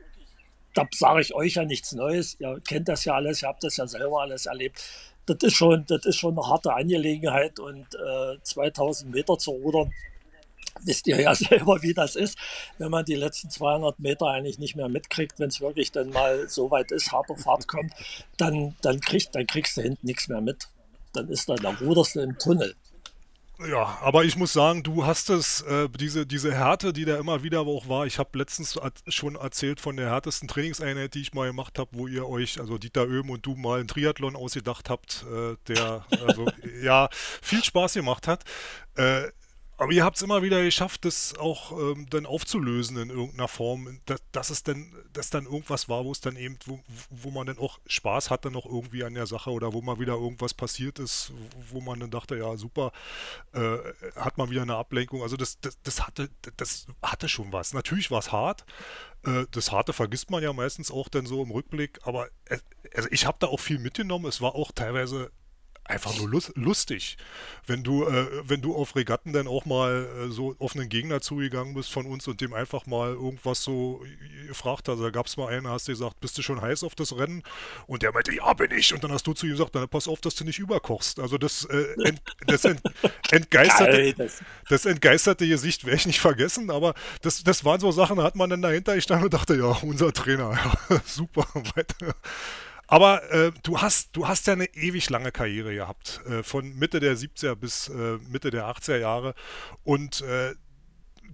da 0.78 0.88
sage 0.94 1.22
ich 1.22 1.34
euch 1.34 1.56
ja 1.56 1.66
nichts 1.66 1.94
Neues. 1.94 2.38
Ihr 2.40 2.62
kennt 2.68 2.88
das 2.88 3.04
ja 3.06 3.16
alles, 3.16 3.42
ihr 3.42 3.48
habt 3.48 3.64
das 3.64 3.78
ja 3.78 3.88
selber 3.88 4.22
alles 4.22 4.46
erlebt. 4.46 4.84
Das 5.28 5.38
ist 5.42 5.56
schon, 5.56 5.86
das 5.88 6.06
ist 6.06 6.16
schon 6.16 6.38
eine 6.38 6.48
harte 6.48 6.74
Angelegenheit 6.74 7.60
und 7.60 7.86
äh, 7.96 8.42
2000 8.42 9.14
Meter 9.14 9.38
zu 9.38 9.52
rudern, 9.52 9.92
wisst 10.84 11.06
ihr 11.08 11.20
ja 11.20 11.36
selber, 11.36 11.82
wie 11.82 11.94
das 11.94 12.16
ist, 12.16 12.38
wenn 12.78 12.90
man 12.90 13.06
die 13.06 13.16
letzten 13.16 13.50
200 13.50 14.00
Meter 14.00 14.28
eigentlich 14.28 14.58
nicht 14.58 14.76
mehr 14.76 14.90
mitkriegt, 14.90 15.40
wenn 15.40 15.50
es 15.50 15.62
wirklich 15.62 15.92
dann 15.92 16.10
mal 16.10 16.50
so 16.50 16.72
weit 16.72 16.92
ist, 16.92 17.12
hart 17.12 17.30
auf 17.30 17.46
hart 17.46 17.68
kommt, 17.68 17.94
dann, 18.38 18.76
dann, 18.82 19.00
kriegt, 19.02 19.36
dann 19.36 19.46
kriegst 19.46 19.78
du 19.78 19.82
hinten 19.82 20.08
nichts 20.08 20.28
mehr 20.28 20.42
mit. 20.42 20.70
Dann 21.14 21.30
ist 21.30 21.50
dann, 21.50 21.58
dann 21.58 21.76
ruderst 21.76 22.16
du 22.16 22.22
im 22.22 22.38
Tunnel. 22.38 22.76
Ja, 23.66 23.98
aber 24.02 24.24
ich 24.24 24.36
muss 24.36 24.54
sagen, 24.54 24.84
du 24.84 25.06
hast 25.06 25.32
es, 25.32 25.62
äh, 25.62 25.90
diese, 25.90 26.28
diese 26.28 26.54
Härte, 26.54 26.94
die 26.94 27.06
da 27.06 27.18
immer 27.18 27.42
wieder 27.42 27.62
auch 27.62 27.90
war. 27.90 28.06
Ich 28.06 28.20
habe 28.20 28.38
letztens 28.38 28.80
schon 29.08 29.36
erzählt 29.36 29.82
von 29.82 29.98
der 29.98 30.12
härtesten 30.12 30.48
Trainingseinheit, 30.48 31.16
die 31.16 31.22
ich 31.22 31.34
mal 31.34 31.48
gemacht 31.48 31.80
habe, 31.80 31.90
wo 31.94 32.08
ihr 32.08 32.28
euch, 32.28 32.60
also 32.60 32.78
Dieter 32.78 33.08
Oehm 33.08 33.32
und 33.32 33.46
du 33.48 33.56
mal 33.56 33.80
einen 33.80 33.88
Triathlon 33.88 34.36
ausgedacht 34.36 34.92
habt, 34.92 35.26
äh, 35.32 35.56
der 35.68 36.06
also 36.28 36.46
ja 36.84 37.10
viel 37.12 37.64
Spaß 37.64 37.96
gemacht 37.96 38.28
hat. 38.28 38.44
Äh, 38.96 39.24
aber 39.78 39.92
ihr 39.92 40.04
habt 40.04 40.18
es 40.18 40.24
immer 40.24 40.42
wieder 40.42 40.64
geschafft, 40.64 41.06
das 41.06 41.38
auch 41.38 41.72
ähm, 41.72 42.08
dann 42.10 42.26
aufzulösen 42.26 42.98
in 42.98 43.10
irgendeiner 43.12 43.48
Form, 43.48 44.00
dass, 44.06 44.22
dass 44.32 44.50
es 44.50 44.64
dann, 44.64 44.92
dass 45.14 45.30
dann 45.30 45.46
irgendwas 45.46 45.88
war, 45.88 46.04
wo 46.04 46.12
es 46.12 46.20
dann 46.20 46.36
eben, 46.36 46.58
wo, 46.66 46.80
wo 47.12 47.30
man 47.30 47.46
dann 47.46 47.60
auch 47.60 47.80
Spaß 47.86 48.32
hatte 48.32 48.50
noch 48.50 48.66
irgendwie 48.66 49.04
an 49.04 49.14
der 49.14 49.28
Sache 49.28 49.52
oder 49.52 49.74
wo 49.74 49.82
mal 49.82 50.00
wieder 50.00 50.14
irgendwas 50.14 50.56
passiert 50.56 50.98
ist, 50.98 51.32
wo 51.72 51.80
man 51.80 52.00
dann 52.00 52.10
dachte, 52.10 52.36
ja 52.36 52.58
super, 52.58 52.92
äh, 53.54 53.78
hat 54.16 54.40
man 54.40 54.50
wieder 54.50 54.64
eine 54.64 54.76
Ablenkung. 54.76 55.22
Also 55.22 55.38
das, 55.38 55.60
das, 55.60 55.78
das 55.84 56.08
hatte, 56.08 56.30
das 56.58 56.88
hatte 57.04 57.30
schon 57.30 57.54
was. 57.54 57.74
Natürlich 57.74 58.10
war 58.10 58.20
es 58.20 58.32
hart. 58.32 58.66
Äh, 59.24 59.46
das 59.52 59.72
Harte 59.72 59.94
vergisst 59.94 60.32
man 60.32 60.42
ja 60.42 60.54
meistens 60.54 60.90
auch 60.90 61.08
dann 61.08 61.28
so 61.28 61.44
im 61.44 61.52
Rückblick, 61.52 62.00
aber 62.04 62.30
äh, 62.46 62.58
also 62.96 63.10
ich 63.12 63.28
habe 63.28 63.38
da 63.40 63.48
auch 63.48 63.60
viel 63.60 63.78
mitgenommen. 63.78 64.26
Es 64.26 64.42
war 64.42 64.56
auch 64.56 64.72
teilweise 64.72 65.32
einfach 65.88 66.16
nur 66.18 66.42
lustig. 66.56 67.18
Wenn 67.66 67.84
du, 67.84 68.06
äh, 68.06 68.28
wenn 68.44 68.62
du 68.62 68.76
auf 68.76 68.96
Regatten 68.96 69.34
dann 69.34 69.48
auch 69.48 69.66
mal 69.66 70.06
äh, 70.06 70.32
so 70.32 70.56
auf 70.60 70.76
einen 70.76 70.90
Gegner 70.90 71.22
zugegangen 71.22 71.74
bist 71.74 71.92
von 71.92 72.06
uns 72.06 72.28
und 72.28 72.42
dem 72.42 72.54
einfach 72.54 72.86
mal 72.86 73.10
irgendwas 73.10 73.64
so 73.64 74.02
gefragt 74.48 74.88
hast. 74.88 75.00
Da 75.00 75.10
gab 75.10 75.28
es 75.28 75.38
mal 75.38 75.50
einen, 75.50 75.68
hast 75.68 75.88
du 75.88 75.92
gesagt, 75.92 76.20
bist 76.20 76.38
du 76.38 76.42
schon 76.42 76.62
heiß 76.62 76.84
auf 76.84 76.96
das 76.96 77.18
Rennen? 77.18 77.44
Und 77.86 78.04
der 78.04 78.12
meinte, 78.14 78.34
ja, 78.34 78.54
bin 78.54 78.72
ich. 78.72 78.94
Und 78.94 79.04
dann 79.04 79.12
hast 79.12 79.28
du 79.28 79.34
zu 79.34 79.46
ihm 79.46 79.54
gesagt, 79.54 79.76
dann 79.76 79.88
pass 79.90 80.08
auf, 80.08 80.22
dass 80.22 80.36
du 80.36 80.44
nicht 80.44 80.60
überkochst. 80.60 81.20
Also 81.20 81.38
das, 81.38 81.66
äh, 81.66 81.86
ent, 82.06 82.22
das 82.46 82.66
ent, 82.66 82.82
entgeisterte, 83.32 84.30
das 84.70 84.86
entgeisterte 84.86 85.48
Gesicht 85.48 85.86
werde 85.86 85.98
ich 85.98 86.06
nicht 86.08 86.20
vergessen, 86.20 86.70
aber 86.72 86.94
das, 87.22 87.44
das 87.44 87.66
waren 87.66 87.80
so 87.80 87.92
Sachen, 87.92 88.18
da 88.18 88.24
hat 88.24 88.36
man 88.36 88.50
dann 88.50 88.62
dahinter 88.62 88.96
gestanden 88.96 89.26
und 89.26 89.34
dachte, 89.34 89.56
ja, 89.56 89.78
unser 89.82 90.14
Trainer, 90.14 90.58
ja, 90.90 91.02
super, 91.06 91.48
weiter. 91.76 92.16
Aber 92.88 93.30
äh, 93.32 93.52
du, 93.64 93.80
hast, 93.80 94.16
du 94.16 94.28
hast 94.28 94.48
ja 94.48 94.54
eine 94.54 94.74
ewig 94.76 95.10
lange 95.10 95.32
Karriere 95.32 95.74
gehabt, 95.74 96.22
äh, 96.26 96.42
von 96.42 96.74
Mitte 96.76 97.00
der 97.00 97.18
70er 97.18 97.56
bis 97.56 97.90
äh, 97.90 98.18
Mitte 98.30 98.50
der 98.50 98.66
80er 98.66 98.98
Jahre. 98.98 99.36
Und 99.84 100.22
äh, 100.22 100.56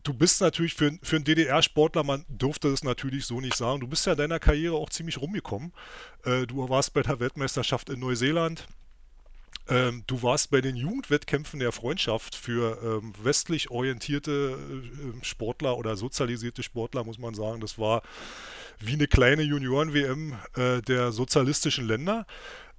du 0.03 0.13
bist 0.13 0.41
natürlich 0.41 0.73
für, 0.73 0.97
für 1.03 1.15
einen 1.15 1.25
DDR-Sportler, 1.25 2.03
man 2.03 2.25
durfte 2.27 2.69
es 2.69 2.83
natürlich 2.83 3.25
so 3.25 3.39
nicht 3.39 3.55
sagen, 3.55 3.79
du 3.79 3.87
bist 3.87 4.05
ja 4.05 4.13
in 4.13 4.17
deiner 4.17 4.39
Karriere 4.39 4.75
auch 4.75 4.89
ziemlich 4.89 5.21
rumgekommen. 5.21 5.73
Äh, 6.25 6.47
du 6.47 6.67
warst 6.69 6.93
bei 6.93 7.03
der 7.03 7.19
Weltmeisterschaft 7.19 7.89
in 7.89 7.99
Neuseeland, 7.99 8.67
ähm, 9.69 10.03
du 10.07 10.21
warst 10.21 10.51
bei 10.51 10.59
den 10.59 10.75
Jugendwettkämpfen 10.75 11.59
der 11.59 11.71
Freundschaft 11.71 12.35
für 12.35 12.77
ähm, 12.83 13.13
westlich 13.21 13.71
orientierte 13.71 14.57
äh, 14.57 15.23
Sportler 15.23 15.77
oder 15.77 15.95
sozialisierte 15.95 16.63
Sportler, 16.63 17.05
muss 17.05 17.17
man 17.17 17.33
sagen. 17.33 17.61
Das 17.61 17.77
war 17.77 18.01
wie 18.79 18.93
eine 18.93 19.07
kleine 19.07 19.41
Junioren-WM 19.43 20.33
äh, 20.55 20.81
der 20.81 21.11
sozialistischen 21.11 21.87
Länder. 21.87 22.25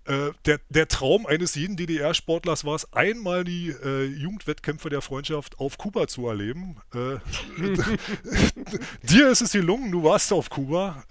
Äh, 0.07 0.33
der, 0.45 0.61
der, 0.69 0.87
Traum 0.87 1.25
eines 1.25 1.55
jeden 1.55 1.77
DDR-Sportlers 1.77 2.67
war 2.67 2.75
es, 2.75 2.93
einmal 2.93 3.43
die 3.43 3.69
äh, 3.71 4.05
Jugendwettkämpfe 4.05 4.91
der 4.91 5.01
Freundschaft 5.01 5.59
auf 5.59 5.79
Kuba 5.79 6.07
zu 6.09 6.29
erleben. 6.29 6.77
Äh, 6.95 7.17
dir 9.03 9.29
ist 9.31 9.41
es 9.41 9.53
gelungen, 9.53 9.91
du 9.91 10.05
warst 10.05 10.31
auf 10.33 10.51
Kuba. 10.51 11.05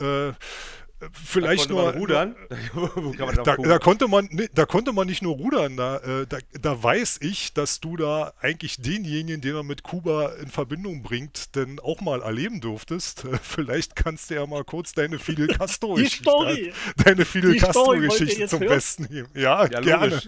Vielleicht 1.11 1.69
da 1.69 1.73
nur 1.73 1.93
rudern. 1.93 2.35
da, 3.43 3.55
da, 3.57 3.79
konnte 3.79 4.07
man, 4.07 4.29
da 4.53 4.65
konnte 4.65 4.93
man 4.93 5.07
nicht 5.07 5.21
nur 5.21 5.35
rudern. 5.35 5.77
Da, 5.77 5.97
äh, 5.97 6.27
da, 6.27 6.37
da, 6.59 6.81
weiß 6.81 7.19
ich, 7.21 7.53
dass 7.53 7.79
du 7.79 7.97
da 7.97 8.33
eigentlich 8.39 8.77
denjenigen, 8.77 9.41
den 9.41 9.53
man 9.53 9.65
mit 9.65 9.83
Kuba 9.83 10.33
in 10.33 10.49
Verbindung 10.49 11.03
bringt, 11.03 11.55
denn 11.55 11.79
auch 11.79 12.01
mal 12.01 12.21
erleben 12.21 12.61
durftest. 12.61 13.23
Vielleicht 13.41 13.95
kannst 13.95 14.29
du 14.29 14.35
ja 14.35 14.45
mal 14.45 14.63
kurz 14.63 14.93
deine 14.93 15.19
Fidel 15.19 15.47
Castro 15.57 15.95
Geschichte, 15.95 16.73
deine 17.03 17.25
Fidel 17.25 17.57
Castro 17.57 17.91
Geschichte 17.91 18.47
zum 18.47 18.61
hören? 18.61 18.69
Besten 18.69 19.07
geben. 19.07 19.29
Ja, 19.33 19.65
ja 19.65 19.79
gerne. 19.79 20.21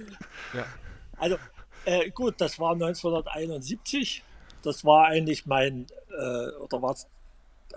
Ja. 0.53 0.65
Also 1.17 1.37
äh, 1.85 2.09
gut, 2.11 2.35
das 2.39 2.59
war 2.59 2.73
1971. 2.73 4.23
Das 4.63 4.83
war 4.83 5.07
eigentlich 5.07 5.45
mein 5.45 5.85
äh, 6.09 6.49
oder 6.59 6.81
war 6.81 6.91
es 6.91 7.07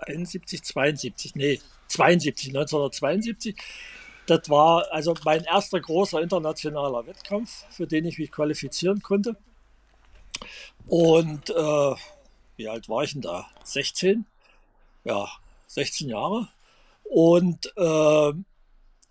71, 0.01 0.63
72? 0.63 1.35
Nee, 1.35 1.59
72, 1.89 2.49
1972. 2.49 3.55
Das 4.25 4.49
war 4.49 4.91
also 4.91 5.15
mein 5.25 5.43
erster 5.43 5.79
großer 5.79 6.21
internationaler 6.21 7.05
Wettkampf, 7.07 7.65
für 7.71 7.87
den 7.87 8.05
ich 8.05 8.19
mich 8.19 8.31
qualifizieren 8.31 9.01
konnte. 9.01 9.35
Und 10.85 11.49
äh, 11.49 11.95
wie 12.55 12.69
alt 12.69 12.89
war 12.89 13.03
ich 13.03 13.13
denn 13.13 13.21
da? 13.21 13.47
16? 13.63 14.25
Ja, 15.03 15.27
16 15.67 16.09
Jahre. 16.09 16.49
Und 17.03 17.73
äh, 17.75 18.33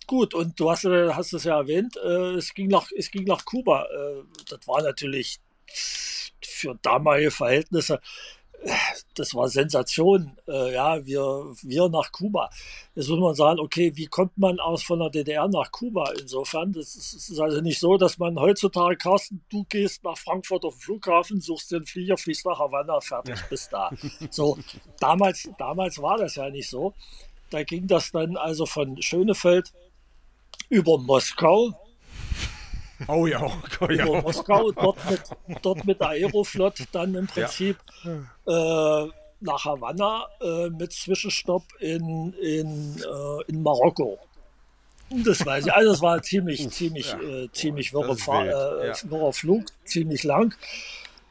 gut, 0.07 0.33
und 0.33 0.59
du 0.59 0.71
hast, 0.71 0.85
hast 0.85 1.33
es 1.33 1.43
ja 1.43 1.57
erwähnt, 1.57 1.97
äh, 1.97 2.35
es, 2.35 2.53
ging 2.53 2.69
nach, 2.69 2.87
es 2.95 3.11
ging 3.11 3.25
nach 3.25 3.43
Kuba. 3.43 3.83
Äh, 3.85 4.23
das 4.47 4.67
war 4.67 4.81
natürlich 4.81 5.39
für 6.41 6.77
damalige 6.81 7.31
Verhältnisse 7.31 7.99
das 9.15 9.33
war 9.35 9.47
Sensation. 9.47 10.37
Äh, 10.47 10.73
ja, 10.73 11.05
wir, 11.05 11.53
wir 11.61 11.89
nach 11.89 12.11
Kuba. 12.11 12.49
Jetzt 12.95 13.09
muss 13.09 13.19
man 13.19 13.35
sagen, 13.35 13.59
okay, 13.59 13.91
wie 13.95 14.07
kommt 14.07 14.37
man 14.37 14.59
aus 14.59 14.83
von 14.83 14.99
der 14.99 15.09
DDR 15.09 15.47
nach 15.47 15.71
Kuba? 15.71 16.11
Insofern, 16.19 16.73
das 16.73 16.95
ist, 16.95 17.15
das 17.15 17.29
ist 17.29 17.39
also 17.39 17.61
nicht 17.61 17.79
so, 17.79 17.97
dass 17.97 18.17
man 18.17 18.39
heutzutage, 18.39 18.97
Carsten, 18.97 19.43
du 19.49 19.65
gehst 19.65 20.03
nach 20.03 20.17
Frankfurt 20.17 20.65
auf 20.65 20.75
den 20.75 20.81
Flughafen, 20.81 21.41
suchst 21.41 21.71
den 21.71 21.85
Flieger, 21.85 22.17
fliegst 22.17 22.45
nach 22.45 22.59
Havanna, 22.59 22.99
fertig, 23.01 23.37
ja. 23.37 23.45
bist 23.49 23.71
da. 23.71 23.91
So, 24.31 24.57
damals, 24.99 25.49
damals 25.57 26.01
war 26.01 26.17
das 26.17 26.35
ja 26.35 26.49
nicht 26.49 26.69
so. 26.69 26.93
Da 27.49 27.63
ging 27.63 27.87
das 27.87 28.11
dann 28.11 28.37
also 28.37 28.65
von 28.65 29.01
Schönefeld 29.01 29.73
über 30.69 30.97
Moskau, 30.97 31.73
Oh 33.07 33.27
ja, 33.27 33.41
oh, 33.79 33.85
ja. 33.89 34.05
Moskau, 34.05 34.71
dort 34.71 34.97
mit, 35.09 35.21
dort 35.61 35.85
mit 35.85 36.01
Aeroflot 36.01 36.85
dann 36.91 37.15
im 37.15 37.27
Prinzip 37.27 37.77
ja. 38.03 39.03
äh, 39.03 39.09
nach 39.41 39.65
Havanna 39.65 40.27
äh, 40.41 40.69
mit 40.69 40.91
Zwischenstopp 40.91 41.63
in, 41.79 42.33
in, 42.33 42.97
äh, 42.97 43.43
in 43.47 43.63
Marokko. 43.63 44.19
Das 45.09 45.45
weiß 45.45 45.65
ich. 45.65 45.73
Also 45.73 45.91
es 45.91 46.01
war 46.01 46.21
ziemlich, 46.21 46.69
ziemlich, 46.69 47.11
ja. 47.11 47.19
äh, 47.19 47.51
ziemlich 47.51 47.93
wirre, 47.93 48.13
äh, 48.13 48.87
ja. 48.87 48.93
wirrer 49.09 49.33
Flug, 49.33 49.65
ziemlich 49.85 50.23
lang. 50.23 50.53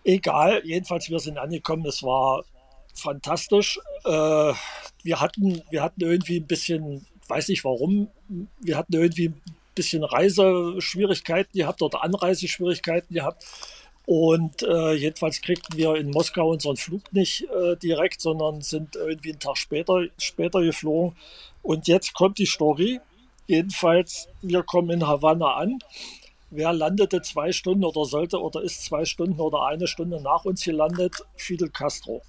Egal, 0.04 0.62
jedenfalls 0.64 1.10
wir 1.10 1.20
sind 1.20 1.38
angekommen. 1.38 1.84
Es 1.86 2.02
war 2.02 2.44
fantastisch. 2.94 3.78
Äh, 4.04 4.52
wir 5.02 5.20
hatten, 5.20 5.62
wir 5.70 5.82
hatten 5.82 6.00
irgendwie 6.00 6.40
ein 6.40 6.46
bisschen, 6.46 7.06
weiß 7.28 7.48
nicht 7.48 7.64
warum, 7.64 8.08
wir 8.60 8.76
hatten 8.76 8.94
irgendwie 8.94 9.28
ein 9.28 9.42
bisschen 9.78 10.04
Reiseschwierigkeiten 10.04 11.58
gehabt 11.58 11.80
oder 11.80 12.02
Anreiseschwierigkeiten 12.02 13.14
gehabt. 13.14 13.44
Und 14.04 14.62
äh, 14.62 14.94
jedenfalls 14.94 15.40
kriegten 15.40 15.76
wir 15.76 15.94
in 15.96 16.10
Moskau 16.10 16.50
unseren 16.50 16.76
Flug 16.76 17.12
nicht 17.12 17.42
äh, 17.42 17.76
direkt, 17.76 18.20
sondern 18.20 18.62
sind 18.62 18.96
irgendwie 18.96 19.30
einen 19.30 19.40
Tag 19.40 19.56
später, 19.56 20.06
später 20.18 20.62
geflogen. 20.62 21.16
Und 21.62 21.88
jetzt 21.88 22.14
kommt 22.14 22.38
die 22.38 22.46
Story. 22.46 23.00
Jedenfalls, 23.46 24.28
wir 24.42 24.62
kommen 24.62 24.90
in 24.90 25.06
Havanna 25.06 25.54
an. 25.54 25.78
Wer 26.50 26.72
landete 26.72 27.20
zwei 27.22 27.52
Stunden 27.52 27.84
oder 27.84 28.04
sollte 28.06 28.40
oder 28.40 28.62
ist 28.62 28.84
zwei 28.84 29.04
Stunden 29.04 29.40
oder 29.40 29.66
eine 29.66 29.86
Stunde 29.86 30.20
nach 30.22 30.44
uns 30.46 30.64
gelandet? 30.64 31.14
Fidel 31.36 31.68
Castro. 31.68 32.22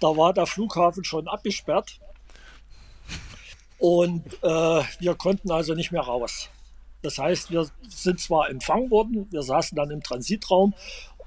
Da 0.00 0.16
war 0.16 0.32
der 0.32 0.46
Flughafen 0.46 1.04
schon 1.04 1.28
abgesperrt 1.28 2.00
und 3.78 4.24
äh, 4.42 4.82
wir 4.98 5.14
konnten 5.16 5.50
also 5.50 5.74
nicht 5.74 5.92
mehr 5.92 6.02
raus. 6.02 6.48
Das 7.02 7.18
heißt, 7.18 7.50
wir 7.50 7.68
sind 7.88 8.20
zwar 8.20 8.50
empfangen 8.50 8.90
worden, 8.90 9.28
wir 9.30 9.42
saßen 9.42 9.76
dann 9.76 9.90
im 9.90 10.02
Transitraum 10.02 10.74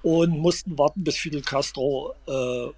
und 0.04 0.38
mussten 0.38 0.78
warten, 0.78 1.04
bis 1.04 1.18
Fidel 1.18 1.42
Castro 1.42 2.14
äh, 2.28 2.72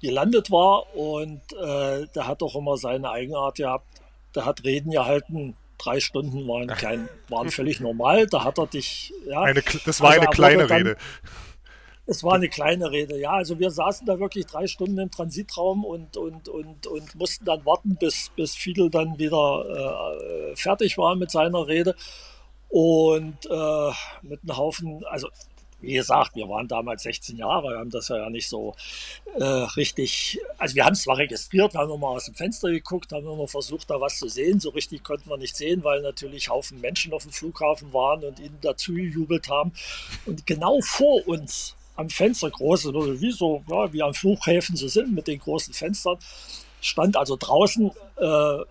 gelandet 0.00 0.50
war. 0.50 0.94
Und 0.94 1.40
äh, 1.52 2.06
der 2.14 2.26
hat 2.26 2.42
auch 2.42 2.56
immer 2.56 2.76
seine 2.76 3.10
Eigenart 3.10 3.56
gehabt. 3.56 3.86
Der 4.34 4.44
hat 4.44 4.64
Reden 4.64 4.90
gehalten. 4.90 5.56
Drei 5.78 6.00
Stunden 6.00 6.46
waren, 6.46 6.66
klein, 6.68 7.08
waren 7.28 7.50
völlig 7.50 7.80
normal. 7.80 8.26
Da 8.26 8.44
hat 8.44 8.58
er 8.58 8.66
dich. 8.66 9.12
Ja, 9.26 9.42
eine, 9.42 9.62
das 9.84 10.00
war 10.00 10.10
also 10.10 10.22
eine 10.22 10.30
kleine 10.30 10.66
dann, 10.66 10.78
Rede. 10.78 10.96
Es 12.10 12.24
war 12.24 12.34
eine 12.34 12.48
kleine 12.48 12.90
Rede, 12.90 13.20
ja. 13.20 13.30
Also 13.34 13.60
wir 13.60 13.70
saßen 13.70 14.04
da 14.04 14.18
wirklich 14.18 14.44
drei 14.44 14.66
Stunden 14.66 14.98
im 14.98 15.12
Transitraum 15.12 15.84
und, 15.84 16.16
und, 16.16 16.48
und, 16.48 16.88
und 16.88 17.14
mussten 17.14 17.44
dann 17.44 17.64
warten, 17.64 17.94
bis, 18.00 18.32
bis 18.34 18.56
Fidel 18.56 18.90
dann 18.90 19.16
wieder 19.20 20.50
äh, 20.50 20.56
fertig 20.56 20.98
war 20.98 21.14
mit 21.14 21.30
seiner 21.30 21.68
Rede. 21.68 21.94
Und 22.68 23.46
äh, 23.48 23.90
mit 24.22 24.40
einem 24.42 24.56
Haufen, 24.56 25.04
also 25.04 25.28
wie 25.80 25.92
gesagt, 25.92 26.34
wir 26.34 26.48
waren 26.48 26.66
damals 26.66 27.04
16 27.04 27.36
Jahre, 27.36 27.70
wir 27.70 27.78
haben 27.78 27.90
das 27.90 28.08
ja 28.08 28.28
nicht 28.28 28.48
so 28.48 28.74
äh, 29.38 29.44
richtig, 29.44 30.40
also 30.58 30.74
wir 30.74 30.84
haben 30.86 30.94
es 30.94 31.02
zwar 31.02 31.16
registriert, 31.16 31.76
haben 31.76 31.90
nochmal 31.90 32.16
aus 32.16 32.24
dem 32.24 32.34
Fenster 32.34 32.72
geguckt, 32.72 33.12
haben 33.12 33.24
nochmal 33.24 33.46
versucht, 33.46 33.88
da 33.88 34.00
was 34.00 34.18
zu 34.18 34.28
sehen. 34.28 34.58
So 34.58 34.70
richtig 34.70 35.04
konnten 35.04 35.30
wir 35.30 35.38
nicht 35.38 35.54
sehen, 35.54 35.84
weil 35.84 36.02
natürlich 36.02 36.48
Haufen 36.48 36.80
Menschen 36.80 37.12
auf 37.12 37.22
dem 37.22 37.30
Flughafen 37.30 37.92
waren 37.92 38.24
und 38.24 38.40
ihnen 38.40 38.58
dazu 38.62 38.94
gejubelt 38.94 39.48
haben. 39.48 39.72
Und 40.26 40.44
genau 40.44 40.80
vor 40.80 41.28
uns 41.28 41.76
am 42.00 42.08
Fenster, 42.08 42.50
große, 42.50 42.92
wie 43.20 43.30
so, 43.30 43.62
ja, 43.68 43.92
wie 43.92 44.02
an 44.02 44.14
Flughäfen 44.14 44.76
so 44.76 44.88
sind, 44.88 45.14
mit 45.14 45.26
den 45.26 45.38
großen 45.38 45.74
Fenstern, 45.74 46.18
stand 46.80 47.16
also 47.16 47.36
draußen 47.38 47.90
äh, 48.16 48.64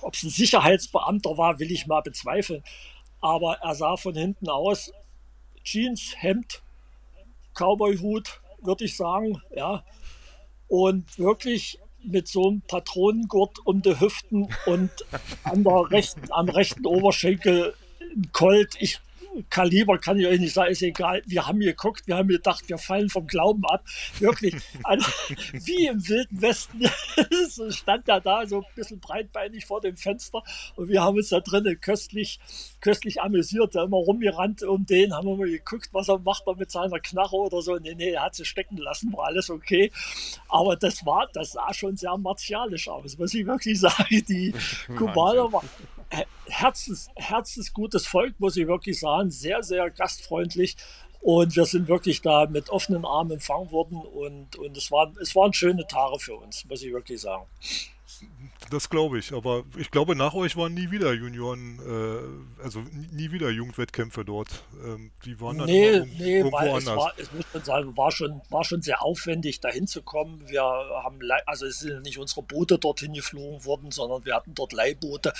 ob 0.00 0.14
es 0.14 0.22
ein 0.22 0.30
Sicherheitsbeamter 0.30 1.36
war, 1.36 1.58
will 1.58 1.72
ich 1.72 1.86
mal 1.86 2.00
bezweifeln. 2.00 2.62
Aber 3.20 3.58
er 3.58 3.74
sah 3.74 3.96
von 3.96 4.14
hinten 4.14 4.48
aus, 4.48 4.92
Jeans, 5.64 6.14
Hemd, 6.16 6.62
Cowboyhut, 7.54 8.40
würde 8.62 8.84
ich 8.84 8.96
sagen, 8.96 9.42
ja. 9.54 9.84
Und 10.68 11.18
wirklich 11.18 11.78
mit 12.02 12.28
so 12.28 12.48
einem 12.48 12.60
Patronengurt 12.62 13.58
um 13.66 13.82
die 13.82 13.98
Hüften 13.98 14.48
und 14.66 14.90
an 15.42 15.64
der 15.64 15.90
rechten, 15.90 16.30
am 16.30 16.48
rechten 16.48 16.86
Oberschenkel 16.86 17.74
ein 18.00 18.30
Colt. 18.32 18.76
Ich 18.78 19.00
Kaliber 19.50 19.98
kann 19.98 20.18
ich 20.18 20.26
euch 20.26 20.40
nicht 20.40 20.54
sagen, 20.54 20.70
ist 20.70 20.82
egal. 20.82 21.22
Wir 21.26 21.46
haben 21.46 21.60
geguckt, 21.60 22.06
wir 22.06 22.16
haben 22.16 22.28
gedacht, 22.28 22.68
wir 22.68 22.78
fallen 22.78 23.08
vom 23.08 23.26
Glauben 23.26 23.64
ab. 23.66 23.84
Wirklich, 24.18 24.54
also, 24.84 25.06
wie 25.52 25.86
im 25.86 26.06
Wilden 26.08 26.42
Westen 26.42 26.82
stand 27.72 28.08
er 28.08 28.20
da 28.20 28.46
so 28.46 28.58
ein 28.58 28.74
bisschen 28.74 29.00
breitbeinig 29.00 29.66
vor 29.66 29.80
dem 29.80 29.96
Fenster 29.96 30.42
und 30.76 30.88
wir 30.88 31.02
haben 31.02 31.16
uns 31.16 31.28
da 31.28 31.40
drinnen 31.40 31.80
köstlich, 31.80 32.38
köstlich 32.80 33.20
amüsiert, 33.20 33.74
da 33.74 33.84
immer 33.84 33.98
rumgerannt 33.98 34.62
um 34.62 34.86
den, 34.86 35.14
haben 35.14 35.26
wir 35.26 35.36
mal 35.36 35.50
geguckt, 35.50 35.88
was 35.92 36.08
er 36.08 36.18
macht 36.18 36.44
er 36.46 36.56
mit 36.56 36.70
seiner 36.70 37.00
Knarre 37.00 37.36
oder 37.36 37.62
so. 37.62 37.76
Nee, 37.76 37.94
nee, 37.94 38.10
er 38.10 38.24
hat 38.24 38.34
sie 38.34 38.44
stecken 38.44 38.76
lassen, 38.76 39.12
war 39.12 39.26
alles 39.26 39.50
okay. 39.50 39.90
Aber 40.48 40.76
das 40.76 41.04
war, 41.04 41.28
das 41.32 41.52
sah 41.52 41.72
schon 41.72 41.96
sehr 41.96 42.16
martialisch 42.16 42.88
aus, 42.88 43.18
muss 43.18 43.34
ich 43.34 43.46
wirklich 43.46 43.78
sagen. 43.80 44.22
Die 44.28 44.54
Kubaner 44.96 45.52
waren 45.52 45.68
herzens, 46.46 47.08
herzensgutes 47.16 48.06
Volk, 48.06 48.38
muss 48.38 48.56
ich 48.56 48.66
wirklich 48.66 48.98
sagen, 48.98 49.30
sehr, 49.30 49.62
sehr 49.62 49.90
gastfreundlich. 49.90 50.76
Und 51.20 51.56
wir 51.56 51.64
sind 51.64 51.88
wirklich 51.88 52.22
da 52.22 52.46
mit 52.46 52.70
offenen 52.70 53.04
Armen 53.04 53.32
empfangen 53.32 53.70
worden. 53.72 53.96
Und, 53.96 54.56
und 54.56 54.76
es, 54.76 54.90
waren, 54.90 55.16
es 55.20 55.34
waren 55.34 55.52
schöne 55.52 55.86
Tage 55.86 56.18
für 56.18 56.34
uns, 56.34 56.64
muss 56.66 56.82
ich 56.82 56.92
wirklich 56.92 57.20
sagen 57.20 57.46
das 58.70 58.90
glaube 58.90 59.18
ich. 59.18 59.32
Aber 59.32 59.64
ich 59.76 59.90
glaube, 59.90 60.14
nach 60.16 60.34
euch 60.34 60.56
waren 60.56 60.74
nie 60.74 60.90
wieder 60.90 61.12
Junioren, 61.12 61.78
äh, 61.78 62.62
also 62.62 62.80
nie 63.12 63.30
wieder 63.30 63.50
Jugendwettkämpfe 63.50 64.24
dort. 64.24 64.48
Ähm, 64.84 65.10
die 65.24 65.40
waren 65.40 65.58
dann 65.58 65.66
nee, 65.66 65.88
immer 65.88 66.06
nee, 66.06 66.36
irgendwo 66.38 66.56
weil 66.56 66.68
anders. 66.68 66.82
Es 66.82 66.96
war, 66.96 67.12
es 67.16 67.32
muss 67.32 67.44
man 67.52 67.64
sagen, 67.64 67.96
war 67.96 68.12
schon, 68.12 68.40
war 68.50 68.64
schon 68.64 68.82
sehr 68.82 69.02
aufwendig, 69.02 69.60
da 69.60 69.68
hinzukommen. 69.68 70.48
Wir 70.48 70.62
haben, 70.62 71.20
also 71.46 71.66
es 71.66 71.80
sind 71.80 72.02
nicht 72.02 72.18
unsere 72.18 72.42
Boote 72.42 72.78
dorthin 72.78 73.14
geflogen 73.14 73.64
worden, 73.64 73.90
sondern 73.90 74.24
wir 74.24 74.34
hatten 74.34 74.54
dort 74.54 74.72
Leihboote. 74.72 75.32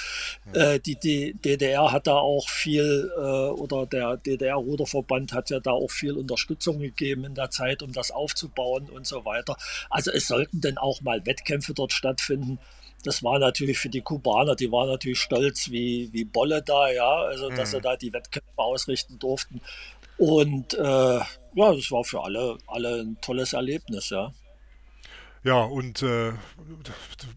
Ja. 0.52 0.72
Äh, 0.72 0.80
die, 0.80 0.96
die 0.96 1.34
DDR 1.34 1.92
hat 1.92 2.06
da 2.06 2.16
auch 2.16 2.48
viel, 2.48 3.10
äh, 3.16 3.20
oder 3.20 3.86
der 3.86 4.16
DDR-Ruderverband 4.16 5.32
hat 5.32 5.50
ja 5.50 5.60
da 5.60 5.72
auch 5.72 5.90
viel 5.90 6.16
Unterstützung 6.16 6.78
gegeben 6.78 7.24
in 7.24 7.34
der 7.34 7.50
Zeit, 7.50 7.82
um 7.82 7.92
das 7.92 8.10
aufzubauen 8.10 8.88
und 8.88 9.06
so 9.06 9.24
weiter. 9.24 9.56
Also 9.90 10.10
es 10.10 10.26
sollten 10.26 10.60
denn 10.60 10.78
auch 10.78 11.00
mal 11.00 11.24
Wettkämpfe 11.26 11.74
dort 11.74 11.92
stattfinden 11.92 12.58
das 13.04 13.22
war 13.22 13.38
natürlich 13.38 13.78
für 13.78 13.88
die 13.88 14.00
Kubaner, 14.00 14.56
die 14.56 14.70
waren 14.72 14.88
natürlich 14.88 15.20
stolz 15.20 15.70
wie, 15.70 16.08
wie 16.12 16.24
Bolle 16.24 16.62
da, 16.62 16.90
ja, 16.90 17.22
also 17.22 17.48
dass 17.48 17.70
mhm. 17.70 17.76
sie 17.76 17.80
da 17.80 17.96
die 17.96 18.12
Wettkämpfe 18.12 18.58
ausrichten 18.58 19.18
durften. 19.18 19.60
Und 20.16 20.74
äh, 20.74 21.18
ja, 21.18 21.74
das 21.74 21.90
war 21.90 22.04
für 22.04 22.22
alle, 22.22 22.58
alle 22.66 23.02
ein 23.02 23.18
tolles 23.20 23.52
Erlebnis, 23.52 24.10
ja. 24.10 24.32
Ja, 25.44 25.62
und 25.62 26.02
äh, 26.02 26.32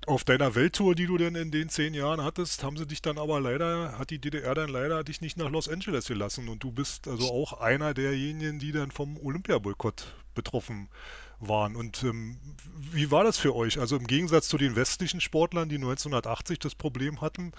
auf 0.07 0.23
deiner 0.23 0.55
Welttour, 0.55 0.95
die 0.95 1.05
du 1.05 1.17
denn 1.17 1.35
in 1.35 1.51
den 1.51 1.69
zehn 1.69 1.93
Jahren 1.93 2.23
hattest, 2.23 2.63
haben 2.63 2.75
sie 2.75 2.87
dich 2.87 3.01
dann 3.03 3.19
aber 3.19 3.39
leider, 3.39 3.97
hat 3.99 4.09
die 4.09 4.19
DDR 4.19 4.55
dann 4.55 4.69
leider 4.69 5.03
dich 5.03 5.21
nicht 5.21 5.37
nach 5.37 5.49
Los 5.49 5.69
Angeles 5.69 6.07
gelassen. 6.07 6.49
Und 6.49 6.63
du 6.63 6.71
bist 6.71 7.07
also 7.07 7.31
auch 7.31 7.53
einer 7.61 7.93
derjenigen, 7.93 8.57
die 8.57 8.71
dann 8.71 8.89
vom 8.89 9.17
Olympiaboykott 9.17 10.15
betroffen 10.33 10.89
waren. 11.41 11.75
Und 11.75 12.03
ähm, 12.03 12.37
wie 12.91 13.11
war 13.11 13.23
das 13.23 13.37
für 13.37 13.55
euch? 13.55 13.79
Also 13.79 13.95
im 13.95 14.07
Gegensatz 14.07 14.47
zu 14.47 14.57
den 14.57 14.75
westlichen 14.75 15.21
Sportlern, 15.21 15.69
die 15.69 15.75
1980 15.75 16.59
das 16.59 16.75
Problem 16.75 17.21
hatten 17.21 17.51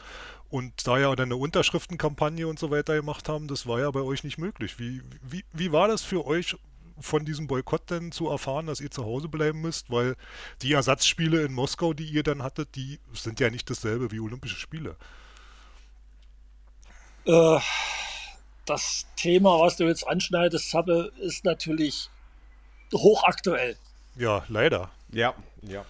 und 0.51 0.87
da 0.87 0.99
ja 0.99 1.15
dann 1.17 1.29
eine 1.29 1.37
Unterschriftenkampagne 1.37 2.47
und 2.47 2.59
so 2.59 2.71
weiter 2.71 2.95
gemacht 2.95 3.29
haben, 3.29 3.49
das 3.49 3.67
war 3.67 3.81
ja 3.81 3.91
bei 3.91 4.01
euch 4.01 4.25
nicht 4.25 4.39
möglich. 4.39 4.79
Wie, 4.79 5.03
wie, 5.23 5.45
wie 5.53 5.73
war 5.73 5.89
das 5.89 6.03
für 6.03 6.27
euch, 6.27 6.57
von 7.01 7.25
diesem 7.25 7.47
Boykott 7.47 7.91
denn 7.91 8.13
zu 8.13 8.29
erfahren, 8.29 8.67
dass 8.67 8.81
ihr 8.81 8.91
zu 8.91 9.05
Hause 9.05 9.29
bleiben 9.29 9.61
müsst? 9.61 9.91
Weil 9.91 10.17
die 10.61 10.73
Ersatzspiele 10.73 11.43
in 11.43 11.53
Moskau, 11.53 11.95
die 11.95 12.05
ihr 12.05 12.23
dann 12.23 12.43
hattet, 12.43 12.77
die 12.77 13.01
sind 13.13 13.41
ja 13.41 13.51
nicht 13.51 13.69
dasselbe 13.71 14.11
wie 14.11 14.21
Olympische 14.21 14.57
Spiele. 14.57 14.97
Äh, 17.25 17.59
das 18.67 19.07
Thema, 19.17 19.59
was 19.59 19.77
du 19.77 19.85
jetzt 19.85 20.07
anschneidest, 20.07 20.71
Sappe, 20.71 21.13
ist 21.21 21.45
natürlich 21.45 22.11
hochaktuell. 22.93 23.77
Ja, 24.17 24.45
leider. 24.49 24.91
Ja, 25.11 25.35
ja. 25.63 25.85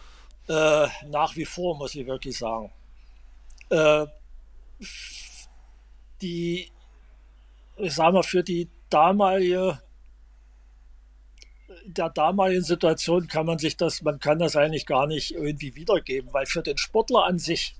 Äh, 0.48 0.88
nach 1.06 1.36
wie 1.36 1.44
vor, 1.44 1.76
muss 1.76 1.94
ich 1.94 2.06
wirklich 2.06 2.38
sagen. 2.38 2.70
Äh, 3.70 4.06
die, 6.20 6.70
ich 7.76 7.94
sage 7.94 8.12
mal, 8.12 8.22
für 8.22 8.42
die 8.42 8.68
damalige, 8.90 9.80
der 11.84 12.10
damaligen 12.10 12.62
Situation 12.62 13.26
kann 13.26 13.46
man 13.46 13.58
sich 13.58 13.76
das, 13.76 14.02
man 14.02 14.20
kann 14.20 14.38
das 14.38 14.56
eigentlich 14.56 14.86
gar 14.86 15.06
nicht 15.06 15.32
irgendwie 15.32 15.74
wiedergeben, 15.74 16.32
weil 16.32 16.46
für 16.46 16.62
den 16.62 16.78
Sportler 16.78 17.24
an 17.24 17.38
sich 17.38 17.74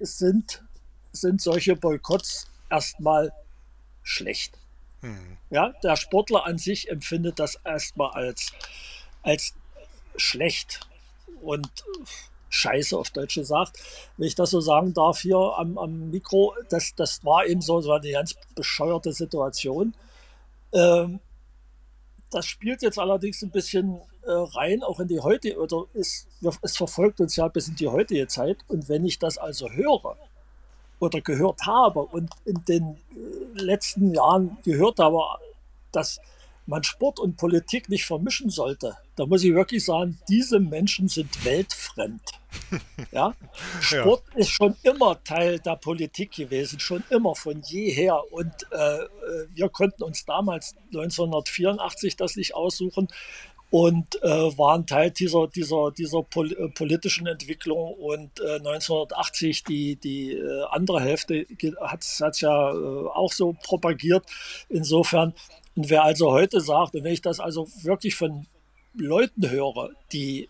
sind, 0.00 0.62
sind 1.12 1.40
solche 1.40 1.76
Boykotts 1.76 2.46
erstmal 2.68 3.32
schlecht. 4.02 4.59
Mhm. 5.02 5.36
Ja, 5.50 5.72
der 5.82 5.96
Sportler 5.96 6.46
an 6.46 6.58
sich 6.58 6.90
empfindet 6.90 7.38
das 7.38 7.56
erstmal 7.64 8.10
als, 8.10 8.52
als 9.22 9.54
schlecht 10.16 10.80
und 11.42 11.68
scheiße 12.50 12.96
auf 12.96 13.10
Deutsch 13.10 13.36
gesagt, 13.36 13.78
wenn 14.16 14.26
ich 14.26 14.34
das 14.34 14.50
so 14.50 14.60
sagen 14.60 14.92
darf 14.92 15.20
hier 15.20 15.38
am, 15.38 15.78
am 15.78 16.10
Mikro, 16.10 16.54
das, 16.68 16.94
das 16.94 17.24
war 17.24 17.46
eben 17.46 17.62
so, 17.62 17.80
so 17.80 17.92
eine 17.92 18.10
ganz 18.10 18.34
bescheuerte 18.54 19.12
Situation. 19.12 19.94
Ähm, 20.72 21.20
das 22.30 22.46
spielt 22.46 22.82
jetzt 22.82 22.98
allerdings 22.98 23.42
ein 23.42 23.50
bisschen 23.50 24.00
äh, 24.22 24.30
rein, 24.30 24.82
auch 24.82 25.00
in 25.00 25.08
die 25.08 25.20
heutige, 25.20 25.58
oder 25.58 25.84
ist, 25.94 26.28
es 26.62 26.76
verfolgt 26.76 27.20
uns 27.20 27.36
ja 27.36 27.48
bis 27.48 27.68
in 27.68 27.76
die 27.76 27.88
heutige 27.88 28.26
Zeit. 28.28 28.58
Und 28.68 28.88
wenn 28.88 29.04
ich 29.04 29.18
das 29.18 29.38
also 29.38 29.68
höre 29.70 30.16
oder 31.00 31.20
gehört 31.20 31.66
habe 31.66 32.00
und 32.00 32.30
in 32.44 32.62
den 32.68 32.84
äh, 32.84 33.60
letzten 33.60 34.14
Jahren 34.14 34.58
gehört 34.64 35.00
habe, 35.00 35.18
dass 35.90 36.20
man 36.66 36.84
Sport 36.84 37.18
und 37.18 37.36
Politik 37.36 37.88
nicht 37.88 38.04
vermischen 38.04 38.48
sollte, 38.48 38.96
da 39.16 39.26
muss 39.26 39.42
ich 39.42 39.52
wirklich 39.54 39.84
sagen, 39.84 40.18
diese 40.28 40.60
Menschen 40.60 41.08
sind 41.08 41.44
weltfremd. 41.44 42.22
Ja? 43.12 43.34
Sport 43.80 44.22
ja. 44.32 44.40
ist 44.40 44.50
schon 44.50 44.76
immer 44.82 45.22
Teil 45.24 45.58
der 45.58 45.76
Politik 45.76 46.32
gewesen, 46.32 46.78
schon 46.78 47.02
immer 47.10 47.34
von 47.34 47.60
jeher. 47.62 48.20
Und 48.32 48.52
äh, 48.70 48.76
äh 48.76 49.08
wir 49.54 49.68
konnten 49.68 50.04
uns 50.04 50.24
damals 50.24 50.76
1984 50.88 52.16
das 52.16 52.36
nicht 52.36 52.54
aussuchen 52.54 53.08
und 53.70 54.20
äh, 54.22 54.28
waren 54.28 54.86
Teil 54.86 55.10
dieser, 55.12 55.46
dieser, 55.46 55.92
dieser 55.92 56.22
pol 56.22 56.52
äh, 56.52 56.68
politischen 56.68 57.26
Entwicklung. 57.26 57.94
Und 57.94 58.40
äh, 58.40 58.56
1980 58.56 59.64
die, 59.64 59.96
die 59.96 60.32
äh, 60.32 60.64
andere 60.70 61.00
Hälfte 61.00 61.46
hat 61.80 62.00
es 62.02 62.40
ja 62.40 62.72
äh, 62.72 62.74
auch 62.74 63.32
so 63.32 63.56
propagiert. 63.62 64.24
Insofern 64.68 65.34
und 65.76 65.88
wer 65.88 66.04
also 66.04 66.30
heute 66.32 66.60
sagt, 66.60 66.94
und 66.94 67.04
wenn 67.04 67.12
ich 67.12 67.22
das 67.22 67.40
also 67.40 67.68
wirklich 67.82 68.14
von 68.14 68.46
Leuten 68.94 69.48
höre, 69.48 69.90
die, 70.12 70.48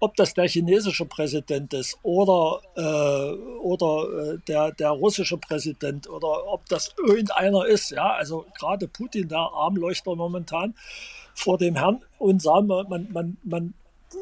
ob 0.00 0.14
das 0.16 0.34
der 0.34 0.48
chinesische 0.48 1.04
Präsident 1.06 1.74
ist 1.74 1.98
oder, 2.02 2.60
äh, 2.76 3.60
oder 3.60 4.34
äh, 4.34 4.38
der, 4.46 4.72
der 4.72 4.90
russische 4.90 5.38
Präsident 5.38 6.08
oder 6.08 6.46
ob 6.46 6.66
das 6.68 6.94
irgendeiner 6.96 7.66
ist, 7.66 7.90
ja, 7.90 8.12
also 8.12 8.46
gerade 8.56 8.86
Putin, 8.86 9.28
der 9.28 9.38
Armleuchter 9.38 10.14
momentan 10.14 10.74
vor 11.38 11.58
dem 11.58 11.76
Herrn 11.76 12.02
und 12.18 12.42
sagen, 12.42 12.66
man, 12.66 13.08
man, 13.12 13.36
man 13.42 13.74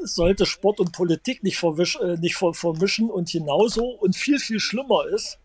sollte 0.03 0.47
Sport 0.47 0.81
und 0.81 0.93
Politik 0.93 1.43
nicht, 1.43 1.59
verwisch, 1.59 1.97
äh, 1.97 2.17
nicht 2.17 2.37
vermischen 2.37 3.11
und 3.11 3.31
genauso 3.31 3.87
und 3.87 4.17
viel, 4.17 4.39
viel 4.39 4.61
schlimmer 4.61 5.07
ist, 5.07 5.39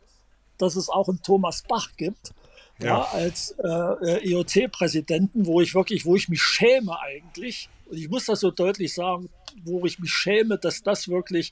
dass 0.58 0.76
es 0.76 0.90
auch 0.90 1.08
einen 1.08 1.22
Thomas 1.22 1.64
Bach 1.68 1.90
gibt, 1.98 2.34
ja. 2.80 2.86
ja 2.86 3.02
als 3.12 3.56
äh, 3.64 4.30
IOC-Präsidenten, 4.30 5.46
wo 5.46 5.62
ich 5.62 5.74
wirklich, 5.74 6.06
wo 6.06 6.16
ich 6.16 6.30
mich 6.30 6.42
schäme 6.42 7.00
eigentlich, 7.00 7.70
und 7.86 7.98
ich 7.98 8.10
muss 8.10 8.26
das 8.26 8.40
so 8.40 8.52
deutlich 8.52 8.94
sagen, 8.94 9.30
wo 9.64 9.86
ich 9.86 10.00
mich 10.00 10.12
schäme, 10.12 10.58
dass 10.58 10.82
das 10.82 11.10
wirklich 11.10 11.52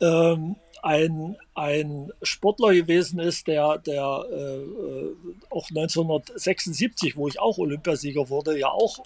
ähm, 0.00 0.56
ein, 0.82 1.36
ein 1.54 2.10
Sportler 2.22 2.74
gewesen 2.74 3.18
ist, 3.20 3.46
der, 3.46 3.78
der 3.78 4.24
äh, 4.30 5.50
auch 5.50 5.68
1976, 5.70 7.16
wo 7.16 7.28
ich 7.28 7.38
auch 7.38 7.58
Olympiasieger 7.58 8.28
wurde, 8.28 8.58
ja 8.58 8.68
auch 8.68 8.98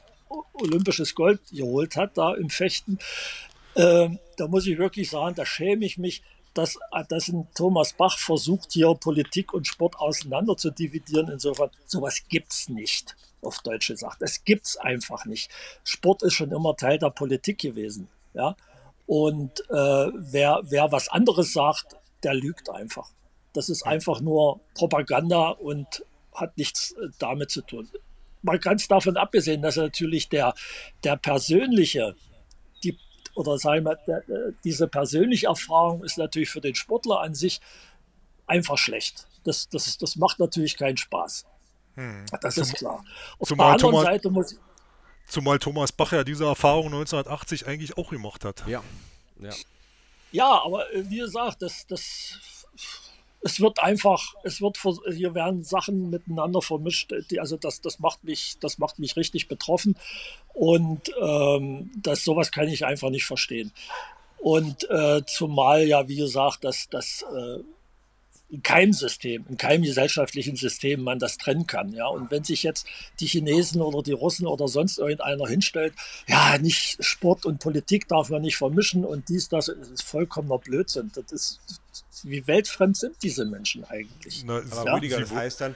olympisches 0.54 1.14
Gold 1.14 1.40
geholt 1.50 1.96
hat, 1.96 2.16
da 2.16 2.34
im 2.34 2.50
Fechten. 2.50 2.98
Ähm, 3.74 4.18
da 4.36 4.48
muss 4.48 4.66
ich 4.66 4.78
wirklich 4.78 5.10
sagen, 5.10 5.34
da 5.34 5.46
schäme 5.46 5.84
ich 5.84 5.98
mich, 5.98 6.22
dass, 6.54 6.78
dass 7.08 7.28
ein 7.28 7.48
Thomas 7.54 7.94
Bach 7.94 8.18
versucht, 8.18 8.72
hier 8.72 8.94
Politik 8.94 9.54
und 9.54 9.66
Sport 9.66 9.96
auseinander 9.96 10.56
zu 10.56 10.70
dividieren. 10.70 11.28
Insofern, 11.28 11.70
sowas 11.86 12.22
gibt 12.28 12.52
es 12.52 12.68
nicht, 12.68 13.16
auf 13.40 13.58
Deutsch 13.60 13.88
gesagt. 13.88 14.20
Das 14.20 14.44
gibt 14.44 14.66
es 14.66 14.76
einfach 14.76 15.24
nicht. 15.24 15.50
Sport 15.84 16.22
ist 16.22 16.34
schon 16.34 16.52
immer 16.52 16.76
Teil 16.76 16.98
der 16.98 17.10
Politik 17.10 17.58
gewesen. 17.58 18.08
Ja? 18.34 18.56
Und 19.06 19.60
äh, 19.70 19.74
wer, 20.14 20.60
wer 20.64 20.92
was 20.92 21.08
anderes 21.08 21.52
sagt, 21.52 21.96
der 22.22 22.34
lügt 22.34 22.70
einfach. 22.70 23.10
Das 23.52 23.68
ist 23.68 23.82
einfach 23.86 24.20
nur 24.20 24.60
Propaganda 24.74 25.50
und 25.50 26.04
hat 26.34 26.56
nichts 26.56 26.92
äh, 26.92 27.08
damit 27.18 27.50
zu 27.50 27.62
tun. 27.62 27.88
Mal 28.42 28.58
ganz 28.58 28.88
davon 28.88 29.16
abgesehen, 29.16 29.62
dass 29.62 29.76
natürlich 29.76 30.28
der, 30.28 30.54
der 31.04 31.16
persönliche 31.16 32.16
oder 33.34 33.58
sagen 33.58 33.86
wir, 33.86 33.98
diese 34.64 34.88
persönliche 34.88 35.46
Erfahrung 35.46 36.04
ist 36.04 36.18
natürlich 36.18 36.50
für 36.50 36.60
den 36.60 36.74
Sportler 36.74 37.20
an 37.20 37.34
sich 37.34 37.60
einfach 38.46 38.76
schlecht. 38.76 39.26
Das, 39.44 39.68
das, 39.68 39.96
das 39.98 40.16
macht 40.16 40.38
natürlich 40.38 40.76
keinen 40.76 40.96
Spaß. 40.96 41.46
Hm. 41.94 42.26
Das 42.40 42.58
ist 42.58 42.74
klar. 42.74 43.04
Auf 43.38 43.48
der 43.48 43.58
anderen 43.58 43.78
Thomas, 43.78 44.04
Seite 44.04 44.30
muss 44.30 44.56
Zumal 45.26 45.58
Thomas 45.58 45.92
Bach 45.92 46.12
ja 46.12 46.24
diese 46.24 46.44
Erfahrung 46.44 46.86
1980 46.86 47.66
eigentlich 47.66 47.96
auch 47.96 48.10
gemacht 48.10 48.44
hat. 48.44 48.64
Ja. 48.66 48.82
Ja, 49.40 49.50
ja 50.30 50.62
aber 50.64 50.92
äh, 50.92 51.08
wie 51.08 51.18
gesagt, 51.18 51.62
das, 51.62 51.86
das 51.86 52.38
es 53.42 53.60
wird 53.60 53.80
einfach, 53.80 54.34
es 54.44 54.60
wird, 54.60 54.78
hier 55.14 55.34
werden 55.34 55.64
Sachen 55.64 56.10
miteinander 56.10 56.62
vermischt. 56.62 57.12
Die, 57.30 57.40
also 57.40 57.56
das, 57.56 57.80
das 57.80 57.98
macht 57.98 58.24
mich, 58.24 58.56
das 58.60 58.78
macht 58.78 58.98
mich 58.98 59.16
richtig 59.16 59.48
betroffen. 59.48 59.96
Und 60.54 61.12
ähm, 61.20 61.90
das, 61.96 62.24
sowas 62.24 62.52
kann 62.52 62.68
ich 62.68 62.84
einfach 62.84 63.10
nicht 63.10 63.24
verstehen. 63.24 63.72
Und 64.38 64.88
äh, 64.90 65.22
zumal 65.26 65.84
ja, 65.84 66.08
wie 66.08 66.16
gesagt, 66.16 66.64
dass 66.64 66.88
das 66.88 67.24
äh, 67.32 67.62
in 68.52 68.62
keinem 68.62 68.92
System, 68.92 69.46
in 69.48 69.56
keinem 69.56 69.82
gesellschaftlichen 69.82 70.56
System 70.56 71.02
man 71.02 71.18
das 71.18 71.38
trennen 71.38 71.66
kann. 71.66 71.92
Ja? 71.94 72.06
Und 72.08 72.30
wenn 72.30 72.44
sich 72.44 72.62
jetzt 72.62 72.86
die 73.18 73.26
Chinesen 73.26 73.80
oder 73.80 74.02
die 74.02 74.12
Russen 74.12 74.46
oder 74.46 74.68
sonst 74.68 74.98
irgendeiner 74.98 75.46
hinstellt, 75.46 75.94
ja, 76.28 76.58
nicht 76.58 77.02
Sport 77.02 77.46
und 77.46 77.60
Politik 77.60 78.08
darf 78.08 78.28
man 78.28 78.42
nicht 78.42 78.56
vermischen 78.56 79.04
und 79.06 79.30
dies, 79.30 79.48
das, 79.48 79.66
das 79.66 79.88
ist 79.88 80.02
vollkommener 80.02 80.58
Blödsinn. 80.58 81.10
Das 81.14 81.32
ist, 81.32 81.60
wie 82.24 82.46
weltfremd 82.46 82.96
sind 82.96 83.22
diese 83.22 83.44
Menschen 83.44 83.84
eigentlich? 83.84 84.44
Na, 84.44 84.58
aber 84.58 84.84
ja? 84.84 84.94
Rüdiger, 84.94 85.20
das 85.20 85.32
heißt 85.32 85.60
dann, 85.60 85.74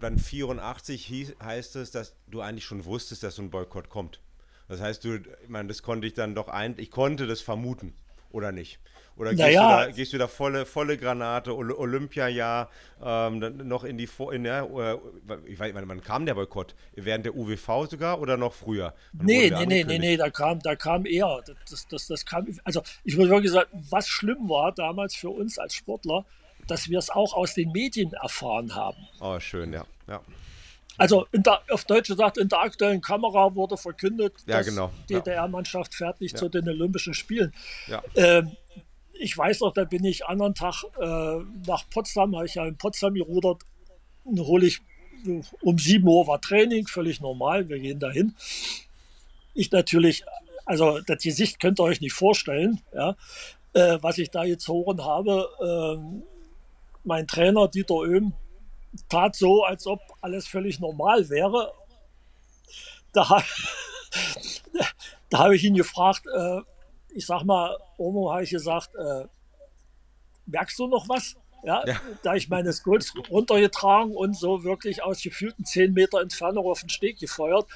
dann 0.00 0.18
84 0.18 1.04
hieß, 1.04 1.34
heißt 1.42 1.76
es, 1.76 1.90
dass 1.90 2.14
du 2.28 2.40
eigentlich 2.40 2.64
schon 2.64 2.84
wusstest, 2.84 3.22
dass 3.22 3.36
so 3.36 3.42
ein 3.42 3.50
Boykott 3.50 3.88
kommt. 3.88 4.20
Das 4.68 4.80
heißt, 4.80 5.04
du, 5.04 5.16
ich 5.16 5.48
meine, 5.48 5.68
das 5.68 5.82
konnte 5.82 6.06
ich 6.06 6.14
dann 6.14 6.34
doch 6.34 6.48
ein, 6.48 6.74
ich 6.78 6.90
konnte 6.90 7.26
das 7.26 7.40
vermuten, 7.40 7.94
oder 8.30 8.52
nicht? 8.52 8.78
Oder 9.16 9.30
gehst, 9.30 9.40
naja. 9.40 9.80
du, 9.80 9.86
da, 9.86 9.90
gehst 9.92 10.12
du 10.12 10.18
da 10.18 10.26
volle, 10.26 10.64
volle 10.66 10.96
Granate, 10.96 11.54
Olympiajahr, 11.54 12.70
ähm, 13.02 13.38
noch 13.64 13.84
in 13.84 13.98
die, 13.98 14.08
in 14.32 14.44
der, 14.44 14.62
äh, 14.62 15.50
ich 15.50 15.58
weiß, 15.58 15.72
wann 15.74 16.00
kam 16.00 16.26
der 16.26 16.34
Boykott? 16.34 16.74
Während 16.94 17.26
der 17.26 17.36
UWV 17.36 17.90
sogar 17.90 18.20
oder 18.20 18.36
noch 18.36 18.54
früher? 18.54 18.94
Wann 19.12 19.26
nee, 19.26 19.50
nee, 19.50 19.66
nee, 19.66 19.84
nee, 19.84 19.98
nee, 19.98 20.16
da 20.16 20.30
kam, 20.30 20.60
da 20.60 20.76
kam 20.76 21.04
eher, 21.04 21.42
das, 21.68 21.86
das, 21.88 22.06
das 22.06 22.24
kam, 22.24 22.46
also 22.64 22.82
ich 23.04 23.16
muss 23.16 23.28
wirklich 23.28 23.52
sagen, 23.52 23.68
was 23.90 24.08
schlimm 24.08 24.48
war 24.48 24.72
damals 24.72 25.14
für 25.14 25.30
uns 25.30 25.58
als 25.58 25.74
Sportler, 25.74 26.24
dass 26.66 26.88
wir 26.88 26.98
es 26.98 27.10
auch 27.10 27.34
aus 27.34 27.54
den 27.54 27.72
Medien 27.72 28.12
erfahren 28.14 28.74
haben. 28.74 29.06
Oh, 29.20 29.38
schön, 29.40 29.72
ja, 29.72 29.84
ja. 30.08 30.20
Also 30.98 31.26
der, 31.32 31.60
auf 31.70 31.84
Deutsch 31.84 32.08
gesagt, 32.08 32.38
in 32.38 32.48
der 32.48 32.60
aktuellen 32.60 33.00
Kamera 33.00 33.54
wurde 33.54 33.76
verkündet, 33.76 34.34
ja, 34.46 34.58
dass 34.58 34.66
genau. 34.66 34.92
die 35.08 35.14
DDR-Mannschaft 35.14 35.94
fährt 35.94 36.20
nicht 36.20 36.34
ja. 36.34 36.38
zu 36.38 36.48
den 36.48 36.68
Olympischen 36.68 37.14
Spielen. 37.14 37.52
Ja. 37.86 38.02
Ähm, 38.14 38.52
ich 39.22 39.38
weiß 39.38 39.60
noch, 39.60 39.72
da 39.72 39.84
bin 39.84 40.04
ich 40.04 40.26
anderen 40.26 40.54
Tag 40.54 40.82
äh, 41.00 41.38
nach 41.66 41.88
Potsdam, 41.90 42.34
habe 42.34 42.46
ich 42.46 42.56
ja 42.56 42.66
in 42.66 42.76
Potsdam 42.76 43.14
gerudert, 43.14 43.62
hole 44.24 44.66
ich 44.66 44.80
um 45.62 45.78
7 45.78 46.06
Uhr 46.06 46.26
war 46.26 46.40
Training, 46.40 46.88
völlig 46.88 47.20
normal, 47.20 47.68
wir 47.68 47.78
gehen 47.78 48.00
dahin. 48.00 48.34
Ich 49.54 49.70
natürlich, 49.70 50.24
also 50.64 50.98
das 51.00 51.22
Gesicht 51.22 51.60
könnt 51.60 51.78
ihr 51.78 51.84
euch 51.84 52.00
nicht 52.00 52.14
vorstellen, 52.14 52.80
ja, 52.92 53.16
äh, 53.74 53.98
was 54.00 54.18
ich 54.18 54.30
da 54.30 54.42
hören 54.42 55.04
habe. 55.04 55.48
Äh, 55.60 56.22
mein 57.04 57.28
Trainer 57.28 57.68
Dieter 57.68 57.94
Oehm 57.94 58.32
tat 59.08 59.36
so, 59.36 59.64
als 59.64 59.86
ob 59.86 60.00
alles 60.20 60.48
völlig 60.48 60.80
normal 60.80 61.28
wäre. 61.28 61.72
Da, 63.12 63.24
da 65.30 65.38
habe 65.38 65.54
ich 65.54 65.62
ihn 65.62 65.74
gefragt, 65.74 66.24
äh, 66.26 66.60
ich 67.14 67.26
sag 67.26 67.44
mal, 67.44 67.76
Omo 67.98 68.32
habe 68.32 68.44
ich 68.44 68.50
gesagt, 68.50 68.94
äh, 68.94 69.26
merkst 70.46 70.78
du 70.78 70.86
noch 70.86 71.08
was? 71.08 71.36
Ja, 71.64 71.86
ja. 71.86 72.00
da 72.24 72.34
ich 72.34 72.48
meine 72.48 72.72
Skulls 72.72 73.12
runtergetragen 73.30 74.16
und 74.16 74.36
so 74.36 74.64
wirklich 74.64 75.02
aus 75.02 75.22
gefühlten 75.22 75.64
10 75.64 75.92
Meter 75.92 76.20
Entfernung 76.20 76.66
auf 76.66 76.80
den 76.80 76.88
Steg 76.88 77.20
gefeuert. 77.20 77.66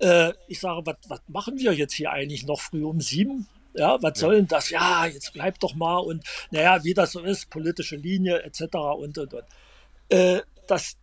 Äh, 0.00 0.32
ich 0.48 0.58
sage, 0.58 0.82
was 1.06 1.20
machen 1.28 1.56
wir 1.58 1.72
jetzt 1.72 1.94
hier 1.94 2.10
eigentlich 2.10 2.44
noch 2.44 2.60
früh 2.60 2.84
um 2.84 3.00
sieben? 3.00 3.46
Ja, 3.74 4.02
was 4.02 4.18
ja. 4.18 4.20
soll 4.20 4.36
denn 4.36 4.48
das? 4.48 4.70
Ja, 4.70 5.06
jetzt 5.06 5.32
bleib 5.32 5.60
doch 5.60 5.74
mal 5.74 5.98
und 5.98 6.24
naja, 6.50 6.82
wie 6.82 6.94
das 6.94 7.12
so 7.12 7.20
ist, 7.20 7.50
politische 7.50 7.96
Linie 7.96 8.42
etc. 8.42 8.62
und 8.98 9.16
und 9.16 9.34
und. 9.34 9.44
Äh, 10.08 10.40
das, 10.66 10.96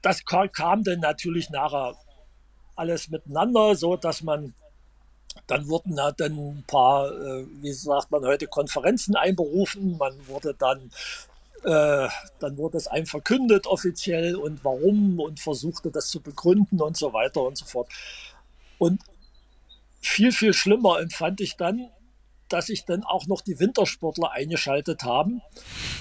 das 0.00 0.24
kam 0.24 0.82
dann 0.82 1.00
natürlich 1.00 1.50
nachher 1.50 1.94
alles 2.74 3.08
miteinander, 3.10 3.74
so 3.74 3.96
dass 3.96 4.22
man 4.22 4.54
dann 5.46 5.68
wurden 5.68 6.00
halt 6.00 6.20
dann 6.20 6.32
ein 6.32 6.64
paar, 6.66 7.10
äh, 7.10 7.44
wie 7.60 7.72
sagt 7.72 8.10
man 8.10 8.24
heute, 8.24 8.46
Konferenzen 8.46 9.16
einberufen. 9.16 9.96
Man 9.96 10.14
wurde 10.26 10.54
dann, 10.54 10.90
äh, 11.64 12.08
dann 12.38 12.56
wurde 12.56 12.78
es 12.78 12.86
einem 12.86 13.06
verkündet 13.06 13.66
offiziell 13.66 14.36
und 14.36 14.64
warum 14.64 15.20
und 15.20 15.40
versuchte 15.40 15.90
das 15.90 16.08
zu 16.08 16.20
begründen 16.20 16.80
und 16.80 16.96
so 16.96 17.12
weiter 17.12 17.42
und 17.42 17.56
so 17.56 17.64
fort. 17.64 17.88
Und 18.78 19.02
viel, 20.00 20.32
viel 20.32 20.52
schlimmer 20.52 21.00
empfand 21.00 21.40
ich 21.40 21.56
dann, 21.56 21.90
dass 22.48 22.66
sich 22.66 22.84
dann 22.84 23.02
auch 23.02 23.26
noch 23.26 23.40
die 23.40 23.58
Wintersportler 23.58 24.30
eingeschaltet 24.30 25.02
haben, 25.02 25.42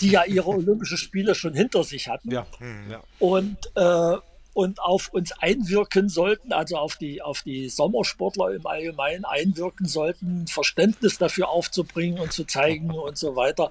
die 0.02 0.12
ja 0.12 0.26
ihre 0.26 0.50
Olympischen 0.50 0.98
Spiele 0.98 1.34
schon 1.34 1.54
hinter 1.54 1.84
sich 1.84 2.08
hatten. 2.08 2.32
Ja. 2.32 2.46
Hm, 2.60 2.92
ja. 2.92 3.04
Und 3.20 3.58
äh, 3.76 4.18
und 4.56 4.80
auf 4.80 5.10
uns 5.10 5.34
einwirken 5.34 6.08
sollten, 6.08 6.54
also 6.54 6.78
auf 6.78 6.96
die, 6.96 7.22
auf 7.22 7.42
die 7.42 7.68
Sommersportler 7.68 8.52
im 8.52 8.66
Allgemeinen 8.66 9.26
einwirken 9.26 9.86
sollten, 9.86 10.48
Verständnis 10.48 11.18
dafür 11.18 11.50
aufzubringen 11.50 12.20
und 12.20 12.32
zu 12.32 12.46
zeigen 12.46 12.90
und 12.92 13.18
so 13.18 13.36
weiter. 13.36 13.70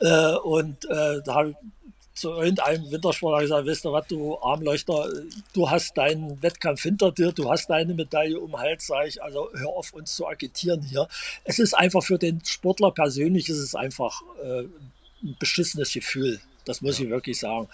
Äh, 0.00 0.34
und 0.38 0.86
äh, 0.86 1.22
da 1.24 1.34
habe 1.34 1.50
ich 1.50 1.56
zu 2.14 2.30
irgendeinem 2.30 2.90
Wintersportler 2.90 3.42
gesagt, 3.42 3.66
weißt 3.68 3.84
du 3.84 3.92
was, 3.92 4.06
du 4.08 4.38
Armleuchter, 4.40 5.08
du 5.52 5.70
hast 5.70 5.96
deinen 5.96 6.42
Wettkampf 6.42 6.82
hinter 6.82 7.12
dir, 7.12 7.30
du 7.30 7.48
hast 7.48 7.70
deine 7.70 7.94
Medaille 7.94 8.38
um 8.38 8.58
Hals, 8.58 8.88
sage 8.88 9.08
ich, 9.08 9.22
also 9.22 9.50
hör 9.54 9.68
auf 9.68 9.92
uns 9.92 10.16
zu 10.16 10.26
agitieren 10.26 10.82
hier. 10.82 11.06
Es 11.44 11.60
ist 11.60 11.74
einfach 11.74 12.02
für 12.02 12.18
den 12.18 12.44
Sportler 12.44 12.90
persönlich, 12.90 13.48
ist 13.48 13.58
es 13.58 13.76
einfach 13.76 14.22
äh, 14.42 14.64
ein 15.22 15.36
beschissenes 15.38 15.92
Gefühl, 15.92 16.40
das 16.64 16.82
muss 16.82 16.98
ja. 16.98 17.04
ich 17.04 17.10
wirklich 17.10 17.38
sagen. 17.38 17.68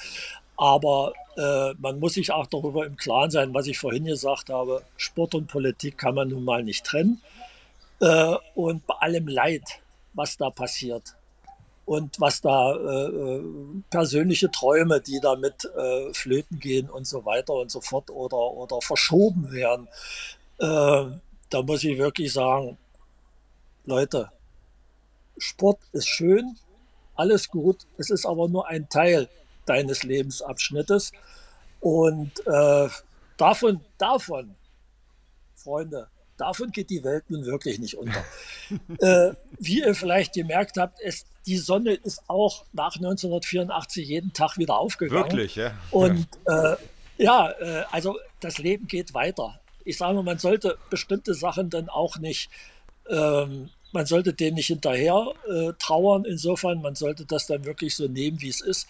Aber 0.60 1.14
äh, 1.38 1.72
man 1.78 1.98
muss 2.00 2.12
sich 2.12 2.30
auch 2.32 2.46
darüber 2.46 2.84
im 2.84 2.94
Klaren 2.94 3.30
sein, 3.30 3.54
was 3.54 3.66
ich 3.66 3.78
vorhin 3.78 4.04
gesagt 4.04 4.50
habe. 4.50 4.82
Sport 4.98 5.34
und 5.34 5.46
Politik 5.46 5.96
kann 5.96 6.14
man 6.14 6.28
nun 6.28 6.44
mal 6.44 6.62
nicht 6.62 6.84
trennen. 6.84 7.22
Äh, 7.98 8.34
und 8.54 8.86
bei 8.86 8.92
allem 8.96 9.26
Leid, 9.26 9.62
was 10.12 10.36
da 10.36 10.50
passiert 10.50 11.14
und 11.86 12.20
was 12.20 12.42
da 12.42 12.74
äh, 12.74 13.06
äh 13.06 13.42
persönliche 13.88 14.50
Träume, 14.50 15.00
die 15.00 15.18
damit 15.18 15.64
äh, 15.64 16.12
flöten 16.12 16.60
gehen 16.60 16.90
und 16.90 17.06
so 17.06 17.24
weiter 17.24 17.54
und 17.54 17.70
so 17.70 17.80
fort 17.80 18.10
oder, 18.10 18.36
oder 18.36 18.82
verschoben 18.82 19.50
werden, 19.52 19.88
äh, 20.58 21.06
da 21.48 21.62
muss 21.62 21.84
ich 21.84 21.96
wirklich 21.96 22.34
sagen, 22.34 22.76
Leute, 23.86 24.30
Sport 25.38 25.78
ist 25.92 26.06
schön, 26.06 26.58
alles 27.14 27.48
gut, 27.48 27.86
es 27.96 28.10
ist 28.10 28.26
aber 28.26 28.46
nur 28.46 28.68
ein 28.68 28.90
Teil 28.90 29.26
deines 29.70 30.02
Lebensabschnittes. 30.02 31.12
Und 31.78 32.32
äh, 32.46 32.88
davon, 33.36 33.80
davon, 33.98 34.56
Freunde, 35.54 36.08
davon 36.36 36.72
geht 36.72 36.90
die 36.90 37.04
Welt 37.04 37.24
nun 37.28 37.46
wirklich 37.46 37.78
nicht 37.78 37.96
unter. 37.96 38.24
äh, 38.98 39.32
wie 39.58 39.80
ihr 39.80 39.94
vielleicht 39.94 40.34
gemerkt 40.34 40.76
habt, 40.76 41.00
ist, 41.00 41.26
die 41.46 41.56
Sonne 41.56 41.94
ist 41.94 42.22
auch 42.26 42.64
nach 42.72 42.96
1984 42.96 44.08
jeden 44.08 44.32
Tag 44.32 44.58
wieder 44.58 44.76
aufgegangen. 44.78 45.24
Wirklich, 45.24 45.54
ja. 45.54 45.72
Und 45.90 46.26
äh, 46.46 46.76
ja, 47.16 47.50
äh, 47.50 47.84
also 47.92 48.18
das 48.40 48.58
Leben 48.58 48.88
geht 48.88 49.14
weiter. 49.14 49.60
Ich 49.84 49.96
sage 49.96 50.14
mal, 50.14 50.22
man 50.22 50.38
sollte 50.38 50.76
bestimmte 50.90 51.34
Sachen 51.34 51.70
dann 51.70 51.88
auch 51.88 52.18
nicht, 52.18 52.50
ähm, 53.08 53.70
man 53.92 54.06
sollte 54.06 54.32
dem 54.32 54.54
nicht 54.54 54.66
hinterher 54.66 55.32
äh, 55.48 55.72
trauern. 55.78 56.24
Insofern, 56.24 56.82
man 56.82 56.94
sollte 56.96 57.24
das 57.24 57.46
dann 57.46 57.64
wirklich 57.64 57.94
so 57.94 58.08
nehmen, 58.08 58.40
wie 58.40 58.48
es 58.48 58.60
ist. 58.60 58.88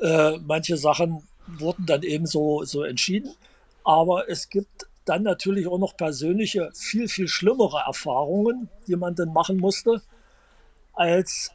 Äh, 0.00 0.38
manche 0.38 0.76
Sachen 0.76 1.26
wurden 1.46 1.86
dann 1.86 2.02
eben 2.02 2.26
so, 2.26 2.64
so 2.64 2.82
entschieden. 2.82 3.34
Aber 3.84 4.28
es 4.28 4.48
gibt 4.48 4.86
dann 5.04 5.22
natürlich 5.22 5.66
auch 5.66 5.78
noch 5.78 5.96
persönliche, 5.96 6.70
viel, 6.74 7.08
viel 7.08 7.28
schlimmere 7.28 7.82
Erfahrungen, 7.86 8.68
die 8.86 8.96
man 8.96 9.14
dann 9.14 9.32
machen 9.32 9.56
musste, 9.56 10.02
als 10.92 11.50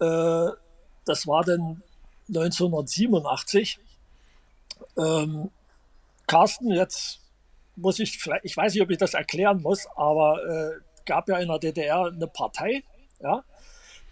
äh, 0.00 0.48
das 1.04 1.26
war 1.26 1.44
dann 1.44 1.82
1987. 2.28 3.78
Ähm, 4.98 5.50
Carsten, 6.26 6.70
jetzt 6.70 7.20
muss 7.76 7.98
ich 7.98 8.18
vielleicht, 8.18 8.44
ich 8.44 8.56
weiß 8.56 8.74
nicht, 8.74 8.82
ob 8.82 8.90
ich 8.90 8.98
das 8.98 9.14
erklären 9.14 9.62
muss, 9.62 9.86
aber 9.96 10.44
äh, 10.44 10.80
gab 11.04 11.28
ja 11.28 11.38
in 11.38 11.48
der 11.48 11.58
DDR 11.58 12.06
eine 12.06 12.26
Partei, 12.26 12.84
ja, 13.20 13.44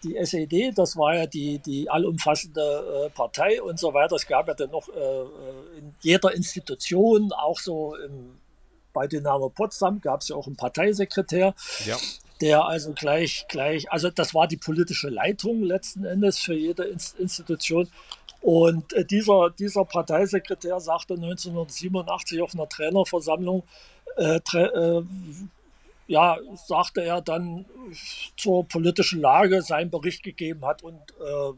die 0.02 0.16
SED, 0.16 0.72
das 0.74 0.96
war 0.96 1.14
ja 1.14 1.26
die, 1.26 1.58
die 1.58 1.88
allumfassende 1.88 3.06
äh, 3.06 3.10
Partei 3.10 3.62
und 3.62 3.78
so 3.78 3.92
weiter. 3.94 4.16
Es 4.16 4.26
gab 4.26 4.48
ja 4.48 4.54
dann 4.54 4.70
noch 4.70 4.88
äh, 4.88 4.92
äh, 4.92 5.78
in 5.78 5.94
jeder 6.00 6.34
Institution, 6.34 7.32
auch 7.32 7.58
so 7.58 7.96
im, 7.96 8.38
bei 8.92 9.06
Dynamo 9.06 9.48
Potsdam, 9.50 10.00
gab 10.00 10.20
es 10.22 10.28
ja 10.28 10.36
auch 10.36 10.46
einen 10.46 10.56
Parteisekretär. 10.56 11.54
Ja. 11.86 11.96
Der 12.40 12.64
also 12.64 12.92
gleich, 12.94 13.46
gleich, 13.48 13.92
also 13.92 14.08
das 14.08 14.34
war 14.34 14.48
die 14.48 14.56
politische 14.56 15.10
Leitung 15.10 15.62
letzten 15.62 16.04
Endes 16.04 16.38
für 16.38 16.54
jede 16.54 16.84
Institution. 16.84 17.88
Und 18.40 18.94
äh, 18.94 19.04
dieser, 19.04 19.50
dieser 19.50 19.84
Parteisekretär 19.84 20.80
sagte 20.80 21.14
1987 21.14 22.40
auf 22.40 22.54
einer 22.54 22.68
Trainerversammlung, 22.68 23.62
äh, 24.16 24.40
äh, 24.54 25.02
ja, 26.10 26.38
sagte 26.66 27.02
er 27.02 27.20
dann 27.20 27.66
zur 28.36 28.66
politischen 28.66 29.20
Lage 29.20 29.62
seinen 29.62 29.90
Bericht 29.90 30.24
gegeben 30.24 30.66
hat 30.66 30.82
und 30.82 30.98
äh, 30.98 31.52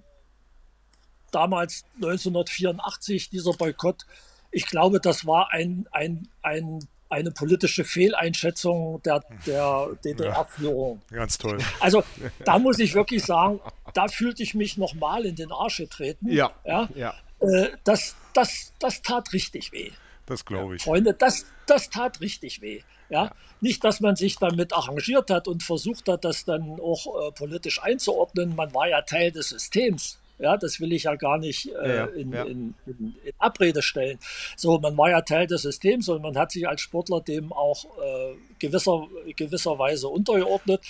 damals 1.31 1.87
1984 1.95 3.31
dieser 3.31 3.55
Boykott, 3.55 4.05
ich 4.51 4.67
glaube, 4.67 5.01
das 5.01 5.27
war 5.27 5.51
ein, 5.53 5.89
ein, 5.91 6.29
ein, 6.43 6.87
eine 7.09 7.31
politische 7.31 7.85
Fehleinschätzung 7.85 9.01
der, 9.05 9.25
der 9.47 9.89
DDR-Führung. 10.05 11.01
Ja, 11.11 11.17
ganz 11.17 11.39
toll. 11.39 11.57
Also 11.81 12.05
da 12.45 12.59
muss 12.59 12.79
ich 12.79 12.95
wirklich 12.95 13.25
sagen, 13.25 13.59
da 13.95 14.09
fühlte 14.09 14.43
ich 14.43 14.55
mich 14.55 14.77
nochmal 14.77 15.25
in 15.25 15.35
den 15.35 15.51
Arsch 15.51 15.79
getreten. 15.79 16.29
Ja. 16.29 16.53
ja? 16.67 16.91
ja. 16.95 17.15
Äh, 17.41 17.71
das, 17.85 18.17
das, 18.35 18.75
das 18.79 19.01
tat 19.01 19.33
richtig 19.33 19.73
weh. 19.73 19.93
Das 20.27 20.45
glaube 20.45 20.77
ich. 20.77 20.83
Freunde, 20.83 21.15
das, 21.15 21.47
das 21.67 21.89
tat 21.89 22.21
richtig 22.21 22.61
weh. 22.61 22.83
Ja? 23.13 23.25
ja? 23.25 23.31
Nicht, 23.61 23.85
dass 23.85 24.01
man 24.01 24.17
sich 24.17 24.37
damit 24.37 24.73
arrangiert 24.73 25.31
hat 25.31 25.47
und 25.47 25.63
versucht 25.63 26.09
hat, 26.09 26.25
das 26.25 26.45
dann 26.45 26.81
auch 26.81 27.29
äh, 27.29 27.33
politisch 27.33 27.81
einzuordnen. 27.83 28.57
Man 28.57 28.75
war 28.75 28.89
ja 28.89 29.03
Teil 29.03 29.31
des 29.31 29.51
Systems. 29.51 30.19
Ja, 30.39 30.57
das 30.57 30.81
will 30.81 30.93
ich 30.93 31.05
ja 31.05 31.15
gar 31.15 31.39
nicht 31.39 31.69
äh, 31.69 31.97
ja, 31.97 32.05
in, 32.07 32.33
ja. 32.33 32.43
In, 32.43 32.75
in, 32.87 33.15
in, 33.25 33.33
Abrede 33.39 33.83
stellen. 33.83 34.19
So, 34.57 34.79
man 34.81 34.97
war 34.97 35.11
ja 35.11 35.21
Teil 35.21 35.47
des 35.47 35.63
Systems 35.63 36.09
und 36.09 36.23
man 36.23 36.37
hat 36.37 36.51
sich 36.51 36.67
als 36.67 36.81
Sportler 36.81 37.21
dem 37.21 37.53
auch 37.53 37.85
äh, 37.85 38.35
gewisser, 38.59 39.07
gewisserweise 39.37 40.09
untergeordnet. 40.09 40.81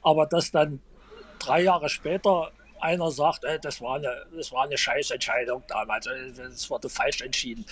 Aber 0.00 0.24
dass 0.24 0.50
dann 0.50 0.80
drei 1.38 1.62
Jahre 1.62 1.90
später 1.90 2.52
einer 2.80 3.10
sagt, 3.10 3.44
äh, 3.44 3.58
das, 3.60 3.82
war 3.82 3.96
eine, 3.96 4.24
das 4.34 4.50
war 4.52 4.64
eine 4.64 4.78
Scheißentscheidung 4.78 5.62
damals, 5.68 6.06
äh, 6.06 6.32
das 6.34 6.70
wurde 6.70 6.88
falsch 6.88 7.20
entschieden 7.20 7.66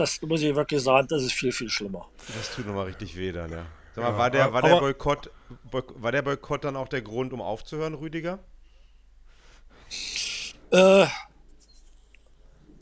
das 0.00 0.20
muss 0.22 0.42
ich 0.42 0.54
wirklich 0.56 0.82
sagen, 0.82 1.06
das 1.08 1.22
ist 1.22 1.32
viel, 1.32 1.52
viel 1.52 1.68
schlimmer. 1.68 2.08
Das 2.34 2.54
tut 2.54 2.66
nochmal 2.66 2.86
richtig 2.86 3.16
weh 3.16 3.32
dann, 3.32 3.52
ja. 3.52 3.66
Sag 3.94 4.04
mal, 4.04 4.10
ja, 4.10 4.18
war, 4.18 4.30
der, 4.30 4.52
war, 4.52 4.62
der 4.62 4.76
Boykott, 4.76 5.30
war 5.70 6.12
der 6.12 6.22
Boykott 6.22 6.64
dann 6.64 6.76
auch 6.76 6.88
der 6.88 7.02
Grund, 7.02 7.32
um 7.32 7.42
aufzuhören, 7.42 7.94
Rüdiger? 7.94 8.38
Äh, 10.70 11.06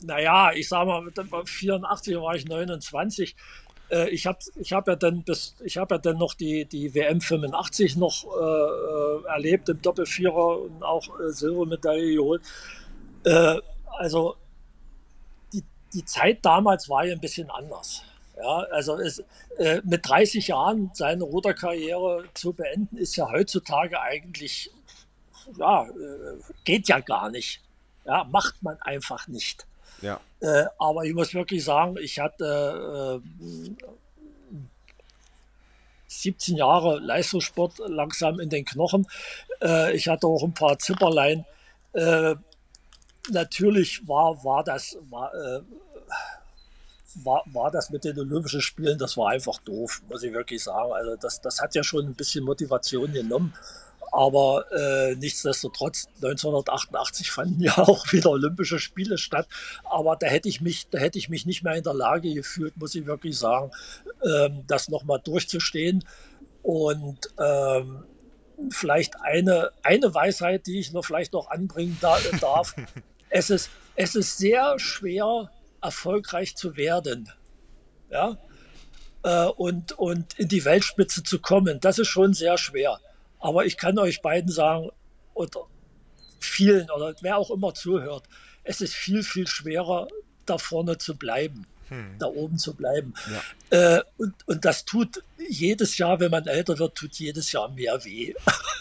naja, 0.01 0.51
ich 0.53 0.69
sag 0.69 0.85
mal, 0.85 1.03
84 1.45 2.15
war 2.17 2.35
ich 2.35 2.45
29. 2.47 3.35
Äh, 3.89 4.09
ich 4.09 4.25
habe 4.25 4.39
ich 4.55 4.71
hab 4.71 4.87
ja 4.87 4.95
dann 4.95 5.23
bis, 5.23 5.55
ich 5.63 5.77
habe 5.77 5.95
ja 5.95 5.99
dann 5.99 6.17
noch 6.17 6.35
die, 6.35 6.65
die 6.65 6.93
WM 6.95 7.19
85 7.19 7.97
noch 7.97 8.25
äh, 8.25 9.25
äh, 9.25 9.27
erlebt 9.27 9.67
im 9.67 9.81
Doppelvierer 9.81 10.61
und 10.61 10.83
auch 10.83 11.19
äh, 11.19 11.31
Silbermedaille 11.31 12.15
geholt. 12.15 12.43
Äh, 13.25 13.57
also 13.97 14.37
die 15.93 16.05
Zeit 16.05 16.45
damals 16.45 16.89
war 16.89 17.05
ja 17.05 17.13
ein 17.13 17.21
bisschen 17.21 17.49
anders. 17.49 18.03
Ja, 18.37 18.59
also 18.71 18.97
es, 18.97 19.23
äh, 19.57 19.81
mit 19.83 20.07
30 20.07 20.47
Jahren 20.47 20.91
seine 20.93 21.25
Ruderkarriere 21.25 22.23
zu 22.33 22.53
beenden, 22.53 22.95
ist 22.95 23.17
ja 23.17 23.29
heutzutage 23.29 23.99
eigentlich, 23.99 24.71
ja, 25.57 25.83
äh, 25.83 26.37
geht 26.63 26.87
ja 26.87 26.99
gar 26.99 27.29
nicht. 27.29 27.61
Ja, 28.05 28.23
macht 28.23 28.63
man 28.63 28.81
einfach 28.81 29.27
nicht. 29.27 29.65
Ja. 30.01 30.21
Äh, 30.39 30.65
aber 30.77 31.03
ich 31.03 31.13
muss 31.13 31.33
wirklich 31.33 31.63
sagen, 31.63 31.97
ich 32.01 32.19
hatte 32.19 33.21
17 36.07 36.55
äh, 36.55 36.59
Jahre 36.59 36.99
Leistungssport 36.99 37.79
langsam 37.87 38.39
in 38.39 38.49
den 38.49 38.63
Knochen. 38.63 39.05
Äh, 39.61 39.95
ich 39.95 40.07
hatte 40.07 40.27
auch 40.27 40.43
ein 40.43 40.53
paar 40.53 40.79
Zipperlein 40.79 41.45
äh, 41.93 42.35
natürlich 43.31 44.07
war, 44.07 44.43
war 44.43 44.63
das, 44.63 44.97
war, 45.09 45.33
äh, 45.33 45.61
war, 47.15 47.43
war 47.47 47.71
das 47.71 47.89
mit 47.89 48.03
den 48.03 48.19
Olympischen 48.19 48.61
Spielen, 48.61 48.97
das 48.97 49.17
war 49.17 49.29
einfach 49.29 49.59
doof, 49.59 50.01
muss 50.09 50.23
ich 50.23 50.33
wirklich 50.33 50.63
sagen. 50.63 50.91
Also 50.93 51.15
das, 51.15 51.41
das 51.41 51.61
hat 51.61 51.75
ja 51.75 51.83
schon 51.83 52.05
ein 52.05 52.15
bisschen 52.15 52.43
Motivation 52.43 53.11
genommen. 53.11 53.53
Aber 54.11 54.65
äh, 54.71 55.15
nichtsdestotrotz, 55.15 56.07
1988 56.15 57.31
fanden 57.31 57.61
ja 57.61 57.77
auch 57.77 58.11
wieder 58.11 58.31
Olympische 58.31 58.79
Spiele 58.79 59.17
statt. 59.17 59.47
Aber 59.83 60.15
da 60.15 60.27
hätte 60.27 60.49
ich 60.49 60.61
mich, 60.61 60.87
da 60.89 60.97
hätte 60.97 61.19
ich 61.19 61.29
mich 61.29 61.45
nicht 61.45 61.63
mehr 61.63 61.75
in 61.75 61.83
der 61.83 61.93
Lage 61.93 62.33
gefühlt, 62.33 62.77
muss 62.77 62.95
ich 62.95 63.05
wirklich 63.05 63.37
sagen, 63.37 63.71
ähm, 64.23 64.63
das 64.67 64.89
nochmal 64.89 65.21
durchzustehen. 65.23 66.03
Und 66.63 67.29
ähm, 67.39 68.03
vielleicht 68.71 69.19
eine, 69.21 69.71
eine 69.83 70.13
Weisheit, 70.13 70.67
die 70.67 70.79
ich 70.79 70.91
noch 70.91 71.05
vielleicht 71.05 71.33
noch 71.33 71.49
anbringen 71.49 71.97
da, 72.01 72.17
darf. 72.41 72.75
es, 73.29 73.49
ist, 73.49 73.69
es 73.95 74.15
ist 74.15 74.37
sehr 74.37 74.77
schwer, 74.79 75.51
erfolgreich 75.81 76.55
zu 76.55 76.75
werden. 76.77 77.31
Ja? 78.09 78.37
Äh, 79.23 79.45
und, 79.45 79.93
und 79.93 80.37
in 80.39 80.47
die 80.47 80.65
Weltspitze 80.65 81.23
zu 81.23 81.39
kommen. 81.39 81.79
Das 81.79 81.99
ist 81.99 82.07
schon 82.07 82.33
sehr 82.33 82.57
schwer. 82.57 82.99
Aber 83.39 83.65
ich 83.65 83.77
kann 83.77 83.97
euch 83.97 84.21
beiden 84.21 84.51
sagen, 84.51 84.89
oder 85.33 85.67
vielen 86.39 86.89
oder 86.89 87.15
wer 87.21 87.37
auch 87.37 87.51
immer 87.51 87.73
zuhört, 87.73 88.23
es 88.63 88.81
ist 88.81 88.93
viel, 88.93 89.23
viel 89.23 89.47
schwerer, 89.47 90.07
da 90.45 90.57
vorne 90.57 90.97
zu 90.97 91.15
bleiben. 91.15 91.65
Hm. 91.89 92.15
Da 92.19 92.27
oben 92.27 92.57
zu 92.57 92.73
bleiben. 92.73 93.13
Ja. 93.71 93.97
Äh, 93.97 94.03
und, 94.17 94.33
und 94.45 94.65
das 94.65 94.85
tut 94.85 95.23
jedes 95.49 95.97
Jahr, 95.97 96.19
wenn 96.19 96.31
man 96.31 96.45
älter 96.47 96.77
wird, 96.79 96.95
tut 96.95 97.15
jedes 97.15 97.51
Jahr 97.51 97.69
mehr 97.69 98.03
weh. 98.05 98.33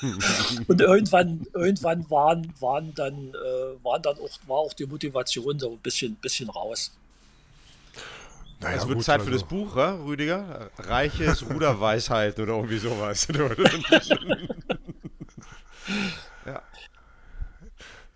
und 0.68 0.80
irgendwann, 0.80 1.46
irgendwann 1.54 2.08
waren, 2.10 2.52
waren 2.60 2.94
dann, 2.94 3.30
äh, 3.30 3.84
waren 3.84 4.02
dann 4.02 4.16
auch, 4.18 4.30
war 4.46 4.58
auch 4.58 4.72
die 4.74 4.86
Motivation 4.86 5.58
so 5.58 5.72
ein 5.72 5.78
bisschen, 5.78 6.14
bisschen 6.16 6.50
raus. 6.50 6.92
Naja, 8.60 8.76
es 8.76 8.86
wird 8.88 8.98
gut, 8.98 9.04
Zeit 9.04 9.22
für 9.22 9.28
also. 9.28 9.38
das 9.38 9.48
Buch, 9.48 9.76
ja, 9.76 9.94
Rüdiger? 9.94 10.70
Reiches 10.78 11.48
Ruderweisheiten 11.50 12.42
oder 12.42 12.54
irgendwie 12.54 12.78
sowas. 12.78 13.28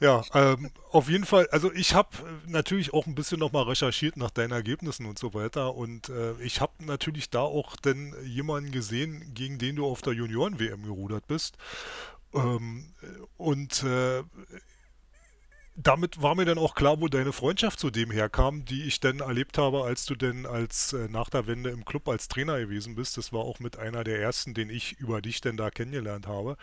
ja. 0.03 0.23
Ähm, 0.35 0.71
auf 0.91 1.09
jeden 1.09 1.25
Fall. 1.25 1.49
Also 1.53 1.73
ich 1.73 1.95
habe 1.95 2.11
natürlich 2.47 2.93
auch 2.93 3.07
ein 3.07 3.15
bisschen 3.15 3.39
nochmal 3.39 3.65
recherchiert 3.65 4.17
nach 4.17 4.31
deinen 4.31 4.51
Ergebnissen 4.51 5.07
und 5.07 5.19
so 5.19 5.33
weiter. 5.33 5.75
Und 5.75 6.09
äh, 6.09 6.35
ich 6.43 6.61
habe 6.61 6.73
natürlich 6.85 7.31
da 7.31 7.41
auch 7.41 7.77
dann 7.77 8.15
jemanden 8.25 8.73
gesehen, 8.73 9.33
gegen 9.33 9.59
den 9.59 9.77
du 9.77 9.87
auf 9.87 10.03
der 10.03 10.13
Junioren-WM 10.13 10.83
gerudert 10.83 11.27
bist. 11.29 11.57
Ähm, 12.35 12.93
und 13.37 13.85
äh, 13.85 14.25
damit 15.77 16.21
war 16.21 16.35
mir 16.35 16.45
dann 16.45 16.59
auch 16.59 16.75
klar, 16.75 17.01
wo 17.01 17.09
deine 17.09 17.33
Freundschaft 17.33 17.79
zu 17.79 17.91
dem 17.91 18.11
herkam, 18.11 18.65
die 18.65 18.83
ich 18.83 19.01
dann 19.01 19.21
erlebt 19.21 19.57
habe, 19.57 19.85
als 19.85 20.05
du 20.05 20.15
denn 20.15 20.45
als 20.47 20.93
äh, 20.93 21.09
nach 21.09 21.31
der 21.31 21.47
Wende 21.47 21.71
im 21.71 21.85
Club 21.85 22.09
als 22.09 22.29
Trainer 22.29 22.59
gewesen 22.59 22.95
bist. 22.95 23.17
Das 23.17 23.33
war 23.33 23.41
auch 23.41 23.59
mit 23.61 23.79
einer 23.79 24.05
der 24.05 24.21
ersten, 24.21 24.53
den 24.53 24.69
ich 24.69 24.99
über 24.99 25.23
dich 25.23 25.41
denn 25.41 25.57
da 25.57 25.71
kennengelernt 25.71 26.27
habe. 26.27 26.57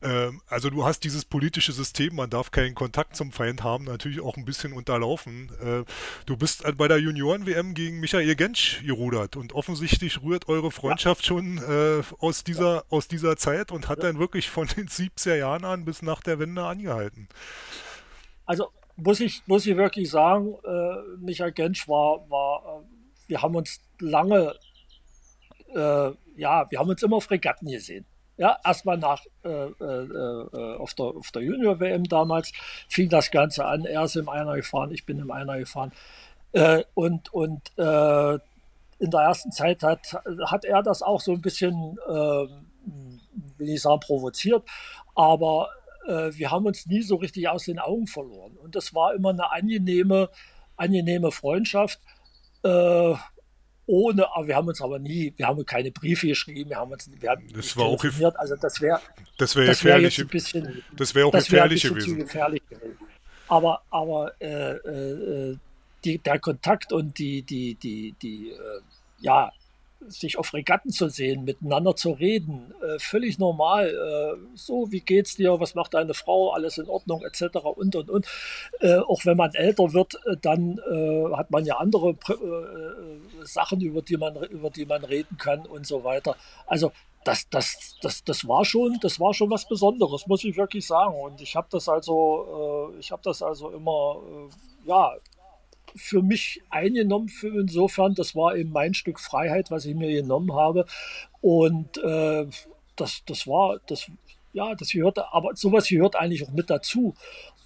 Ähm, 0.00 0.40
also 0.46 0.70
du 0.70 0.84
hast 0.84 1.00
dieses 1.00 1.24
politische 1.24 1.72
System, 1.72 2.14
man 2.14 2.30
darf 2.30 2.50
keinen 2.50 2.74
Kontakt 2.74 3.16
zum 3.16 3.32
Feind 3.32 3.64
haben, 3.64 3.84
natürlich 3.84 4.20
auch 4.20 4.36
ein 4.36 4.44
bisschen 4.44 4.72
unterlaufen. 4.72 5.50
Äh, 5.60 5.84
du 6.26 6.36
bist 6.36 6.64
bei 6.76 6.88
der 6.88 6.98
Junioren-WM 6.98 7.74
gegen 7.74 7.98
Michael 8.00 8.34
Gensch 8.36 8.82
gerudert 8.84 9.36
und 9.36 9.52
offensichtlich 9.52 10.22
rührt 10.22 10.48
eure 10.48 10.70
Freundschaft 10.70 11.22
ja. 11.22 11.28
schon 11.28 11.58
äh, 11.58 12.02
aus, 12.20 12.44
dieser, 12.44 12.84
aus 12.90 13.08
dieser 13.08 13.36
Zeit 13.36 13.72
und 13.72 13.88
hat 13.88 13.98
ja. 13.98 14.04
dann 14.04 14.18
wirklich 14.18 14.50
von 14.50 14.68
den 14.68 14.88
70er 14.88 15.36
Jahren 15.36 15.64
an 15.64 15.84
bis 15.84 16.02
nach 16.02 16.22
der 16.22 16.38
Wende 16.38 16.64
angehalten. 16.64 17.28
Also 18.46 18.68
muss 18.96 19.20
ich, 19.20 19.42
muss 19.46 19.66
ich 19.66 19.76
wirklich 19.76 20.10
sagen, 20.10 20.54
äh, 20.64 21.16
Michael 21.18 21.52
Gensch 21.52 21.88
war, 21.88 22.28
war, 22.30 22.82
äh, 22.82 23.28
wir 23.28 23.42
haben 23.42 23.54
uns 23.56 23.80
lange, 24.00 24.54
äh, 25.74 26.10
ja, 26.36 26.70
wir 26.70 26.78
haben 26.78 26.88
uns 26.88 27.02
immer 27.02 27.16
auf 27.16 27.30
Regatten 27.30 27.66
gesehen. 27.66 28.06
Ja, 28.38 28.56
erstmal 28.64 28.96
nach 28.98 29.24
äh, 29.44 29.48
äh, 29.48 29.72
äh, 29.82 30.76
auf 30.76 30.94
der, 30.94 31.06
auf 31.06 31.30
der 31.32 31.42
Junior-WM 31.42 32.04
damals 32.04 32.52
fing 32.88 33.08
das 33.08 33.30
Ganze 33.30 33.66
an. 33.66 33.84
Er 33.84 34.04
ist 34.04 34.16
im 34.16 34.28
Einer 34.28 34.54
gefahren, 34.54 34.92
ich 34.92 35.04
bin 35.04 35.18
im 35.18 35.30
Einer 35.30 35.58
gefahren. 35.58 35.92
und 36.94 37.34
und 37.34 37.72
in 39.00 39.10
der 39.10 39.20
ersten 39.20 39.52
Zeit 39.52 39.82
hat, 39.82 40.14
hat 40.46 40.64
er 40.64 40.82
das 40.82 41.02
auch 41.02 41.20
so 41.20 41.32
ein 41.32 41.40
bisschen, 41.40 41.98
ähm, 42.08 43.20
will 43.56 43.68
ich 43.68 43.82
sagen, 43.82 44.00
provoziert. 44.00 44.64
Aber 45.14 45.68
äh, 46.06 46.30
wir 46.32 46.50
haben 46.50 46.66
uns 46.66 46.86
nie 46.86 47.02
so 47.02 47.16
richtig 47.16 47.48
aus 47.48 47.64
den 47.64 47.78
Augen 47.78 48.06
verloren. 48.06 48.56
Und 48.56 48.74
das 48.74 48.94
war 48.94 49.14
immer 49.14 49.30
eine 49.30 49.52
angenehme, 49.52 50.30
angenehme 50.76 51.30
Freundschaft. 51.30 52.00
Äh, 53.88 53.90
ohne, 53.90 54.30
aber 54.34 54.46
wir 54.46 54.56
haben 54.56 54.68
uns 54.68 54.80
aber 54.80 54.98
nie, 54.98 55.32
wir 55.36 55.46
haben 55.46 55.64
keine 55.64 55.90
Briefe 55.90 56.28
geschrieben, 56.28 56.70
wir 56.70 56.76
haben 56.76 56.92
uns, 56.92 57.10
wir 57.18 57.30
haben 57.30 57.42
das 57.52 57.76
war 57.76 57.86
auch 57.86 58.04
also 58.36 58.56
das 58.56 58.80
wäre, 58.80 59.00
das 59.38 59.56
wäre 59.56 59.68
gefährlich, 59.68 60.18
wär 60.18 60.24
ein 60.24 60.28
bisschen, 60.28 60.82
das 60.96 61.14
wäre 61.14 61.26
auch 61.26 61.32
das 61.32 61.50
wär 61.50 61.68
gefährlich 61.68 61.82
gewesen. 61.82 62.18
Gefährlich 62.18 62.62
gewesen. 62.68 62.98
Aber, 63.48 63.82
aber 63.90 64.32
äh, 64.40 64.72
äh, 64.72 65.56
die, 66.04 66.18
der 66.18 66.38
Kontakt 66.38 66.92
und 66.92 67.18
die, 67.18 67.42
die, 67.42 67.74
die, 67.74 68.14
die, 68.20 68.50
äh, 68.50 68.80
ja, 69.20 69.50
sich 70.06 70.38
auf 70.38 70.54
Regatten 70.54 70.90
zu 70.90 71.08
sehen, 71.08 71.44
miteinander 71.44 71.96
zu 71.96 72.12
reden, 72.12 72.72
äh, 72.82 72.98
völlig 72.98 73.38
normal. 73.38 73.88
Äh, 73.88 74.56
so, 74.56 74.90
wie 74.90 75.00
geht's 75.00 75.36
dir? 75.36 75.60
Was 75.60 75.74
macht 75.74 75.94
deine 75.94 76.14
Frau? 76.14 76.52
Alles 76.52 76.78
in 76.78 76.88
Ordnung, 76.88 77.22
etc. 77.24 77.58
und 77.76 77.96
und 77.96 78.10
und. 78.10 78.26
Äh, 78.80 78.96
auch 78.98 79.24
wenn 79.24 79.36
man 79.36 79.54
älter 79.54 79.92
wird, 79.92 80.14
äh, 80.26 80.36
dann 80.40 80.78
äh, 80.90 81.36
hat 81.36 81.50
man 81.50 81.64
ja 81.64 81.76
andere 81.76 82.10
äh, 82.10 83.44
Sachen, 83.44 83.80
über 83.80 84.02
die 84.02 84.16
man 84.16 84.36
über 84.44 84.70
die 84.70 84.86
man 84.86 85.04
reden 85.04 85.36
kann 85.36 85.66
und 85.66 85.86
so 85.86 86.04
weiter. 86.04 86.36
Also 86.66 86.92
das, 87.24 87.48
das, 87.50 87.96
das, 88.00 88.24
das 88.24 88.48
war 88.48 88.64
schon, 88.64 88.98
das 89.02 89.20
war 89.20 89.34
schon 89.34 89.50
was 89.50 89.68
Besonderes, 89.68 90.26
muss 90.26 90.44
ich 90.44 90.56
wirklich 90.56 90.86
sagen. 90.86 91.14
Und 91.14 91.40
ich 91.40 91.56
habe 91.56 91.66
das 91.70 91.88
also, 91.88 92.94
ich 92.98 93.10
habe 93.10 93.20
das 93.22 93.42
also 93.42 93.70
immer, 93.70 94.22
ja, 94.86 95.14
für 95.96 96.22
mich 96.22 96.62
eingenommen, 96.70 97.28
für 97.28 97.48
insofern, 97.60 98.14
das 98.14 98.34
war 98.34 98.56
eben 98.56 98.72
mein 98.72 98.94
Stück 98.94 99.20
Freiheit, 99.20 99.70
was 99.70 99.84
ich 99.84 99.94
mir 99.94 100.10
genommen 100.10 100.52
habe. 100.54 100.86
Und 101.40 101.98
äh, 101.98 102.46
das, 102.96 103.22
das 103.26 103.46
war, 103.46 103.80
das, 103.86 104.10
ja, 104.52 104.74
das 104.74 104.90
gehörte, 104.90 105.32
aber 105.32 105.54
sowas 105.54 105.88
gehört 105.88 106.16
eigentlich 106.16 106.44
auch 106.46 106.52
mit 106.52 106.70
dazu. 106.70 107.14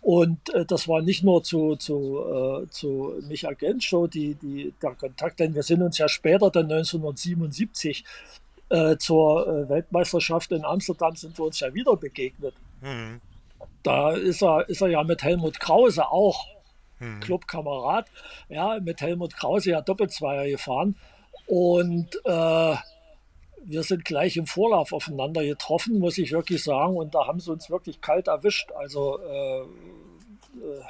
Und 0.01 0.53
äh, 0.53 0.65
das 0.65 0.89
war 0.89 1.01
nicht 1.01 1.23
nur 1.23 1.45
zu, 1.45 1.77
zu, 1.77 2.65
äh, 2.65 2.69
zu 2.71 3.15
Michael 3.29 3.55
Genschow, 3.55 4.09
die, 4.09 4.35
die, 4.35 4.75
der 4.83 4.95
Kontakt, 4.95 5.39
denn 5.39 5.55
wir 5.55 5.63
sind 5.63 5.81
uns 5.81 5.97
ja 5.99 6.09
später, 6.09 6.51
dann 6.51 6.65
1977, 6.65 8.05
äh, 8.69 8.97
zur 8.97 9.47
äh, 9.47 9.69
Weltmeisterschaft 9.69 10.51
in 10.51 10.65
Amsterdam, 10.65 11.15
sind 11.15 11.39
wir 11.39 11.45
uns 11.45 11.61
ja 11.61 11.73
wieder 11.73 11.97
begegnet. 11.97 12.55
Mhm. 12.81 13.21
Da 13.85 14.13
ist 14.13 14.43
er, 14.43 14.69
ist 14.69 14.81
er 14.81 14.89
ja 14.89 15.05
mit 15.05 15.23
Helmut 15.23 15.61
Krause 15.61 16.09
auch 16.09 16.47
hm. 17.03 17.21
Clubkamerad, 17.21 18.09
ja, 18.49 18.79
mit 18.81 19.01
Helmut 19.01 19.37
Krause 19.37 19.71
ja 19.71 19.81
Doppelzweier 19.81 20.49
gefahren. 20.49 20.97
Und 21.47 22.15
äh, 22.25 22.77
wir 23.65 23.83
sind 23.83 24.05
gleich 24.05 24.37
im 24.37 24.47
Vorlauf 24.47 24.93
aufeinander 24.93 25.45
getroffen, 25.45 25.99
muss 25.99 26.19
ich 26.19 26.33
wirklich 26.33 26.63
sagen. 26.63 26.97
Und 26.97 27.15
da 27.15 27.27
haben 27.27 27.41
sie 27.41 27.51
uns 27.51 27.71
wirklich 27.71 28.01
kalt 28.01 28.29
erwischt. 28.29 28.71
Also 28.73 29.19
äh, 29.21 29.61
äh, 29.61 30.83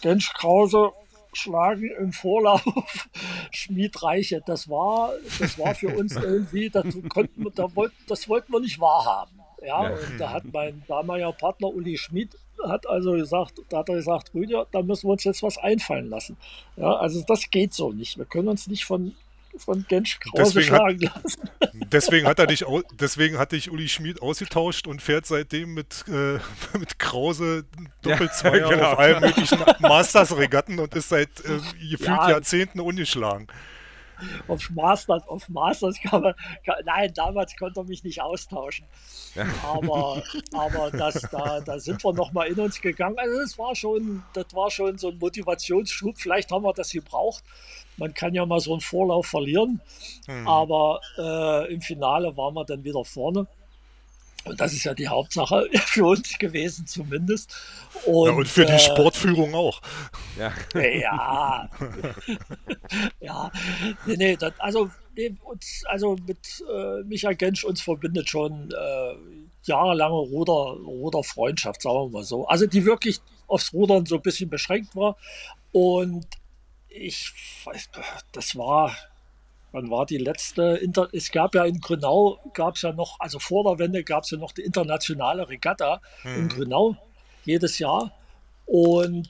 Gensch 0.00 0.32
Krause 0.34 0.90
schlagen 1.32 1.90
im 1.98 2.12
Vorlauf 2.12 2.62
Schmied 3.52 4.02
Reiche. 4.02 4.42
Das 4.44 4.68
war, 4.68 5.12
das 5.38 5.58
war 5.58 5.74
für 5.74 5.96
uns 5.96 6.16
irgendwie, 6.16 6.70
das, 6.70 6.86
konnten, 7.08 7.46
das 8.08 8.28
wollten 8.28 8.52
wir 8.52 8.60
nicht 8.60 8.80
wahrhaben. 8.80 9.41
Ja, 9.64 9.88
ja. 9.88 9.94
und 9.94 10.18
da 10.18 10.30
hat 10.30 10.44
mein 10.52 10.82
damaliger 10.88 11.32
Partner 11.32 11.68
Uli 11.68 11.96
Schmid 11.96 12.36
hat 12.64 12.88
also 12.88 13.12
gesagt, 13.12 13.54
da 13.68 13.78
hat 13.78 13.88
er 13.88 13.96
gesagt, 13.96 14.34
Rüdiger, 14.34 14.66
da 14.70 14.82
müssen 14.82 15.08
wir 15.08 15.12
uns 15.12 15.24
jetzt 15.24 15.42
was 15.42 15.58
einfallen 15.58 16.08
lassen. 16.10 16.36
Ja, 16.76 16.94
also 16.94 17.22
das 17.26 17.50
geht 17.50 17.74
so 17.74 17.92
nicht. 17.92 18.18
Wir 18.18 18.24
können 18.24 18.48
uns 18.48 18.66
nicht 18.66 18.84
von 18.84 19.14
von 19.58 19.84
Gensch 19.86 20.18
Krause 20.18 20.44
deswegen 20.44 20.66
schlagen 20.66 21.10
hat, 21.10 21.22
lassen. 21.24 21.50
Deswegen 21.92 22.26
hat 22.26 22.38
er 22.38 22.46
dich, 22.46 22.64
deswegen 22.98 23.36
hat 23.36 23.52
dich 23.52 23.70
Uli 23.70 23.86
Schmid 23.86 24.22
ausgetauscht 24.22 24.86
und 24.86 25.02
fährt 25.02 25.26
seitdem 25.26 25.74
mit, 25.74 26.06
äh, 26.08 26.38
mit 26.78 26.98
Krause 26.98 27.66
Doppelzweier 28.00 28.56
ja, 28.56 28.68
genau. 28.70 28.92
auf 28.92 28.98
allen 28.98 29.20
möglichen 29.20 29.58
Masters-Regatten 29.80 30.78
und 30.78 30.94
ist 30.94 31.10
seit 31.10 31.28
äh, 31.40 31.58
gefühlt 31.78 32.00
ja. 32.08 32.30
Jahrzehnten 32.30 32.80
ungeschlagen 32.80 33.46
auf 34.48 34.70
Masters, 34.70 35.26
auf 35.26 35.48
Masters 35.48 36.00
kann 36.00 36.22
man, 36.22 36.34
kann, 36.64 36.76
nein, 36.84 37.12
damals 37.14 37.56
konnte 37.56 37.80
er 37.80 37.84
mich 37.84 38.04
nicht 38.04 38.22
austauschen. 38.22 38.86
Ja. 39.34 39.46
Aber, 39.62 40.22
aber 40.52 40.90
das, 40.90 41.20
da, 41.30 41.60
da 41.60 41.78
sind 41.78 42.02
wir 42.04 42.12
nochmal 42.12 42.48
in 42.48 42.58
uns 42.58 42.80
gegangen. 42.80 43.18
Also 43.18 43.38
das 43.38 43.58
war 43.58 43.74
schon, 43.74 44.22
das 44.32 44.46
war 44.54 44.70
schon 44.70 44.98
so 44.98 45.10
ein 45.10 45.18
Motivationsschub. 45.18 46.18
Vielleicht 46.18 46.50
haben 46.50 46.64
wir 46.64 46.72
das 46.72 46.90
gebraucht. 46.90 47.44
Man 47.96 48.14
kann 48.14 48.34
ja 48.34 48.46
mal 48.46 48.60
so 48.60 48.72
einen 48.72 48.80
Vorlauf 48.80 49.26
verlieren. 49.26 49.80
Hm. 50.26 50.48
Aber 50.48 51.00
äh, 51.18 51.72
im 51.72 51.80
Finale 51.80 52.36
waren 52.36 52.54
wir 52.54 52.64
dann 52.64 52.84
wieder 52.84 53.04
vorne. 53.04 53.46
Und 54.44 54.60
das 54.60 54.72
ist 54.72 54.84
ja 54.84 54.94
die 54.94 55.08
Hauptsache 55.08 55.68
für 55.86 56.06
uns 56.06 56.38
gewesen, 56.38 56.86
zumindest. 56.86 57.54
Und, 58.06 58.28
ja, 58.28 58.32
und 58.34 58.48
für 58.48 58.64
die 58.64 58.72
äh, 58.72 58.78
Sportführung 58.78 59.54
auch. 59.54 59.80
Ja, 60.38 60.52
ja. 60.80 61.68
ja. 63.20 63.50
Nee, 64.06 64.16
nee, 64.16 64.36
das, 64.36 64.52
also, 64.58 64.90
nee, 65.16 65.34
uns, 65.44 65.84
also 65.86 66.16
mit 66.26 66.64
äh, 66.72 67.02
Michael 67.04 67.36
Gensch 67.36 67.64
uns 67.64 67.80
verbindet 67.80 68.28
schon 68.28 68.70
äh, 68.72 69.14
jahrelange 69.64 70.14
Ruder, 70.14 70.76
Ruderfreundschaft, 70.84 71.82
sagen 71.82 71.96
wir 71.96 72.08
mal 72.08 72.24
so. 72.24 72.46
Also 72.46 72.66
die 72.66 72.84
wirklich 72.84 73.20
aufs 73.46 73.72
Rudern 73.72 74.06
so 74.06 74.16
ein 74.16 74.22
bisschen 74.22 74.50
beschränkt 74.50 74.96
war. 74.96 75.16
Und 75.70 76.26
ich 76.88 77.32
weiß, 77.64 77.90
das 78.32 78.56
war 78.56 78.96
wann 79.72 79.90
war 79.90 80.06
die 80.06 80.18
letzte? 80.18 80.78
Inter 80.82 81.08
es 81.12 81.30
gab 81.32 81.54
ja 81.54 81.64
in 81.64 81.80
Grünau, 81.80 82.38
gab 82.54 82.76
es 82.76 82.82
ja 82.82 82.92
noch, 82.92 83.18
also 83.20 83.38
vor 83.38 83.64
der 83.64 83.78
Wende 83.78 84.04
gab 84.04 84.24
es 84.24 84.30
ja 84.30 84.38
noch 84.38 84.52
die 84.52 84.62
internationale 84.62 85.48
Regatta 85.48 86.00
mhm. 86.24 86.34
in 86.36 86.48
Grünau 86.48 86.96
jedes 87.44 87.78
Jahr. 87.78 88.12
Und 88.66 89.28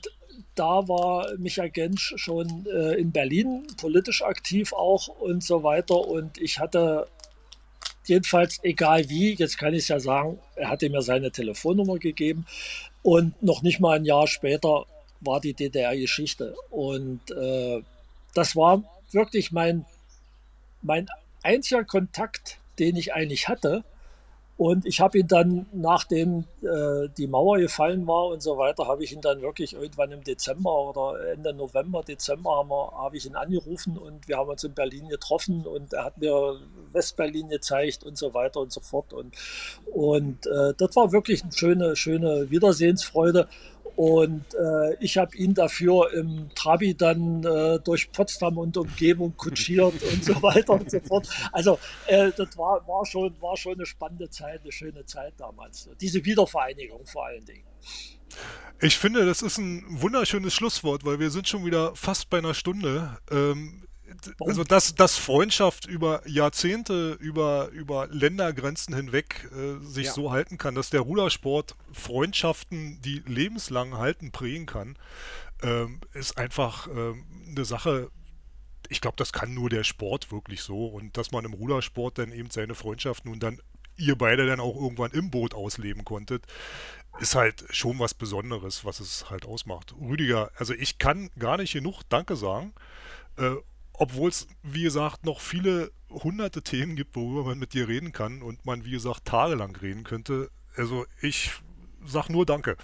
da 0.55 0.87
war 0.87 1.27
Michael 1.37 1.71
Gensch 1.71 2.13
schon 2.17 2.65
äh, 2.67 2.93
in 2.93 3.11
Berlin 3.11 3.65
politisch 3.77 4.21
aktiv 4.21 4.73
auch 4.73 5.07
und 5.07 5.43
so 5.43 5.63
weiter. 5.63 5.95
Und 5.95 6.37
ich 6.37 6.59
hatte 6.59 7.07
jedenfalls, 8.05 8.59
egal 8.63 9.09
wie, 9.09 9.33
jetzt 9.33 9.57
kann 9.57 9.73
ich 9.73 9.83
es 9.83 9.87
ja 9.87 9.99
sagen, 9.99 10.39
er 10.55 10.69
hatte 10.69 10.89
mir 10.89 11.01
seine 11.01 11.31
Telefonnummer 11.31 11.97
gegeben. 11.97 12.45
Und 13.01 13.41
noch 13.41 13.61
nicht 13.61 13.79
mal 13.79 13.97
ein 13.97 14.05
Jahr 14.05 14.27
später 14.27 14.85
war 15.21 15.39
die 15.39 15.53
DDR-Geschichte. 15.53 16.55
Und 16.69 17.31
äh, 17.31 17.81
das 18.33 18.55
war 18.55 18.83
wirklich 19.11 19.51
mein, 19.51 19.85
mein 20.83 21.07
einziger 21.41 21.83
Kontakt, 21.83 22.59
den 22.79 22.95
ich 22.95 23.13
eigentlich 23.13 23.47
hatte. 23.47 23.83
Und 24.55 24.85
ich 24.85 25.01
habe 25.01 25.17
ihn 25.17 25.27
dann, 25.27 25.65
nachdem 25.73 26.45
äh, 26.61 27.09
die 27.17 27.25
Mauer 27.25 27.57
gefallen 27.57 28.05
war 28.05 28.27
und 28.27 28.43
so 28.43 28.57
weiter, 28.57 28.87
habe 28.87 29.03
ich 29.03 29.11
ihn 29.11 29.19
dann 29.19 29.41
wirklich 29.41 29.73
irgendwann 29.73 30.11
im 30.11 30.23
Dezember 30.23 30.89
oder 30.89 31.31
Ende 31.31 31.53
November, 31.53 32.03
Dezember 32.03 32.63
habe 32.95 33.17
ich 33.17 33.25
ihn 33.25 33.35
angerufen 33.35 33.97
und 33.97 34.27
wir 34.27 34.37
haben 34.37 34.49
uns 34.49 34.63
in 34.63 34.75
Berlin 34.75 35.09
getroffen 35.09 35.65
und 35.65 35.91
er 35.93 36.05
hat 36.05 36.19
mir 36.19 36.59
Westberlin 36.91 37.49
gezeigt 37.49 38.03
und 38.03 38.15
so 38.15 38.35
weiter 38.35 38.59
und 38.59 38.71
so 38.71 38.79
fort. 38.79 39.11
Und, 39.11 39.35
und 39.91 40.45
äh, 40.45 40.73
das 40.77 40.95
war 40.95 41.11
wirklich 41.11 41.41
eine 41.41 41.51
schöne, 41.51 41.95
schöne 41.95 42.51
Wiedersehensfreude. 42.51 43.47
Und 43.95 44.45
äh, 44.55 44.95
ich 44.99 45.17
habe 45.17 45.35
ihn 45.37 45.53
dafür 45.53 46.11
im 46.13 46.49
Trabi 46.55 46.95
dann 46.95 47.43
äh, 47.43 47.79
durch 47.79 48.11
Potsdam 48.11 48.57
und 48.57 48.75
Umgebung 48.75 49.35
kutschiert 49.37 50.01
und 50.01 50.23
so 50.23 50.33
weiter 50.41 50.73
und 50.73 50.89
so 50.89 50.99
fort. 50.99 51.27
Also 51.51 51.77
äh, 52.07 52.31
das 52.35 52.57
war, 52.57 52.87
war, 52.87 53.05
schon, 53.05 53.35
war 53.39 53.55
schon 53.55 53.73
eine 53.73 53.85
spannende 53.85 54.29
Zeit, 54.29 54.61
eine 54.61 54.71
schöne 54.71 55.05
Zeit 55.05 55.33
damals. 55.37 55.89
Diese 56.01 56.25
Wiedervereinigung 56.25 57.05
vor 57.05 57.25
allen 57.25 57.45
Dingen. 57.45 57.63
Ich 58.81 58.97
finde, 58.97 59.25
das 59.25 59.41
ist 59.41 59.59
ein 59.59 59.85
wunderschönes 59.87 60.53
Schlusswort, 60.53 61.05
weil 61.05 61.19
wir 61.19 61.29
sind 61.29 61.47
schon 61.47 61.65
wieder 61.65 61.95
fast 61.95 62.29
bei 62.29 62.39
einer 62.39 62.53
Stunde. 62.53 63.17
Ähm, 63.31 63.82
also 64.39 64.63
dass, 64.63 64.95
dass 64.95 65.17
Freundschaft 65.17 65.85
über 65.85 66.27
Jahrzehnte, 66.27 67.13
über, 67.19 67.69
über 67.69 68.07
Ländergrenzen 68.07 68.95
hinweg 68.95 69.49
äh, 69.55 69.83
sich 69.85 70.07
ja. 70.07 70.13
so 70.13 70.31
halten 70.31 70.57
kann, 70.57 70.75
dass 70.75 70.89
der 70.89 71.01
Rudersport 71.01 71.75
Freundschaften, 71.91 73.01
die 73.01 73.23
lebenslang 73.25 73.97
halten, 73.97 74.31
prägen 74.31 74.65
kann, 74.65 74.97
ähm, 75.61 76.01
ist 76.13 76.37
einfach 76.37 76.87
ähm, 76.87 77.25
eine 77.49 77.65
Sache, 77.65 78.09
ich 78.89 79.01
glaube, 79.01 79.17
das 79.17 79.33
kann 79.33 79.53
nur 79.53 79.69
der 79.69 79.83
Sport 79.83 80.31
wirklich 80.31 80.61
so. 80.61 80.87
Und 80.87 81.17
dass 81.17 81.31
man 81.31 81.45
im 81.45 81.53
Rudersport 81.53 82.17
dann 82.17 82.31
eben 82.31 82.49
seine 82.49 82.75
Freundschaft 82.75 83.25
nun 83.25 83.39
dann 83.39 83.59
ihr 83.97 84.17
beide 84.17 84.45
dann 84.45 84.59
auch 84.59 84.75
irgendwann 84.75 85.11
im 85.11 85.29
Boot 85.29 85.53
ausleben 85.53 86.03
konntet, 86.03 86.45
ist 87.19 87.35
halt 87.35 87.63
schon 87.69 87.99
was 87.99 88.13
Besonderes, 88.13 88.85
was 88.85 88.99
es 88.99 89.29
halt 89.29 89.45
ausmacht. 89.45 89.93
Rüdiger, 89.99 90.51
also 90.57 90.73
ich 90.73 90.97
kann 90.97 91.29
gar 91.37 91.57
nicht 91.57 91.73
genug 91.73 92.01
Danke 92.09 92.35
sagen. 92.35 92.73
Äh, 93.37 93.55
obwohl 93.93 94.29
es, 94.29 94.47
wie 94.63 94.83
gesagt, 94.83 95.25
noch 95.25 95.39
viele 95.39 95.91
hunderte 96.09 96.61
Themen 96.61 96.95
gibt, 96.95 97.15
worüber 97.15 97.43
man 97.43 97.59
mit 97.59 97.73
dir 97.73 97.87
reden 97.87 98.11
kann 98.11 98.41
und 98.41 98.65
man, 98.65 98.85
wie 98.85 98.91
gesagt, 98.91 99.25
tagelang 99.25 99.75
reden 99.75 100.03
könnte. 100.03 100.49
Also 100.75 101.05
ich 101.21 101.51
sag 102.05 102.29
nur 102.29 102.45
Danke. 102.45 102.77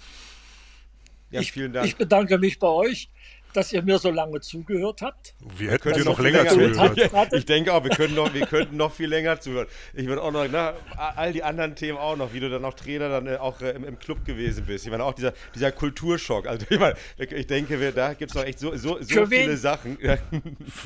Ja, 1.30 1.42
vielen 1.42 1.72
Dank. 1.72 1.86
Ich 1.86 1.96
bedanke 1.96 2.38
mich 2.38 2.58
bei 2.58 2.66
euch 2.66 3.08
dass 3.52 3.72
ihr 3.72 3.82
mir 3.82 3.98
so 3.98 4.10
lange 4.10 4.40
zugehört 4.40 5.02
habt. 5.02 5.34
Wir 5.56 5.72
hätten 5.72 5.92
dir 5.92 6.04
noch 6.04 6.18
länger 6.18 6.46
zugehört. 6.46 6.98
Ich 7.32 7.46
denke 7.46 7.72
auch, 7.72 7.82
wir, 7.82 7.90
können 7.90 8.14
noch, 8.14 8.32
wir 8.34 8.46
könnten 8.46 8.76
noch 8.76 8.92
viel 8.92 9.08
länger 9.08 9.40
zuhören. 9.40 9.66
Ich 9.94 10.06
würde 10.06 10.22
auch 10.22 10.32
noch, 10.32 10.46
na, 10.50 10.74
all 11.16 11.32
die 11.32 11.42
anderen 11.42 11.74
Themen 11.74 11.98
auch 11.98 12.16
noch, 12.16 12.32
wie 12.32 12.40
du 12.40 12.50
dann 12.50 12.64
auch 12.64 12.74
Trainer 12.74 13.08
dann 13.08 13.26
äh, 13.26 13.36
auch 13.36 13.60
äh, 13.60 13.70
im, 13.70 13.84
im, 13.84 13.98
Club 13.98 14.24
gewesen 14.24 14.64
bist. 14.66 14.84
Ich 14.84 14.90
meine, 14.90 15.04
auch 15.04 15.14
dieser, 15.14 15.32
dieser 15.54 15.72
Kulturschock. 15.72 16.46
Also 16.46 16.66
ich 16.68 16.78
meine, 16.78 16.94
ich 17.18 17.46
denke, 17.46 17.80
wir, 17.80 17.92
da 17.92 18.14
gibt 18.14 18.30
es 18.30 18.36
noch 18.36 18.44
echt 18.44 18.58
so, 18.58 18.74
so, 18.76 18.98
so 19.00 19.26
viele 19.26 19.56
Sachen. 19.56 19.98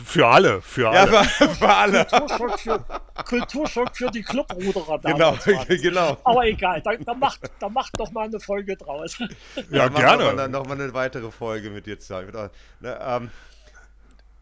Für 0.05 0.27
alle, 0.27 0.62
für 0.62 0.89
alle. 0.89 1.12
Ja, 1.12 1.23
für, 1.25 1.49
für 1.49 1.69
alle. 1.69 2.05
Kulturschock 2.05 2.59
für, 2.59 2.85
Kulturschock 3.25 3.97
für 3.97 4.11
die 4.11 4.23
Clubruderer 4.23 4.99
Genau, 4.99 5.37
genau. 5.69 6.17
Aber 6.25 6.47
egal, 6.47 6.81
da, 6.83 6.93
da, 6.97 7.15
macht, 7.15 7.41
da 7.59 7.69
macht 7.69 7.99
doch 7.99 8.11
mal 8.12 8.27
eine 8.27 8.41
Folge 8.41 8.77
draus. 8.77 9.19
Ja, 9.19 9.27
ja 9.71 9.89
gerne. 9.89 10.35
Dann 10.37 10.51
noch 10.51 10.67
mal 10.67 10.81
eine 10.81 10.93
weitere 10.95 11.31
Folge 11.31 11.71
mit 11.71 11.87
dir 11.87 11.99
zusammen. 11.99 12.33
Ne, 12.80 12.98
ähm, 13.00 13.30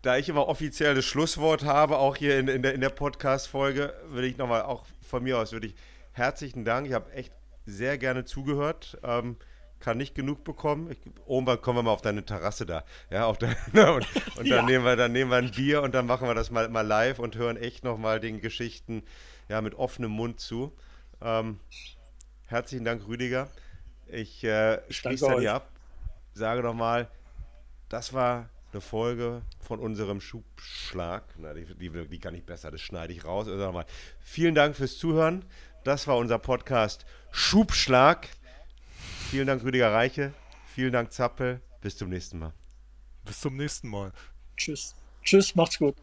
da 0.03 0.17
ich 0.17 0.29
immer 0.29 0.49
offiziell 0.49 0.95
das 0.95 1.05
Schlusswort 1.05 1.65
habe, 1.65 1.99
auch 1.99 2.17
hier 2.17 2.39
in, 2.39 2.49
in 2.49 2.63
der, 2.63 2.75
in 2.75 2.81
der 2.81 2.91
Podcast-Folge, 2.91 3.95
würde 4.09 4.27
ich 4.27 4.37
nochmal 4.37 4.63
auch 4.63 4.85
von 5.01 5.23
mir 5.23 5.39
aus, 5.39 5.53
würde 5.53 5.69
ich 5.69 5.75
herzlichen 6.13 6.65
Dank. 6.65 6.87
Ich 6.87 6.93
habe 6.93 7.13
echt 7.13 7.33
sehr 7.67 7.99
gerne 7.99 8.25
zugehört. 8.25 8.99
Ähm, 9.03 9.37
kann 9.83 9.99
nicht 9.99 10.15
genug 10.15 10.45
bekommen. 10.45 10.91
Ich, 10.91 10.99
irgendwann 11.29 11.61
kommen 11.61 11.79
wir 11.79 11.83
mal 11.83 11.91
auf 11.91 12.03
deine 12.03 12.25
Terrasse 12.25 12.65
da. 12.65 12.85
Ja, 13.11 13.27
auf 13.27 13.39
der, 13.39 13.57
ne, 13.73 13.93
und, 13.93 14.07
und 14.37 14.47
ja. 14.47 14.57
dann, 14.57 14.67
nehmen 14.67 14.85
wir, 14.85 14.97
dann 14.97 15.13
nehmen 15.13 15.31
wir 15.31 15.39
ein 15.39 15.51
Bier 15.51 15.83
und 15.83 15.95
dann 15.95 16.07
machen 16.07 16.29
wir 16.29 16.35
das 16.35 16.51
mal, 16.51 16.69
mal 16.69 16.87
live 16.87 17.19
und 17.19 17.37
hören 17.37 17.57
echt 17.57 17.85
nochmal 17.85 18.21
den 18.21 18.41
Geschichten 18.41 19.03
ja, 19.49 19.61
mit 19.61 19.75
offenem 19.75 20.13
Mund 20.13 20.41
zu. 20.41 20.73
Ähm, 21.21 21.59
herzlichen 22.47 22.85
Dank, 22.85 23.07
Rüdiger. 23.07 23.49
Ich 24.07 24.45
äh, 24.45 24.81
schließe 24.91 25.27
dann 25.27 25.41
hier 25.41 25.55
ab. 25.55 25.69
Sage 26.35 26.63
nochmal, 26.63 27.09
das 27.93 28.15
war 28.15 28.49
eine 28.73 28.81
Folge 28.81 29.43
von 29.61 29.79
unserem 29.79 30.23
Schubschlag. 30.23 31.25
Na, 31.37 31.53
die, 31.53 31.67
die, 31.75 31.91
die, 32.09 32.19
kann 32.19 32.35
ich 32.35 32.43
besser, 32.43 32.71
das 32.71 32.81
schneide 32.81 33.13
ich 33.13 33.25
raus. 33.25 33.47
Also 33.47 33.63
nochmal, 33.63 33.85
vielen 34.21 34.55
Dank 34.55 34.77
fürs 34.77 34.97
Zuhören. 34.97 35.45
Das 35.85 36.07
war 36.07 36.17
unser 36.17 36.39
Podcast 36.39 37.05
Schubschlag. 37.33 38.29
Vielen 39.31 39.47
Dank, 39.47 39.63
Rüdiger 39.63 39.93
Reiche. 39.93 40.33
Vielen 40.75 40.93
Dank, 40.93 41.13
Zappel. 41.13 41.61
Bis 41.83 41.99
zum 41.99 42.09
nächsten 42.09 42.39
Mal. 42.39 42.55
Bis 43.27 43.41
zum 43.41 43.57
nächsten 43.57 43.89
Mal. 43.89 44.13
Tschüss. 44.57 44.95
Tschüss, 45.23 45.55
macht's 45.55 45.79
gut. 45.79 45.97